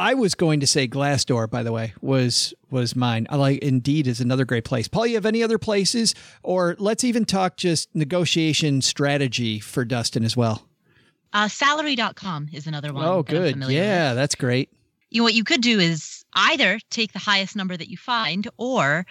I 0.00 0.14
was 0.14 0.34
going 0.34 0.60
to 0.60 0.66
say 0.66 0.86
Glassdoor, 0.86 1.50
by 1.50 1.62
the 1.62 1.72
way, 1.72 1.92
was 2.00 2.54
was 2.70 2.94
mine. 2.94 3.26
I 3.30 3.36
like 3.36 3.58
Indeed 3.58 4.06
is 4.06 4.20
another 4.20 4.44
great 4.44 4.64
place. 4.64 4.86
Paul, 4.86 5.06
you 5.06 5.16
have 5.16 5.26
any 5.26 5.42
other 5.42 5.58
places, 5.58 6.14
or 6.42 6.76
let's 6.78 7.02
even 7.02 7.24
talk 7.24 7.56
just 7.56 7.92
negotiation 7.94 8.80
strategy 8.80 9.58
for 9.58 9.84
Dustin 9.84 10.24
as 10.24 10.36
well. 10.36 10.67
Uh, 11.32 11.48
salary.com 11.48 12.48
is 12.52 12.66
another 12.66 12.92
one. 12.92 13.04
Oh, 13.04 13.22
good. 13.22 13.56
Yeah, 13.68 14.10
with. 14.10 14.16
that's 14.16 14.34
great. 14.34 14.70
You 15.10 15.20
know, 15.20 15.24
what 15.24 15.34
you 15.34 15.44
could 15.44 15.60
do 15.60 15.78
is 15.78 16.24
either 16.34 16.78
take 16.90 17.12
the 17.12 17.18
highest 17.18 17.56
number 17.56 17.76
that 17.76 17.88
you 17.88 17.96
find, 17.96 18.48
or 18.56 19.06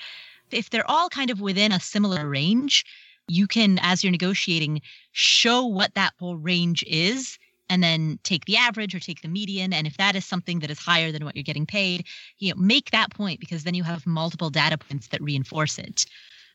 if 0.52 0.70
they're 0.70 0.90
all 0.90 1.10
kind 1.10 1.30
of 1.30 1.42
within 1.42 1.72
a 1.72 1.80
similar 1.80 2.28
range, 2.28 2.86
you 3.28 3.48
can, 3.48 3.80
as 3.82 4.04
you're 4.04 4.12
negotiating, 4.12 4.82
show 5.12 5.66
what 5.66 5.94
that 5.96 6.14
whole 6.20 6.38
range 6.38 6.84
is 6.88 7.38
and 7.70 7.84
then 7.84 8.20
take 8.24 8.46
the 8.46 8.58
average 8.58 8.96
or 8.96 9.00
take 9.00 9.22
the 9.22 9.28
median 9.28 9.74
and 9.74 9.88
if 9.88 9.98
that 9.98 10.16
is 10.16 10.26
something 10.26 10.60
that 10.60 10.72
is 10.72 10.80
higher 10.80 11.12
than 11.12 11.26
what 11.26 11.36
you're 11.36 11.44
getting 11.44 11.66
paid 11.66 12.06
you 12.38 12.54
know 12.54 12.60
make 12.60 12.92
that 12.92 13.12
point 13.12 13.40
because 13.40 13.64
then 13.64 13.74
you 13.74 13.84
have 13.84 14.06
multiple 14.08 14.50
data 14.50 14.78
points 14.78 15.08
that 15.08 15.22
reinforce 15.22 15.78
it 15.78 16.06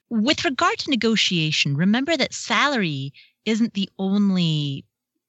with 0.08 0.44
regard 0.44 0.78
to 0.78 0.90
negotiation 0.90 1.76
remember 1.76 2.16
that 2.16 2.32
salary 2.32 3.12
isn't 3.44 3.74
the 3.74 3.90
only 3.98 4.84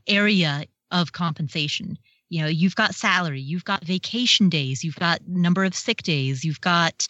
area 0.07 0.65
of 0.91 1.11
compensation 1.11 1.97
you 2.29 2.41
know 2.41 2.47
you've 2.47 2.75
got 2.75 2.95
salary 2.95 3.41
you've 3.41 3.65
got 3.65 3.83
vacation 3.83 4.49
days 4.49 4.83
you've 4.83 4.95
got 4.95 5.19
number 5.27 5.63
of 5.63 5.73
sick 5.75 6.03
days 6.03 6.43
you've 6.43 6.61
got 6.61 7.07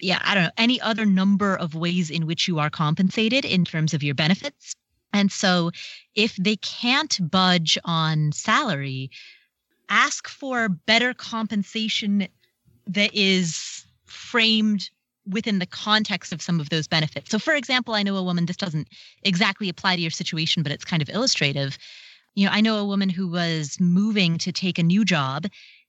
yeah 0.00 0.20
i 0.24 0.34
don't 0.34 0.44
know 0.44 0.50
any 0.58 0.80
other 0.80 1.04
number 1.04 1.56
of 1.56 1.74
ways 1.74 2.10
in 2.10 2.26
which 2.26 2.46
you 2.46 2.58
are 2.58 2.70
compensated 2.70 3.44
in 3.44 3.64
terms 3.64 3.94
of 3.94 4.02
your 4.02 4.14
benefits 4.14 4.74
and 5.16 5.32
so 5.32 5.70
if 6.14 6.36
they 6.36 6.56
can't 6.56 7.18
budge 7.30 7.78
on 7.84 8.32
salary, 8.32 9.10
ask 9.88 10.28
for 10.28 10.68
better 10.68 11.14
compensation 11.14 12.28
that 12.86 13.14
is 13.14 13.86
framed 14.04 14.90
within 15.26 15.58
the 15.58 15.66
context 15.66 16.32
of 16.32 16.42
some 16.42 16.60
of 16.60 16.68
those 16.68 16.86
benefits. 16.86 17.30
So, 17.30 17.38
for 17.38 17.54
example, 17.54 17.94
I 17.94 18.02
know 18.02 18.16
a 18.16 18.22
woman, 18.22 18.46
this 18.46 18.56
doesn't 18.56 18.88
exactly 19.22 19.68
apply 19.68 19.96
to 19.96 20.02
your 20.02 20.10
situation, 20.10 20.62
but 20.62 20.70
it's 20.70 20.84
kind 20.84 21.02
of 21.02 21.08
illustrative. 21.08 21.78
You 22.36 22.46
know, 22.46 22.52
I 22.52 22.60
know 22.60 22.78
a 22.78 22.84
woman 22.84 23.08
who 23.08 23.28
was 23.28 23.78
moving 23.80 24.38
to 24.38 24.52
take 24.52 24.78
a 24.78 24.82
new 24.82 25.04
job, 25.04 25.46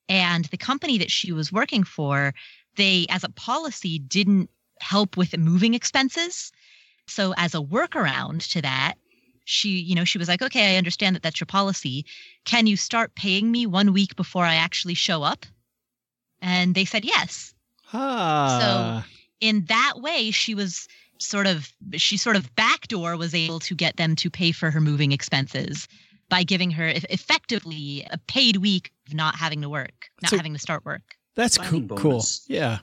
and 0.10 0.46
the 0.46 0.58
company 0.58 0.98
that 0.98 1.12
she 1.12 1.32
was 1.32 1.52
working 1.52 1.84
for, 1.84 2.34
they, 2.78 3.06
as 3.10 3.24
a 3.24 3.30
policy, 3.30 4.00
didn't 4.00 4.50
help 4.80 5.18
with 5.18 5.38
moving 5.38 5.74
expenses. 5.76 6.52
So, 7.06 7.34
as 7.38 7.54
a 7.54 7.60
workaround 7.60 8.50
to 8.54 8.62
that, 8.62 8.96
she 9.48 9.70
you 9.70 9.96
know 9.96 10.04
she 10.04 10.18
was 10.18 10.28
like 10.28 10.42
okay 10.42 10.76
i 10.76 10.78
understand 10.78 11.16
that 11.16 11.24
that's 11.24 11.40
your 11.40 11.46
policy 11.46 12.06
can 12.44 12.68
you 12.68 12.76
start 12.76 13.16
paying 13.16 13.50
me 13.50 13.66
one 13.66 13.94
week 13.94 14.14
before 14.18 14.44
i 14.44 14.56
actually 14.56 14.94
show 14.94 15.24
up 15.24 15.46
and 16.42 16.76
they 16.76 16.84
said 16.84 17.06
yes 17.06 17.54
ah. 17.94 19.06
so 19.06 19.10
in 19.40 19.64
that 19.70 19.94
way 19.96 20.32
she 20.32 20.54
was 20.54 20.88
sort 21.18 21.48
of 21.48 21.72
she 21.96 22.18
sort 22.18 22.36
of 22.36 22.54
backdoor 22.58 23.16
was 23.16 23.34
able 23.34 23.60
to 23.60 23.74
get 23.74 23.96
them 23.96 24.18
to 24.18 24.30
pay 24.30 24.52
for 24.52 24.70
her 24.70 24.82
moving 24.82 25.14
expenses 25.14 25.88
by 26.30 26.44
giving 26.44 26.72
her 26.72 26.88
effectively 27.10 28.06
a 28.12 28.18
paid 28.18 28.58
week 28.58 28.92
of 29.08 29.14
not 29.14 29.36
having 29.36 29.62
to 29.62 29.70
work 29.70 30.10
not 30.22 30.30
so 30.30 30.38
having 30.38 30.54
to 30.54 30.60
start 30.60 30.86
work 30.86 31.16
that's 31.36 31.58
cool, 31.58 31.88
cool 31.90 32.24
yeah 32.48 32.80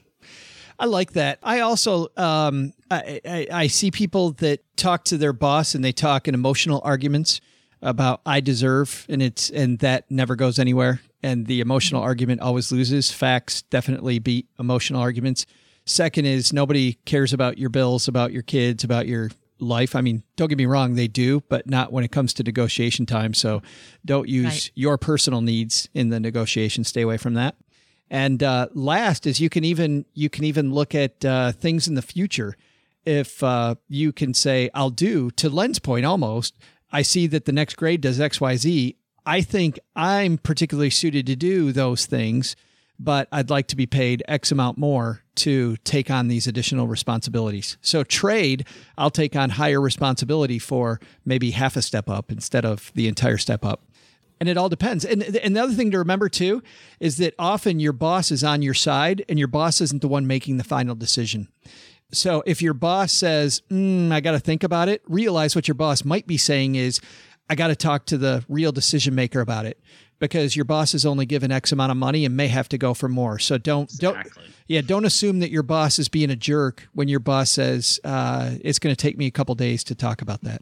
I 0.77 0.85
like 0.85 1.13
that. 1.13 1.39
I 1.41 1.61
also 1.61 2.09
um, 2.17 2.73
I, 2.91 3.21
I, 3.25 3.47
I 3.51 3.67
see 3.67 3.91
people 3.91 4.31
that 4.33 4.61
talk 4.75 5.05
to 5.05 5.17
their 5.17 5.33
boss 5.33 5.73
and 5.75 5.83
they 5.85 5.91
talk 5.91 6.27
in 6.27 6.33
emotional 6.33 6.81
arguments 6.83 7.39
about 7.81 8.21
I 8.25 8.39
deserve, 8.41 9.05
and 9.07 9.21
it's 9.21 9.49
and 9.49 9.79
that 9.79 10.09
never 10.09 10.35
goes 10.35 10.59
anywhere. 10.59 11.01
And 11.23 11.45
the 11.47 11.61
emotional 11.61 12.01
argument 12.01 12.41
always 12.41 12.71
loses. 12.71 13.11
Facts 13.11 13.61
definitely 13.63 14.19
beat 14.19 14.47
emotional 14.59 15.01
arguments. 15.01 15.45
Second 15.85 16.25
is 16.25 16.51
nobody 16.51 16.93
cares 17.05 17.31
about 17.31 17.57
your 17.57 17.69
bills, 17.69 18.07
about 18.07 18.31
your 18.31 18.41
kids, 18.41 18.83
about 18.83 19.07
your 19.07 19.29
life. 19.59 19.95
I 19.95 20.01
mean, 20.01 20.23
don't 20.35 20.49
get 20.49 20.57
me 20.57 20.65
wrong, 20.65 20.95
they 20.95 21.07
do, 21.07 21.41
but 21.49 21.69
not 21.69 21.91
when 21.91 22.03
it 22.03 22.11
comes 22.11 22.33
to 22.33 22.43
negotiation 22.43 23.05
time. 23.05 23.33
So 23.33 23.61
don't 24.03 24.27
use 24.27 24.45
right. 24.45 24.71
your 24.75 24.97
personal 24.97 25.41
needs 25.41 25.89
in 25.93 26.09
the 26.09 26.19
negotiation. 26.19 26.83
Stay 26.83 27.01
away 27.01 27.17
from 27.17 27.33
that. 27.35 27.55
And 28.09 28.43
uh, 28.43 28.67
last 28.73 29.25
is 29.25 29.39
you 29.39 29.49
can 29.49 29.63
even 29.63 30.05
you 30.13 30.29
can 30.29 30.43
even 30.43 30.73
look 30.73 30.93
at 30.93 31.25
uh, 31.25 31.51
things 31.53 31.87
in 31.87 31.95
the 31.95 32.01
future. 32.01 32.55
If 33.05 33.43
uh, 33.43 33.75
you 33.87 34.11
can 34.11 34.33
say, 34.33 34.69
"I'll 34.73 34.89
do," 34.89 35.31
to 35.31 35.49
Len's 35.49 35.79
point, 35.79 36.05
almost 36.05 36.55
I 36.91 37.01
see 37.01 37.27
that 37.27 37.45
the 37.45 37.51
next 37.51 37.75
grade 37.75 38.01
does 38.01 38.19
XYZ. 38.19 38.95
I 39.25 39.41
think 39.41 39.79
I'm 39.95 40.37
particularly 40.37 40.91
suited 40.91 41.25
to 41.25 41.35
do 41.35 41.71
those 41.71 42.05
things, 42.05 42.55
but 42.99 43.27
I'd 43.31 43.49
like 43.49 43.67
to 43.67 43.75
be 43.75 43.85
paid 43.85 44.23
X 44.27 44.51
amount 44.51 44.77
more 44.77 45.21
to 45.35 45.75
take 45.77 46.09
on 46.09 46.27
these 46.27 46.47
additional 46.47 46.87
responsibilities. 46.87 47.77
So, 47.81 48.03
trade, 48.03 48.65
I'll 48.97 49.09
take 49.09 49.35
on 49.35 49.51
higher 49.51 49.81
responsibility 49.81 50.59
for 50.59 50.99
maybe 51.25 51.51
half 51.51 51.75
a 51.75 51.81
step 51.81 52.09
up 52.09 52.31
instead 52.31 52.65
of 52.65 52.91
the 52.95 53.07
entire 53.07 53.37
step 53.37 53.65
up. 53.65 53.81
And 54.39 54.49
it 54.49 54.57
all 54.57 54.69
depends. 54.69 55.05
And, 55.05 55.23
and 55.23 55.55
the 55.55 55.61
other 55.61 55.73
thing 55.73 55.91
to 55.91 55.97
remember 55.97 56.27
too 56.27 56.61
is 56.99 57.17
that 57.17 57.33
often 57.39 57.79
your 57.79 57.93
boss 57.93 58.31
is 58.31 58.43
on 58.43 58.61
your 58.61 58.73
side 58.73 59.23
and 59.29 59.39
your 59.39 59.47
boss 59.47 59.79
isn't 59.79 60.01
the 60.01 60.07
one 60.07 60.27
making 60.27 60.57
the 60.57 60.63
final 60.63 60.95
decision. 60.95 61.47
So 62.11 62.43
if 62.45 62.61
your 62.61 62.73
boss 62.73 63.11
says, 63.11 63.61
mm, 63.71 64.11
I 64.11 64.19
got 64.19 64.31
to 64.31 64.39
think 64.39 64.63
about 64.63 64.89
it, 64.89 65.01
realize 65.07 65.55
what 65.55 65.67
your 65.67 65.75
boss 65.75 66.03
might 66.03 66.27
be 66.27 66.37
saying 66.37 66.75
is, 66.75 66.99
I 67.49 67.55
got 67.55 67.67
to 67.67 67.75
talk 67.75 68.05
to 68.07 68.17
the 68.17 68.43
real 68.49 68.71
decision 68.71 69.13
maker 69.15 69.39
about 69.39 69.65
it 69.65 69.79
because 70.19 70.55
your 70.55 70.65
boss 70.65 70.93
is 70.93 71.05
only 71.05 71.25
given 71.25 71.51
X 71.51 71.71
amount 71.71 71.91
of 71.91 71.97
money 71.97 72.25
and 72.25 72.35
may 72.35 72.47
have 72.47 72.69
to 72.69 72.77
go 72.77 72.93
for 72.93 73.09
more. 73.09 73.39
So 73.39 73.57
don't, 73.57 73.83
exactly. 73.83 74.31
don't, 74.35 74.53
yeah, 74.67 74.81
don't 74.81 75.05
assume 75.05 75.39
that 75.39 75.51
your 75.51 75.63
boss 75.63 75.99
is 75.99 76.09
being 76.09 76.29
a 76.29 76.35
jerk 76.35 76.87
when 76.93 77.07
your 77.07 77.19
boss 77.19 77.51
says, 77.51 77.99
uh, 78.03 78.55
it's 78.61 78.79
going 78.79 78.95
to 78.95 79.01
take 79.01 79.17
me 79.17 79.27
a 79.27 79.31
couple 79.31 79.55
days 79.55 79.83
to 79.85 79.95
talk 79.95 80.21
about 80.21 80.41
that. 80.43 80.61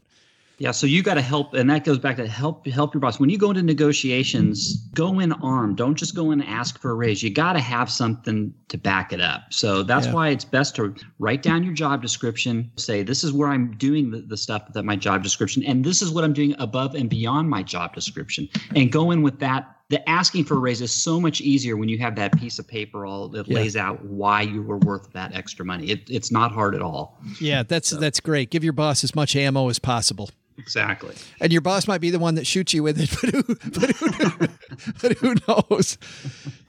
Yeah, 0.60 0.72
so 0.72 0.86
you 0.86 1.02
got 1.02 1.16
to 1.16 1.22
help, 1.22 1.54
and 1.56 1.70
that 1.70 1.84
goes 1.84 1.98
back 1.98 2.16
to 2.18 2.28
help 2.28 2.66
help 2.68 2.94
your 2.94 3.02
boss. 3.02 3.20
When 3.20 3.30
you 3.30 3.38
go 3.38 3.50
into 3.50 3.64
negotiations, 3.64 4.78
go 4.94 5.20
in 5.20 5.32
armed. 5.34 5.78
Don't 5.78 5.96
just 5.96 6.16
go 6.16 6.32
in 6.32 6.42
and 6.42 6.50
ask 6.50 6.80
for 6.80 6.92
a 6.92 6.94
raise. 6.94 7.24
You 7.24 7.32
got 7.32 7.54
to 7.54 7.60
have 7.60 7.90
something 7.90 8.54
to 8.70 8.78
back 8.78 9.12
it 9.12 9.20
up. 9.20 9.52
So 9.52 9.84
that's 9.84 10.06
yeah. 10.08 10.14
why 10.14 10.30
it's 10.30 10.46
best 10.46 10.76
to 10.76 10.96
write 11.20 11.42
down 11.42 11.64
your 11.64 11.74
job 11.74 12.02
description. 12.02 12.72
Say 12.78 13.04
this 13.04 13.24
is 13.24 13.34
where 13.34 13.50
I'm 13.50 13.76
doing 13.78 14.12
the, 14.12 14.22
the 14.22 14.38
stuff 14.38 14.72
that 14.74 14.84
my 14.84 14.96
job 14.96 15.24
description, 15.24 15.64
and 15.64 15.84
this 15.84 16.02
is 16.02 16.12
what 16.12 16.24
I'm 16.24 16.34
doing 16.34 16.56
above 16.60 16.94
and 16.94 17.10
beyond 17.10 17.50
my 17.50 17.64
job 17.64 17.96
description, 17.96 18.48
and 18.76 18.92
go 18.92 19.12
in 19.12 19.22
with 19.22 19.40
that 19.40 19.74
the 19.90 20.10
asking 20.10 20.44
for 20.46 20.56
a 20.56 20.60
raise 20.60 20.82
is 20.82 20.92
so 20.92 21.20
much 21.20 21.40
easier 21.42 21.78
when 21.78 21.88
you 21.88 22.00
have 22.00 22.16
that 22.16 22.36
piece 22.40 22.58
of 22.58 22.68
paper 22.68 23.06
all 23.06 23.28
that 23.28 23.48
yeah. 23.48 23.56
lays 23.56 23.76
out 23.76 24.04
why 24.06 24.42
you 24.42 24.64
were 24.64 24.78
worth 24.78 25.12
that 25.14 25.36
extra 25.36 25.64
money. 25.64 25.88
It, 25.88 26.10
it's 26.10 26.32
not 26.32 26.52
hard 26.52 26.74
at 26.74 26.82
all. 26.82 27.20
Yeah, 27.40 27.62
that's 27.62 27.90
so. 27.90 27.98
that's 27.98 28.20
great. 28.20 28.50
Give 28.50 28.64
your 28.64 28.74
boss 28.74 29.04
as 29.04 29.14
much 29.14 29.36
ammo 29.36 29.70
as 29.70 29.78
possible. 29.78 30.30
Exactly. 30.58 31.16
And 31.40 31.52
your 31.52 31.62
boss 31.62 31.88
might 31.88 32.02
be 32.02 32.10
the 32.10 32.20
one 32.20 32.36
that 32.36 32.46
shoots 32.48 32.74
you 32.74 32.84
with 32.84 33.00
it, 33.00 33.10
but 33.22 33.30
who, 33.32 33.56
but 33.72 33.90
who, 33.96 34.48
but 35.02 35.18
who 35.18 35.36
knows? 35.48 35.98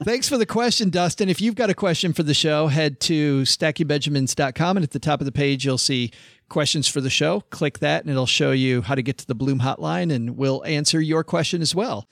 Thanks 0.03 0.27
for 0.27 0.37
the 0.37 0.45
question, 0.45 0.89
Dustin. 0.89 1.29
If 1.29 1.41
you've 1.41 1.55
got 1.55 1.69
a 1.69 1.73
question 1.73 2.13
for 2.13 2.23
the 2.23 2.33
show, 2.33 2.67
head 2.67 2.99
to 3.01 3.43
stackingbenjamins.com 3.43 4.77
and 4.77 4.83
at 4.83 4.91
the 4.91 4.99
top 4.99 5.21
of 5.21 5.25
the 5.25 5.31
page, 5.31 5.65
you'll 5.65 5.77
see 5.77 6.11
questions 6.49 6.87
for 6.87 7.01
the 7.01 7.09
show. 7.09 7.41
Click 7.49 7.79
that 7.79 8.03
and 8.03 8.11
it'll 8.11 8.25
show 8.25 8.51
you 8.51 8.81
how 8.81 8.95
to 8.95 9.01
get 9.01 9.17
to 9.19 9.27
the 9.27 9.35
Blooom 9.35 9.59
hotline 9.59 10.13
and 10.13 10.37
we'll 10.37 10.63
answer 10.65 11.01
your 11.01 11.23
question 11.23 11.61
as 11.61 11.73
well. 11.73 12.07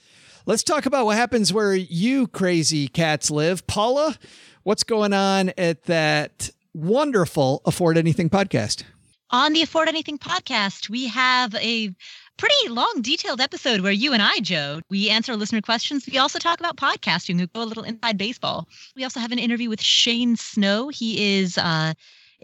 Let's 0.46 0.64
talk 0.64 0.86
about 0.86 1.06
what 1.06 1.16
happens 1.16 1.54
where 1.54 1.74
you 1.74 2.28
crazy 2.28 2.88
cats 2.88 3.32
live. 3.32 3.66
Paula, 3.66 4.18
what's 4.64 4.84
going 4.84 5.14
on 5.14 5.54
at 5.58 5.84
that 5.84 6.50
wonderful 6.74 7.62
Afford 7.66 7.98
Anything 7.98 8.30
podcast? 8.30 8.84
On 9.34 9.52
the 9.52 9.64
Afford 9.64 9.90
Anything 9.90 10.20
podcast, 10.20 10.92
we 10.92 11.08
have 11.08 11.56
a 11.56 11.90
pretty 12.38 12.70
long, 12.70 13.00
detailed 13.02 13.42
episode 13.42 13.82
where 13.82 13.92
you 13.92 14.14
and 14.14 14.22
I, 14.22 14.40
Joe, 14.42 14.80
we 14.92 15.10
answer 15.10 15.36
listener 15.36 15.60
questions. 15.60 16.06
We 16.06 16.20
also 16.20 16.38
talk 16.38 16.60
about 16.60 16.78
podcasting. 16.78 17.40
We 17.40 17.48
go 17.48 17.64
a 17.64 17.66
little 17.66 17.84
inside 17.84 18.16
baseball. 18.16 18.68
We 18.96 19.04
also 19.04 19.20
have 19.20 19.32
an 19.32 19.40
interview 19.40 19.72
with 19.72 19.82
Shane 19.82 20.36
Snow. 20.36 20.90
He 20.90 21.40
is 21.40 21.58
uh, 21.58 21.96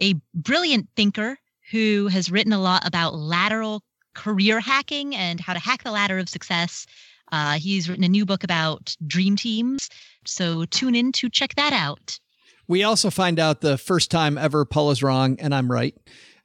a 0.02 0.14
brilliant 0.34 0.88
thinker 0.96 1.38
who 1.70 2.08
has 2.08 2.28
written 2.28 2.52
a 2.52 2.60
lot 2.60 2.84
about 2.84 3.14
lateral 3.14 3.84
career 4.16 4.58
hacking 4.58 5.14
and 5.14 5.38
how 5.38 5.52
to 5.52 5.60
hack 5.60 5.84
the 5.84 5.92
ladder 5.92 6.18
of 6.18 6.28
success. 6.28 6.86
Uh, 7.30 7.52
he's 7.52 7.88
written 7.88 8.02
a 8.02 8.08
new 8.08 8.26
book 8.26 8.42
about 8.42 8.96
dream 9.06 9.36
teams. 9.36 9.90
So 10.26 10.64
tune 10.64 10.96
in 10.96 11.12
to 11.12 11.30
check 11.30 11.54
that 11.54 11.72
out. 11.72 12.18
We 12.66 12.82
also 12.82 13.10
find 13.10 13.38
out 13.38 13.60
the 13.60 13.78
first 13.78 14.10
time 14.10 14.36
ever 14.36 14.64
Paula's 14.64 15.04
wrong 15.04 15.38
and 15.38 15.54
I'm 15.54 15.70
right 15.70 15.94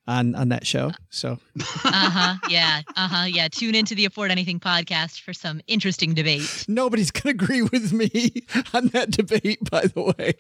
on 0.08 0.36
on 0.36 0.50
that 0.50 0.66
show. 0.66 0.92
So 1.10 1.40
uh-huh. 1.60 2.36
Yeah. 2.50 2.82
Uh-huh. 2.96 3.26
Yeah. 3.28 3.48
Tune 3.48 3.76
into 3.76 3.96
the 3.96 4.06
Afford 4.06 4.32
Anything 4.32 4.60
podcast 4.60 5.22
for 5.22 5.34
some 5.34 5.62
interesting 5.68 6.14
debate. 6.14 6.66
Nobody's 6.68 7.12
gonna 7.12 7.32
agree 7.32 7.62
with 7.62 7.92
me 7.94 8.44
on 8.74 8.88
that 8.88 9.12
debate, 9.12 9.70
by 9.70 9.82
the 9.88 10.14
way. 10.18 10.34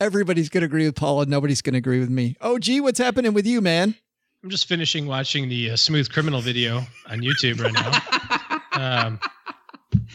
Everybody's 0.00 0.48
gonna 0.48 0.66
agree 0.66 0.86
with 0.86 0.94
Paul 0.96 1.22
and 1.22 1.30
nobody's 1.30 1.62
gonna 1.62 1.78
agree 1.78 2.00
with 2.00 2.10
me. 2.10 2.36
Oh 2.40 2.58
gee, 2.58 2.80
what's 2.80 2.98
happening 2.98 3.34
with 3.34 3.46
you, 3.46 3.60
man? 3.60 3.94
I'm 4.44 4.50
just 4.50 4.68
finishing 4.68 5.06
watching 5.06 5.48
the 5.48 5.72
uh, 5.72 5.76
Smooth 5.76 6.10
Criminal 6.10 6.40
video 6.40 6.78
on 7.10 7.20
YouTube 7.20 7.60
right 7.60 7.72
now. 7.72 9.02
um, 9.06 9.20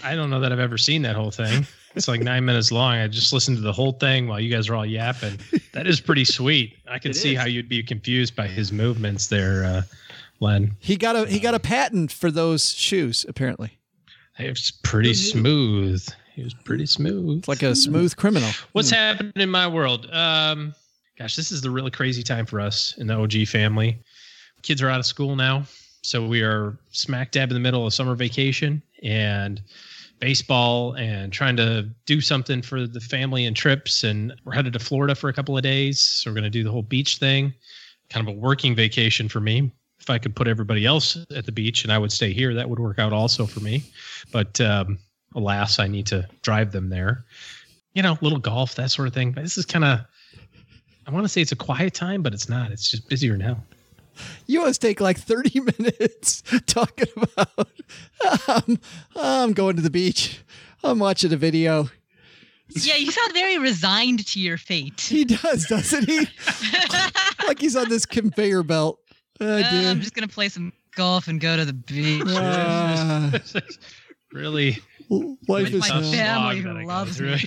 I 0.03 0.15
don't 0.15 0.29
know 0.29 0.39
that 0.39 0.53
I've 0.53 0.59
ever 0.59 0.77
seen 0.77 1.01
that 1.01 1.15
whole 1.15 1.31
thing. 1.31 1.67
It's 1.95 2.07
like 2.07 2.21
nine 2.21 2.45
minutes 2.45 2.71
long. 2.71 2.95
I 2.95 3.07
just 3.07 3.33
listened 3.33 3.57
to 3.57 3.63
the 3.63 3.73
whole 3.73 3.93
thing 3.93 4.27
while 4.27 4.39
you 4.39 4.49
guys 4.53 4.69
are 4.69 4.75
all 4.75 4.85
yapping. 4.85 5.39
That 5.73 5.87
is 5.87 5.99
pretty 5.99 6.25
sweet. 6.25 6.77
I 6.87 6.99
can 6.99 7.11
it 7.11 7.15
see 7.15 7.33
is. 7.33 7.39
how 7.39 7.45
you'd 7.45 7.69
be 7.69 7.81
confused 7.83 8.35
by 8.35 8.47
his 8.47 8.71
movements 8.71 9.27
there, 9.27 9.63
uh, 9.63 9.81
Len. 10.39 10.75
He 10.79 10.97
got 10.97 11.15
a 11.15 11.25
he 11.25 11.39
got 11.39 11.55
a 11.55 11.59
patent 11.59 12.11
for 12.11 12.29
those 12.29 12.71
shoes, 12.71 13.25
apparently. 13.27 13.77
It's 14.37 14.71
pretty 14.71 15.13
smooth. 15.13 16.07
He 16.33 16.43
was 16.43 16.53
pretty 16.53 16.87
smooth. 16.87 17.39
It's 17.39 17.47
like 17.47 17.61
a 17.61 17.75
smooth 17.75 18.15
criminal. 18.15 18.49
What's 18.71 18.89
hmm. 18.89 18.95
happening 18.95 19.33
in 19.35 19.49
my 19.49 19.67
world? 19.67 20.09
Um, 20.11 20.73
gosh, 21.17 21.35
this 21.35 21.51
is 21.51 21.61
the 21.61 21.69
really 21.69 21.91
crazy 21.91 22.23
time 22.23 22.45
for 22.45 22.59
us 22.59 22.95
in 22.97 23.07
the 23.07 23.13
OG 23.13 23.47
family. 23.47 23.99
Kids 24.63 24.81
are 24.81 24.89
out 24.89 24.99
of 24.99 25.05
school 25.05 25.35
now, 25.35 25.63
so 26.01 26.25
we 26.25 26.41
are 26.41 26.77
smack 26.91 27.31
dab 27.31 27.49
in 27.49 27.53
the 27.53 27.59
middle 27.59 27.85
of 27.85 27.93
summer 27.93 28.15
vacation, 28.15 28.81
and 29.03 29.61
baseball 30.23 30.93
and 30.93 31.33
trying 31.33 31.57
to 31.57 31.85
do 32.05 32.21
something 32.21 32.61
for 32.61 32.87
the 32.87 33.01
family 33.01 33.45
and 33.45 33.57
trips. 33.57 34.05
And 34.05 34.33
we're 34.45 34.53
headed 34.53 34.71
to 34.71 34.79
Florida 34.79 35.15
for 35.15 35.27
a 35.27 35.33
couple 35.33 35.57
of 35.57 35.63
days. 35.63 35.99
So 35.99 36.31
we're 36.31 36.35
going 36.35 36.45
to 36.45 36.49
do 36.49 36.63
the 36.63 36.71
whole 36.71 36.81
beach 36.81 37.17
thing, 37.17 37.53
kind 38.09 38.25
of 38.25 38.33
a 38.33 38.37
working 38.39 38.73
vacation 38.73 39.27
for 39.27 39.41
me. 39.41 39.69
If 39.99 40.09
I 40.09 40.17
could 40.17 40.33
put 40.33 40.47
everybody 40.47 40.85
else 40.85 41.17
at 41.35 41.45
the 41.45 41.51
beach 41.51 41.83
and 41.83 41.91
I 41.91 41.97
would 41.97 42.11
stay 42.11 42.31
here, 42.31 42.53
that 42.53 42.69
would 42.69 42.79
work 42.79 42.99
out 42.99 43.11
also 43.11 43.45
for 43.45 43.59
me. 43.59 43.83
But 44.31 44.61
um, 44.61 44.97
alas, 45.35 45.77
I 45.77 45.87
need 45.87 46.07
to 46.07 46.25
drive 46.41 46.71
them 46.71 46.87
there. 46.87 47.25
You 47.93 48.01
know, 48.01 48.17
little 48.21 48.39
golf, 48.39 48.75
that 48.75 48.91
sort 48.91 49.09
of 49.09 49.13
thing. 49.13 49.33
But 49.33 49.43
this 49.43 49.57
is 49.57 49.65
kind 49.65 49.83
of, 49.83 49.99
I 51.05 51.11
want 51.11 51.25
to 51.25 51.29
say 51.29 51.41
it's 51.41 51.51
a 51.51 51.57
quiet 51.57 51.93
time, 51.93 52.23
but 52.23 52.33
it's 52.33 52.47
not. 52.47 52.71
It's 52.71 52.89
just 52.89 53.09
busier 53.09 53.35
now. 53.35 53.57
You 54.47 54.59
always 54.61 54.77
take 54.77 55.01
like 55.01 55.17
30 55.17 55.59
minutes 55.79 56.43
talking 56.65 57.07
about, 57.15 57.69
um, 58.47 58.79
I'm 59.15 59.53
going 59.53 59.75
to 59.75 59.81
the 59.81 59.89
beach. 59.89 60.41
I'm 60.83 60.99
watching 60.99 61.31
a 61.33 61.37
video. 61.37 61.89
Yeah, 62.69 62.95
you 62.95 63.11
sound 63.11 63.33
very 63.33 63.57
resigned 63.59 64.25
to 64.27 64.39
your 64.39 64.57
fate. 64.57 64.99
He 65.01 65.25
does, 65.25 65.67
doesn't 65.67 66.09
he? 66.09 66.27
like 67.47 67.59
he's 67.59 67.75
on 67.75 67.89
this 67.89 68.05
conveyor 68.05 68.63
belt. 68.63 68.99
Uh, 69.39 69.45
uh, 69.45 69.89
I'm 69.89 69.99
just 69.99 70.15
going 70.15 70.27
to 70.27 70.33
play 70.33 70.49
some 70.49 70.73
golf 70.95 71.27
and 71.27 71.39
go 71.39 71.55
to 71.57 71.65
the 71.65 71.73
beach. 71.73 72.23
Uh, 72.25 73.39
really? 74.31 74.79
Life 75.09 75.37
With 75.47 75.73
is 75.75 75.81
my 75.81 76.01
family 76.01 76.61
who 76.61 76.85
loves 76.87 77.21
me. 77.21 77.37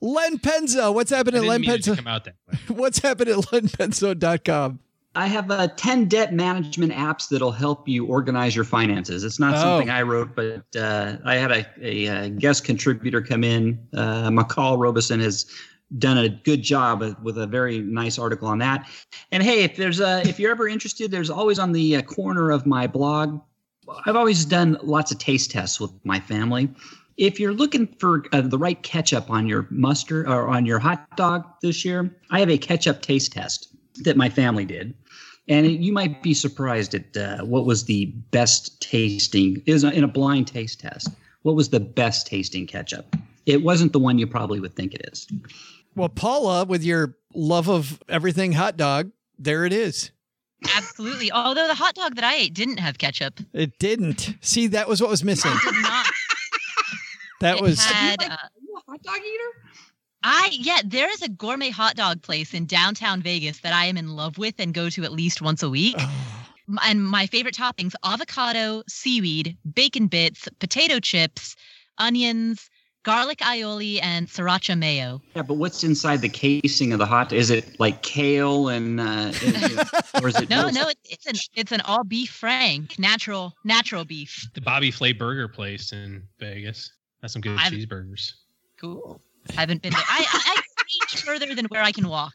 Len 0.00 0.38
Penzo. 0.38 0.92
What's 0.92 1.10
happening 1.10 1.42
at 1.42 1.48
Len 1.48 1.62
Penzo? 1.62 1.96
Come 1.96 2.06
out 2.06 2.24
that 2.24 2.34
way. 2.48 2.58
What's 2.76 2.98
happening 2.98 3.34
at 3.34 3.44
lenpenzo.com? 3.46 4.80
I 5.16 5.28
have 5.28 5.50
uh, 5.50 5.68
10 5.68 6.08
debt 6.08 6.34
management 6.34 6.92
apps 6.92 7.28
that'll 7.28 7.52
help 7.52 7.86
you 7.86 8.06
organize 8.06 8.56
your 8.56 8.64
finances. 8.64 9.22
It's 9.22 9.38
not 9.38 9.54
oh. 9.54 9.58
something 9.58 9.90
I 9.90 10.02
wrote, 10.02 10.34
but 10.34 10.64
uh, 10.76 11.16
I 11.24 11.36
had 11.36 11.52
a, 11.52 11.66
a, 11.80 12.06
a, 12.06 12.28
guest 12.30 12.64
contributor 12.64 13.22
come 13.22 13.44
in. 13.44 13.78
Uh, 13.94 14.28
McCall 14.30 14.76
Robeson 14.76 15.20
has 15.20 15.46
done 15.98 16.18
a 16.18 16.28
good 16.28 16.62
job 16.62 17.04
with 17.22 17.38
a 17.38 17.46
very 17.46 17.78
nice 17.78 18.18
article 18.18 18.48
on 18.48 18.58
that. 18.58 18.88
And 19.30 19.42
hey, 19.42 19.62
if 19.62 19.76
there's 19.76 20.00
a, 20.00 20.22
if 20.26 20.40
you're 20.40 20.50
ever 20.50 20.66
interested, 20.66 21.12
there's 21.12 21.30
always 21.30 21.60
on 21.60 21.72
the 21.72 21.96
uh, 21.96 22.02
corner 22.02 22.50
of 22.50 22.66
my 22.66 22.88
blog. 22.88 23.40
I've 24.06 24.16
always 24.16 24.44
done 24.44 24.78
lots 24.82 25.12
of 25.12 25.18
taste 25.18 25.50
tests 25.52 25.78
with 25.78 25.92
my 26.04 26.18
family. 26.18 26.70
If 27.16 27.38
you're 27.38 27.54
looking 27.54 27.86
for 27.98 28.24
uh, 28.32 28.40
the 28.40 28.58
right 28.58 28.82
ketchup 28.82 29.30
on 29.30 29.46
your 29.46 29.66
mustard 29.70 30.26
or 30.26 30.48
on 30.48 30.66
your 30.66 30.78
hot 30.78 31.16
dog 31.16 31.44
this 31.62 31.84
year, 31.84 32.14
I 32.30 32.40
have 32.40 32.50
a 32.50 32.58
ketchup 32.58 33.02
taste 33.02 33.32
test 33.32 33.68
that 34.02 34.16
my 34.16 34.28
family 34.28 34.64
did. 34.64 34.94
And 35.46 35.66
you 35.84 35.92
might 35.92 36.22
be 36.22 36.34
surprised 36.34 36.94
at 36.94 37.16
uh, 37.16 37.44
what 37.44 37.66
was 37.66 37.84
the 37.84 38.06
best 38.30 38.80
tasting 38.80 39.62
is 39.66 39.84
in 39.84 40.02
a 40.02 40.08
blind 40.08 40.48
taste 40.48 40.80
test. 40.80 41.08
What 41.42 41.54
was 41.54 41.68
the 41.68 41.80
best 41.80 42.26
tasting 42.26 42.66
ketchup? 42.66 43.14
It 43.46 43.62
wasn't 43.62 43.92
the 43.92 43.98
one 43.98 44.18
you 44.18 44.26
probably 44.26 44.58
would 44.58 44.74
think 44.74 44.94
it 44.94 45.06
is. 45.12 45.26
Well, 45.94 46.08
Paula, 46.08 46.64
with 46.64 46.82
your 46.82 47.16
love 47.34 47.68
of 47.68 48.02
everything 48.08 48.52
hot 48.52 48.76
dog, 48.76 49.10
there 49.38 49.64
it 49.64 49.72
is. 49.72 50.10
Absolutely. 50.74 51.30
Although 51.30 51.68
the 51.68 51.74
hot 51.74 51.94
dog 51.94 52.14
that 52.14 52.24
I 52.24 52.36
ate 52.36 52.54
didn't 52.54 52.78
have 52.78 52.96
ketchup. 52.96 53.38
It 53.52 53.78
didn't. 53.78 54.34
See, 54.40 54.66
that 54.68 54.88
was 54.88 55.00
what 55.00 55.10
was 55.10 55.22
missing. 55.22 55.52
It 55.52 55.72
did 55.72 55.82
not. 55.82 56.06
That 57.44 57.58
it 57.58 57.62
was 57.62 57.84
had, 57.84 58.22
uh, 58.22 58.36
hot 58.88 59.02
dog 59.02 59.18
eater. 59.18 59.78
I 60.22 60.48
yeah, 60.52 60.80
there 60.82 61.10
is 61.10 61.20
a 61.20 61.28
gourmet 61.28 61.68
hot 61.68 61.94
dog 61.94 62.22
place 62.22 62.54
in 62.54 62.64
downtown 62.64 63.20
Vegas 63.20 63.60
that 63.60 63.74
I 63.74 63.84
am 63.84 63.98
in 63.98 64.16
love 64.16 64.38
with 64.38 64.54
and 64.58 64.72
go 64.72 64.88
to 64.88 65.04
at 65.04 65.12
least 65.12 65.42
once 65.42 65.62
a 65.62 65.68
week. 65.68 65.96
Oh. 65.98 66.78
And 66.82 67.04
my 67.04 67.26
favorite 67.26 67.54
toppings 67.54 67.92
avocado, 68.02 68.82
seaweed, 68.88 69.58
bacon 69.74 70.06
bits, 70.06 70.48
potato 70.58 71.00
chips, 71.00 71.54
onions, 71.98 72.70
garlic 73.02 73.40
aioli, 73.40 73.98
and 74.02 74.26
sriracha 74.26 74.78
mayo. 74.78 75.20
Yeah, 75.36 75.42
but 75.42 75.58
what's 75.58 75.84
inside 75.84 76.22
the 76.22 76.30
casing 76.30 76.94
of 76.94 76.98
the 76.98 77.04
hot? 77.04 77.30
Is 77.34 77.50
it 77.50 77.78
like 77.78 78.00
kale 78.00 78.70
and, 78.70 78.98
uh, 78.98 79.32
is 79.42 79.42
it, 79.44 80.22
or 80.22 80.28
is 80.28 80.36
it 80.40 80.48
no, 80.48 80.70
no, 80.70 80.88
it, 80.88 80.96
it's 81.04 81.26
an 81.26 81.34
it's 81.54 81.72
an 81.72 81.82
all 81.82 82.04
beef 82.04 82.30
frank, 82.30 82.98
natural 82.98 83.52
natural 83.64 84.06
beef. 84.06 84.48
The 84.54 84.62
Bobby 84.62 84.90
Flay 84.90 85.12
Burger 85.12 85.48
place 85.48 85.92
in 85.92 86.22
Vegas. 86.38 86.90
That's 87.24 87.32
some 87.32 87.40
good 87.40 87.56
I've- 87.58 87.74
cheeseburgers. 87.74 88.34
Cool. 88.78 89.18
I 89.56 89.60
haven't 89.62 89.80
been 89.80 89.92
there. 89.92 90.02
I 90.06 90.26
I, 90.30 90.56
I 90.58 90.62
reach 90.82 91.22
further 91.24 91.54
than 91.54 91.64
where 91.66 91.80
I 91.82 91.90
can 91.90 92.06
walk 92.06 92.34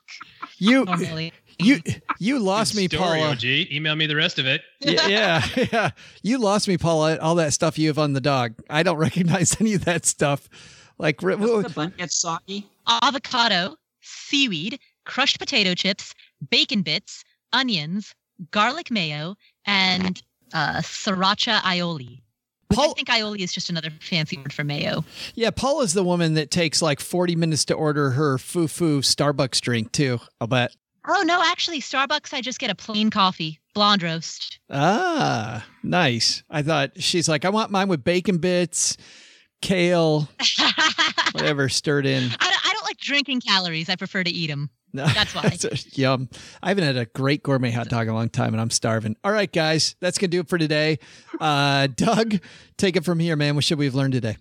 You 0.58 0.84
normally. 0.86 1.32
you 1.60 1.80
you 2.20 2.40
lost 2.40 2.76
me, 2.76 2.88
Story, 2.88 3.20
Paula. 3.20 3.32
OG. 3.34 3.44
Email 3.44 3.96
me 3.96 4.08
the 4.08 4.16
rest 4.16 4.40
of 4.40 4.48
it. 4.48 4.62
yeah, 4.80 5.08
yeah, 5.08 5.46
yeah. 5.72 5.90
You 6.24 6.40
lost 6.40 6.68
me, 6.68 6.80
Paula. 6.80 7.18
All 7.20 7.36
that 7.36 7.54
stuff 7.54 7.78
you 7.78 7.88
have 7.90 8.00
on 8.00 8.14
the 8.14 8.22
dog. 8.22 8.56
I 8.68 8.82
don't 8.82 8.98
recognize 8.98 9.56
any 9.62 9.76
of 9.76 9.86
that 9.86 10.08
stuff. 10.08 10.50
Like, 10.98 11.22
re- 11.22 11.36
Doesn't 11.36 11.62
the 11.64 11.70
bun 11.70 11.94
get 11.98 12.12
soggy? 12.12 12.68
avocado, 12.88 13.76
seaweed, 14.02 14.80
crushed 15.06 15.38
potato 15.38 15.76
chips, 15.76 16.16
bacon 16.50 16.82
bits, 16.82 17.24
onions, 17.54 18.16
garlic 18.50 18.90
mayo, 18.90 19.36
and 19.68 20.20
uh, 20.52 20.78
sriracha 20.82 21.60
aioli. 21.60 22.22
Which 22.70 22.80
I 22.80 22.88
think 22.94 23.08
aioli 23.10 23.40
is 23.40 23.52
just 23.52 23.70
another 23.70 23.90
fancy 24.00 24.38
word 24.38 24.54
for 24.54 24.64
mayo. 24.64 25.04
yeah, 25.36 25.50
Paula's 25.50 25.94
the 25.94 26.04
woman 26.04 26.36
that 26.36 26.52
takes 26.52 26.82
like 26.82 27.00
forty 27.00 27.36
minutes 27.36 27.66
to 27.66 27.74
order 27.74 28.12
her 28.12 28.38
foo 28.38 28.68
foo 28.68 29.02
Starbucks 29.02 29.60
drink 29.62 29.92
too. 29.92 30.20
I'll 30.40 30.48
bet. 30.48 30.76
Oh 31.08 31.24
no, 31.26 31.42
actually, 31.44 31.80
Starbucks 31.82 32.34
I 32.34 32.42
just 32.42 32.60
get 32.60 32.70
a 32.70 32.76
plain 32.76 33.10
coffee, 33.10 33.60
blonde 33.74 34.04
roast. 34.04 34.60
Ah, 34.70 35.66
nice. 35.82 36.44
I 36.50 36.62
thought 36.62 37.02
she's 37.02 37.28
like, 37.28 37.46
I 37.46 37.50
want 37.50 37.72
mine 37.72 37.88
with 37.88 38.04
bacon 38.04 38.38
bits, 38.38 38.98
kale, 39.62 40.30
whatever 41.32 41.70
stirred 41.70 42.06
in. 42.06 42.30
don't, 42.30 42.40
I 42.42 42.72
don't 42.74 42.86
like 42.86 42.98
drinking 42.98 43.42
calories. 43.42 43.90
I 43.90 43.96
prefer 43.96 44.24
to 44.24 44.30
eat 44.30 44.48
them. 44.48 44.70
No, 44.92 45.06
That's 45.06 45.36
why. 45.36 45.56
yum. 45.94 46.30
I 46.64 46.70
haven't 46.70 46.84
had 46.84 46.98
a 46.98 47.06
great 47.06 47.44
gourmet 47.44 47.72
hot 47.72 47.90
dog 47.90 48.08
in 48.08 48.10
a 48.10 48.16
long 48.16 48.30
time, 48.30 48.54
and 48.54 48.62
I'm 48.62 48.72
starving. 48.72 49.16
All 49.24 49.32
right, 49.32 49.52
guys, 49.52 49.96
that's 50.00 50.18
gonna 50.18 50.30
do 50.30 50.40
it 50.40 50.50
for 50.50 50.58
today. 50.58 51.00
Uh, 51.40 51.88
Doug, 51.96 52.40
take 52.78 52.96
it 52.96 53.06
from 53.06 53.20
here, 53.20 53.36
man. 53.36 53.56
What 53.56 53.64
should 53.64 53.78
we 53.78 53.86
have 53.86 53.96
learned 53.96 54.14
today? 54.14 54.38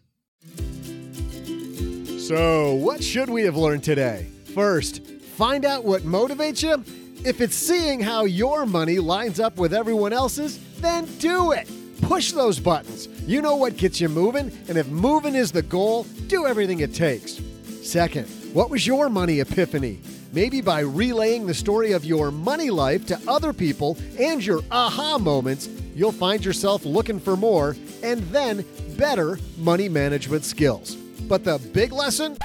So, 2.19 2.75
what 2.75 3.03
should 3.03 3.31
we 3.31 3.43
have 3.45 3.57
learned 3.57 3.85
today? 3.85 4.27
First, 4.55 5.05
find 5.07 5.65
out 5.65 5.85
what 5.85 6.03
motivates 6.03 6.63
you. 6.63 6.85
If 7.25 7.41
it's 7.41 7.57
seeing 7.57 8.01
how 8.01 8.25
your 8.25 8.67
money 8.67 8.99
lines 8.99 9.41
up 9.41 9.57
with 9.57 9.73
everyone 9.75 10.13
else's, 10.13 10.59
then 10.81 11.07
do 11.19 11.53
it. 11.53 11.69
Push 12.03 12.33
those 12.33 12.59
buttons. 12.61 13.09
You 13.27 13.43
know 13.43 13.57
what 13.57 13.77
gets 13.77 14.01
you 14.01 14.09
moving, 14.09 14.53
and 14.69 14.79
if 14.79 14.89
moving 14.89 15.35
is 15.35 15.53
the 15.53 15.63
goal, 15.63 16.05
do 16.29 16.47
everything 16.47 16.81
it 16.81 16.95
takes. 16.95 17.41
Second, 17.83 18.27
what 18.53 18.71
was 18.71 18.87
your 18.87 19.09
money 19.09 19.41
epiphany? 19.41 20.01
Maybe 20.33 20.61
by 20.61 20.81
relaying 20.81 21.47
the 21.47 21.55
story 21.55 21.93
of 21.93 22.05
your 22.05 22.31
money 22.31 22.71
life 22.71 23.07
to 23.07 23.21
other 23.27 23.53
people 23.53 23.97
and 24.19 24.45
your 24.45 24.61
aha 24.71 25.19
moments, 25.19 25.69
you'll 25.95 26.13
find 26.13 26.45
yourself 26.45 26.85
looking 26.85 27.19
for 27.19 27.37
more 27.37 27.77
and 28.03 28.21
then 28.25 28.65
better 28.99 29.39
money 29.57 29.89
management 29.89 30.45
skills. 30.45 30.97
But 30.97 31.45
the 31.45 31.59
big 31.73 31.93
lesson? 31.93 32.37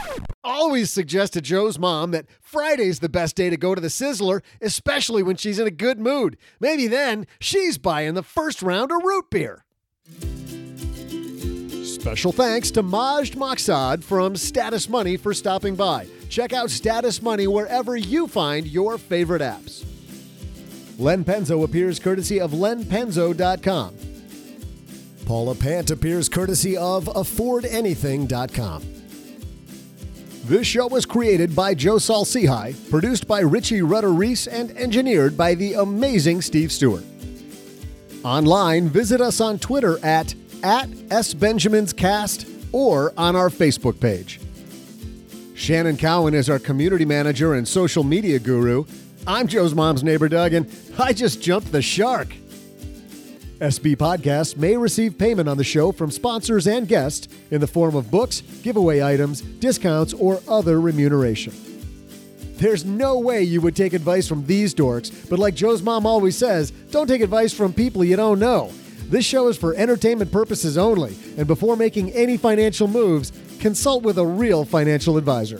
Always 0.44 0.92
suggest 0.92 1.34
to 1.34 1.42
Joe's 1.42 1.78
mom 1.80 2.12
that 2.12 2.26
Friday's 2.42 3.00
the 3.00 3.10
best 3.10 3.36
day 3.36 3.50
to 3.50 3.58
go 3.58 3.76
to 3.76 3.82
the 3.82 3.88
Sizzler, 3.88 4.42
especially 4.62 5.24
when 5.24 5.36
she's 5.36 5.60
in 5.60 5.68
a 5.68 5.72
good 5.72 6.00
mood. 6.00 6.38
Maybe 6.60 6.88
then 6.88 7.28
she's 7.40 7.78
buying 7.78 8.14
the 8.14 8.24
first 8.24 8.62
round 8.62 8.92
of 8.92 9.04
root 9.04 9.30
beer. 9.30 9.66
Special 11.84 12.34
thanks 12.34 12.72
to 12.72 12.84
Majd 12.84 13.34
Maksad 13.36 14.04
from 14.04 14.36
Status 14.36 14.90
Money 14.90 15.16
for 15.16 15.34
stopping 15.34 15.76
by. 15.76 16.08
Check 16.34 16.52
out 16.52 16.72
Status 16.72 17.22
Money 17.22 17.46
wherever 17.46 17.96
you 17.96 18.26
find 18.26 18.66
your 18.66 18.98
favorite 18.98 19.44
apps. 19.44 19.86
Len 20.98 21.24
Penzo 21.24 21.64
appears 21.64 22.00
courtesy 22.00 22.40
of 22.40 22.54
lenpenzo.com. 22.54 23.96
Paula 25.28 25.54
Pant 25.54 25.92
appears 25.92 26.30
courtesy 26.30 26.76
of 26.76 27.06
affordanything.com. 27.06 28.84
This 30.46 30.66
show 30.66 30.88
was 30.88 31.06
created 31.06 31.56
by 31.56 31.76
Joe 31.76 32.00
Saul-Sehy, 32.00 32.90
produced 32.90 33.28
by 33.28 33.42
Richie 33.42 33.84
Rudder 33.84 34.12
Reese, 34.12 34.48
and 34.48 34.72
engineered 34.72 35.38
by 35.38 35.54
the 35.54 35.76
amazing 35.76 36.42
Steve 36.42 36.72
Stewart. 36.72 37.04
Online, 38.26 38.90
visit 38.90 39.22
us 39.22 39.40
on 39.40 39.60
Twitter 39.60 40.04
at, 40.04 40.34
at 40.64 40.90
SBenjaminsCast 40.90 42.70
or 42.72 43.14
on 43.18 43.36
our 43.36 43.50
Facebook 43.50 44.00
page. 44.00 44.40
Shannon 45.56 45.97
Cowan 45.97 46.34
is 46.34 46.49
our 46.49 46.60
community 46.60 47.06
manager 47.06 47.54
and 47.54 47.68
social 47.68 48.04
media 48.04 48.39
guru. 48.39 48.86
I'm 49.28 49.47
Joe's 49.47 49.76
mom's 49.76 50.04
neighbor, 50.04 50.28
Doug, 50.28 50.54
and 50.54 50.70
I 50.97 51.14
just 51.14 51.41
jumped 51.41 51.72
the 51.72 51.82
shark. 51.82 52.36
SB 53.60 53.95
Podcasts 53.95 54.58
may 54.58 54.76
receive 54.76 55.18
payment 55.18 55.47
on 55.47 55.58
the 55.58 55.64
show 55.64 55.91
from 55.91 56.12
sponsors 56.12 56.68
and 56.68 56.88
guests 56.88 57.30
in 57.51 57.62
the 57.62 57.68
form 57.68 57.95
of 57.95 58.12
books, 58.12 58.41
giveaway 58.62 59.01
items, 59.01 59.41
discounts, 59.41 60.14
or 60.14 60.41
other 60.49 60.82
remuneration. 60.82 61.54
There's 62.56 62.84
no 62.84 63.20
way 63.20 63.43
you 63.43 63.62
would 63.62 63.76
take 63.76 63.93
advice 63.93 64.28
from 64.28 64.45
these 64.45 64.74
dorks, 64.74 65.30
but 65.30 65.39
like 65.39 65.56
Joe's 65.56 65.82
mom 65.82 66.06
always 66.06 66.36
says, 66.36 66.72
don't 66.91 67.08
take 67.08 67.22
advice 67.22 67.54
from 67.54 67.74
people 67.74 68.04
you 68.04 68.16
don't 68.16 68.39
know. 68.39 68.72
This 69.10 69.26
show 69.26 69.47
is 69.47 69.58
for 69.58 69.76
entertainment 69.76 70.32
purposes 70.32 70.78
only, 70.78 71.16
and 71.38 71.45
before 71.45 71.76
making 71.78 72.12
any 72.12 72.36
financial 72.36 72.88
moves, 72.88 73.32
consult 73.60 74.04
with 74.04 74.18
a 74.18 74.26
real 74.26 74.66
financial 74.66 75.18
advisor. 75.18 75.60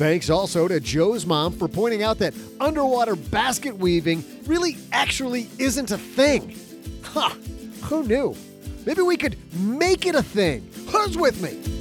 Thanks 0.00 0.30
also 0.30 0.66
to 0.66 0.80
Joe's 0.80 1.26
mom 1.26 1.52
for 1.52 1.68
pointing 1.68 2.02
out 2.02 2.18
that 2.18 2.32
underwater 2.58 3.16
basket 3.16 3.76
weaving 3.76 4.24
really 4.46 4.78
actually 4.92 5.48
isn't 5.58 5.90
a 5.90 5.98
thing. 5.98 6.56
Huh, 7.02 7.34
who 7.82 8.04
knew? 8.04 8.34
Maybe 8.86 9.02
we 9.02 9.16
could 9.16 9.36
make 9.54 10.06
it 10.06 10.14
a 10.14 10.22
thing. 10.22 10.66
Who's 10.88 11.18
with 11.18 11.42
me? 11.42 11.79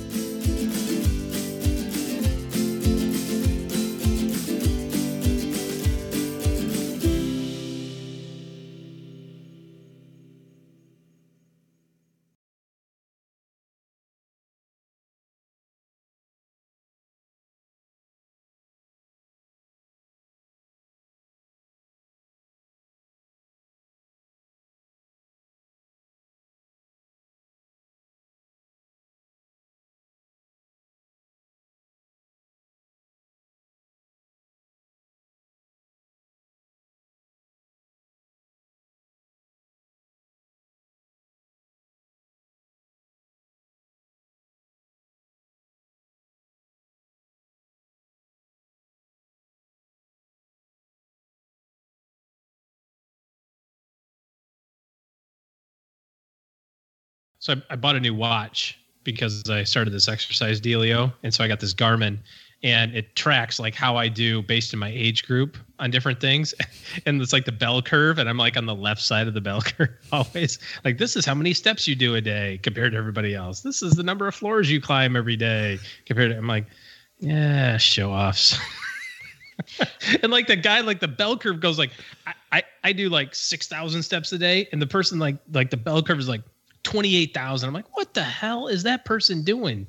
So 57.49 57.55
I, 57.55 57.73
I 57.73 57.75
bought 57.75 57.95
a 57.95 57.99
new 57.99 58.13
watch 58.13 58.79
because 59.03 59.49
I 59.49 59.63
started 59.63 59.91
this 59.91 60.07
exercise 60.07 60.61
dealio, 60.61 61.11
and 61.23 61.33
so 61.33 61.43
I 61.43 61.47
got 61.47 61.59
this 61.59 61.73
Garmin, 61.73 62.19
and 62.61 62.95
it 62.95 63.15
tracks 63.15 63.59
like 63.59 63.73
how 63.73 63.95
I 63.95 64.07
do 64.07 64.43
based 64.43 64.71
on 64.73 64.79
my 64.79 64.91
age 64.93 65.25
group 65.25 65.57
on 65.79 65.89
different 65.89 66.21
things, 66.21 66.53
and 67.07 67.19
it's 67.19 67.33
like 67.33 67.45
the 67.45 67.51
bell 67.51 67.81
curve, 67.81 68.19
and 68.19 68.29
I'm 68.29 68.37
like 68.37 68.55
on 68.55 68.67
the 68.67 68.75
left 68.75 69.01
side 69.01 69.27
of 69.27 69.33
the 69.33 69.41
bell 69.41 69.61
curve 69.63 69.89
always. 70.11 70.59
Like 70.85 70.99
this 70.99 71.15
is 71.15 71.25
how 71.25 71.33
many 71.33 71.55
steps 71.55 71.87
you 71.87 71.95
do 71.95 72.13
a 72.15 72.21
day 72.21 72.59
compared 72.61 72.91
to 72.91 72.99
everybody 72.99 73.33
else. 73.33 73.61
This 73.61 73.81
is 73.81 73.93
the 73.93 74.03
number 74.03 74.27
of 74.27 74.35
floors 74.35 74.69
you 74.69 74.79
climb 74.79 75.15
every 75.15 75.35
day 75.35 75.79
compared 76.05 76.31
to. 76.31 76.37
I'm 76.37 76.47
like, 76.47 76.67
yeah, 77.17 77.77
show 77.77 78.11
offs. 78.11 78.59
and 80.21 80.31
like 80.31 80.45
the 80.45 80.55
guy, 80.55 80.81
like 80.81 80.99
the 80.99 81.07
bell 81.07 81.35
curve 81.35 81.59
goes 81.59 81.79
like, 81.79 81.91
I, 82.27 82.33
I, 82.51 82.63
I 82.83 82.93
do 82.93 83.09
like 83.09 83.33
six 83.33 83.67
thousand 83.67 84.03
steps 84.03 84.31
a 84.33 84.37
day, 84.37 84.69
and 84.71 84.79
the 84.79 84.87
person 84.87 85.17
like 85.17 85.37
like 85.51 85.71
the 85.71 85.77
bell 85.77 86.03
curve 86.03 86.19
is 86.19 86.29
like 86.29 86.41
twenty 86.83 87.15
eight 87.15 87.33
thousand. 87.33 87.67
I'm 87.67 87.73
like, 87.73 87.95
what 87.97 88.13
the 88.13 88.23
hell 88.23 88.67
is 88.67 88.83
that 88.83 89.05
person 89.05 89.43
doing? 89.43 89.87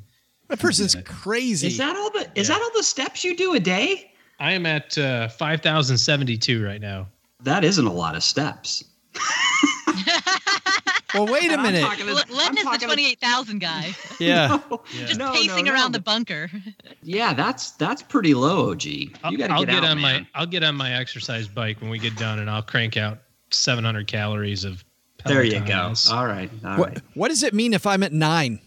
That 0.48 0.58
person's 0.58 0.96
crazy. 1.04 1.68
Is 1.68 1.78
that 1.78 1.96
all 1.96 2.10
the 2.10 2.28
is 2.34 2.48
that 2.48 2.60
all 2.60 2.70
the 2.76 2.82
steps 2.82 3.24
you 3.24 3.36
do 3.36 3.54
a 3.54 3.60
day? 3.60 4.12
I 4.38 4.52
am 4.52 4.66
at 4.66 4.96
uh, 4.98 5.28
five 5.28 5.60
thousand 5.60 5.98
seventy 5.98 6.36
two 6.38 6.64
right 6.64 6.80
now. 6.80 7.06
That 7.42 7.64
isn't 7.64 7.86
a 7.86 7.92
lot 7.92 8.16
of 8.16 8.22
steps. 8.22 8.84
well, 11.14 11.26
wait 11.26 11.50
a 11.50 11.56
minute. 11.58 11.82
Len 12.30 12.56
is 12.58 12.64
the 12.64 12.78
28,000 12.86 13.58
guy. 13.58 13.94
Yeah. 14.20 14.58
Just 14.92 15.18
No, 15.18 15.28
no, 15.28 15.32
pacing 15.32 15.64
no, 15.64 15.72
around 15.72 15.92
but- 15.92 15.98
the 15.98 16.02
bunker. 16.02 16.50
Yeah, 17.02 17.32
that's 17.32 17.70
that's 17.72 18.02
pretty 18.02 18.34
low, 18.34 18.70
OG. 18.72 18.84
You 18.84 19.10
I'll, 19.24 19.34
got 19.36 19.46
to 19.46 19.52
I'll 19.54 19.64
get, 19.64 19.72
get 19.72 19.84
out, 19.84 19.90
on 19.92 20.00
man. 20.00 20.26
my 20.34 20.40
I'll 20.40 20.46
get 20.46 20.62
on 20.62 20.76
my 20.76 20.92
exercise 20.92 21.48
bike 21.48 21.80
when 21.80 21.88
we 21.90 21.98
get 21.98 22.14
done, 22.16 22.38
and 22.40 22.50
I'll 22.50 22.62
crank 22.62 22.96
out 22.98 23.18
700 23.50 24.06
calories 24.06 24.64
of. 24.64 24.84
There 25.26 25.42
you 25.44 25.60
go. 25.60 25.92
All 26.10 26.26
right, 26.26 26.50
all 26.64 26.78
What, 26.78 26.88
right. 26.90 26.98
what 27.14 27.28
does 27.28 27.42
it 27.42 27.54
mean 27.54 27.74
if 27.74 27.86
I'm 27.86 28.02
at 28.02 28.12
nine? 28.12 28.60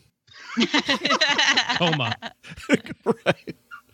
Coma. 1.78 2.16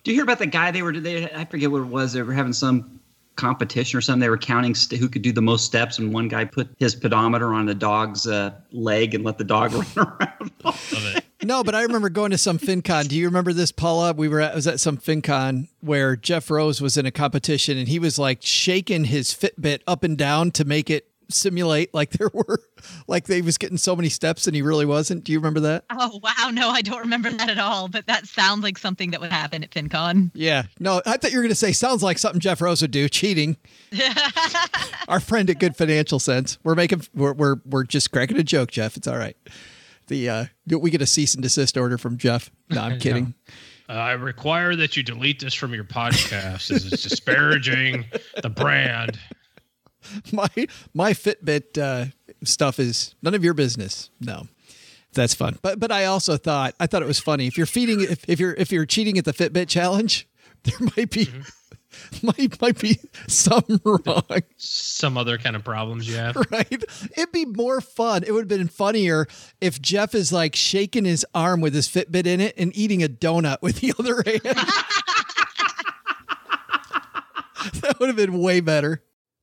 Do 0.03 0.11
you 0.11 0.13
hear 0.13 0.23
about 0.23 0.39
the 0.39 0.45
guy 0.47 0.71
they 0.71 0.81
were? 0.81 0.97
They 0.97 1.31
I 1.31 1.45
forget 1.45 1.71
what 1.71 1.81
it 1.81 1.87
was. 1.87 2.13
They 2.13 2.21
were 2.21 2.33
having 2.33 2.53
some 2.53 2.99
competition 3.35 3.97
or 3.97 4.01
something. 4.01 4.19
They 4.21 4.29
were 4.29 4.37
counting 4.37 4.75
st- 4.75 4.99
who 4.99 5.07
could 5.09 5.21
do 5.21 5.31
the 5.31 5.41
most 5.41 5.65
steps, 5.65 5.99
and 5.99 6.13
one 6.13 6.27
guy 6.27 6.45
put 6.45 6.69
his 6.77 6.95
pedometer 6.95 7.53
on 7.53 7.65
the 7.65 7.75
dog's 7.75 8.25
uh, 8.27 8.53
leg 8.71 9.13
and 9.13 9.23
let 9.23 9.37
the 9.37 9.43
dog 9.43 9.73
run 9.73 9.85
around. 9.97 10.51
Love 10.63 10.93
it. 11.15 11.25
No, 11.41 11.63
but 11.63 11.73
I 11.75 11.83
remember 11.83 12.09
going 12.09 12.31
to 12.31 12.37
some 12.37 12.59
FinCon. 12.59 13.07
Do 13.07 13.15
you 13.17 13.25
remember 13.25 13.53
this, 13.53 13.71
Paula? 13.71 14.11
We 14.13 14.27
were 14.27 14.41
at, 14.41 14.55
was 14.55 14.67
at 14.67 14.79
some 14.81 14.97
FinCon 14.97 15.69
where 15.79 16.17
Jeff 16.17 16.49
Rose 16.51 16.81
was 16.81 16.97
in 16.97 17.05
a 17.05 17.11
competition 17.11 17.77
and 17.77 17.87
he 17.87 17.97
was 17.97 18.19
like 18.19 18.39
shaking 18.41 19.05
his 19.05 19.29
Fitbit 19.33 19.79
up 19.87 20.03
and 20.03 20.17
down 20.17 20.51
to 20.51 20.65
make 20.65 20.89
it 20.89 21.08
simulate 21.29 21.93
like 21.93 22.09
there 22.17 22.29
were 22.33 22.59
like 23.07 23.25
they 23.25 23.41
was 23.41 23.57
getting 23.57 23.77
so 23.77 23.95
many 23.95 24.09
steps 24.09 24.47
and 24.47 24.55
he 24.55 24.61
really 24.61 24.85
wasn't. 24.85 25.23
Do 25.23 25.31
you 25.31 25.39
remember 25.39 25.59
that? 25.61 25.85
Oh, 25.89 26.19
wow. 26.23 26.49
No, 26.51 26.69
I 26.69 26.81
don't 26.81 26.99
remember 26.99 27.29
that 27.29 27.49
at 27.49 27.59
all, 27.59 27.87
but 27.87 28.07
that 28.07 28.25
sounds 28.25 28.63
like 28.63 28.77
something 28.77 29.11
that 29.11 29.21
would 29.21 29.31
happen 29.31 29.63
at 29.63 29.71
FinCon. 29.71 30.31
Yeah. 30.33 30.63
No, 30.79 31.01
I 31.05 31.17
thought 31.17 31.31
you 31.31 31.37
were 31.37 31.43
going 31.43 31.49
to 31.49 31.55
say 31.55 31.71
sounds 31.71 32.03
like 32.03 32.17
something 32.17 32.39
Jeff 32.39 32.61
Rose 32.61 32.81
would 32.81 32.91
do, 32.91 33.09
cheating. 33.09 33.57
Our 35.07 35.19
friend 35.19 35.49
at 35.49 35.59
Good 35.59 35.75
Financial 35.75 36.19
Cents. 36.19 36.57
We're 36.63 36.75
making 36.75 37.03
we're 37.13 37.33
we're, 37.33 37.55
we're 37.65 37.83
just 37.83 38.11
cracking 38.11 38.37
a 38.37 38.43
joke, 38.43 38.71
Jeff. 38.71 38.97
It's 38.97 39.07
all 39.07 39.17
right. 39.17 39.37
The 40.07 40.29
uh 40.29 40.45
we 40.67 40.89
get 40.91 41.01
a 41.01 41.07
cease 41.07 41.33
and 41.33 41.43
desist 41.43 41.77
order 41.77 41.97
from 41.97 42.17
Jeff. 42.17 42.49
No, 42.69 42.81
I'm 42.81 42.99
kidding. 42.99 43.33
Uh, 43.89 43.93
I 43.93 44.11
require 44.11 44.75
that 44.75 44.95
you 44.95 45.01
delete 45.01 45.39
this 45.39 45.55
from 45.55 45.73
your 45.73 45.83
podcast 45.83 46.69
as 46.69 46.85
it's 46.85 47.01
disparaging 47.01 48.05
the 48.41 48.49
brand. 48.49 49.17
my 50.31 50.49
my 50.93 51.13
Fitbit 51.13 51.77
uh, 51.77 52.05
stuff 52.43 52.79
is 52.79 53.15
none 53.21 53.33
of 53.33 53.43
your 53.43 53.53
business. 53.53 54.09
No, 54.19 54.47
that's 55.13 55.33
fun. 55.33 55.57
But 55.61 55.79
but 55.79 55.91
I 55.91 56.05
also 56.05 56.37
thought 56.37 56.75
I 56.79 56.87
thought 56.87 57.01
it 57.01 57.07
was 57.07 57.19
funny 57.19 57.47
if 57.47 57.57
you're 57.57 57.65
feeding 57.65 58.01
if, 58.01 58.27
if 58.29 58.39
you're 58.39 58.53
if 58.53 58.71
you're 58.71 58.85
cheating 58.85 59.17
at 59.17 59.25
the 59.25 59.33
Fitbit 59.33 59.67
challenge, 59.67 60.27
there 60.63 60.87
might 60.97 61.09
be 61.11 61.29
might 62.21 62.61
might 62.61 62.79
be 62.79 62.99
something 63.27 63.79
wrong, 63.83 64.23
Some 64.57 65.17
other 65.17 65.37
kind 65.39 65.55
of 65.55 65.63
problems 65.63 66.07
you 66.07 66.15
have. 66.15 66.35
right? 66.51 66.83
It'd 67.17 67.31
be 67.31 67.45
more 67.45 67.81
fun. 67.81 68.23
It 68.23 68.31
would 68.31 68.41
have 68.41 68.59
been 68.59 68.67
funnier 68.67 69.25
if 69.59 69.81
Jeff 69.81 70.13
is 70.13 70.31
like 70.31 70.55
shaking 70.55 71.05
his 71.05 71.25
arm 71.33 71.61
with 71.61 71.73
his 71.73 71.87
Fitbit 71.87 72.27
in 72.27 72.39
it 72.41 72.53
and 72.57 72.75
eating 72.77 73.01
a 73.03 73.07
donut 73.07 73.61
with 73.63 73.79
the 73.79 73.93
other 73.97 74.21
hand. 74.25 74.57
that 77.81 77.97
would 77.99 78.07
have 78.07 78.15
been 78.15 78.39
way 78.39 78.59
better. 78.59 79.01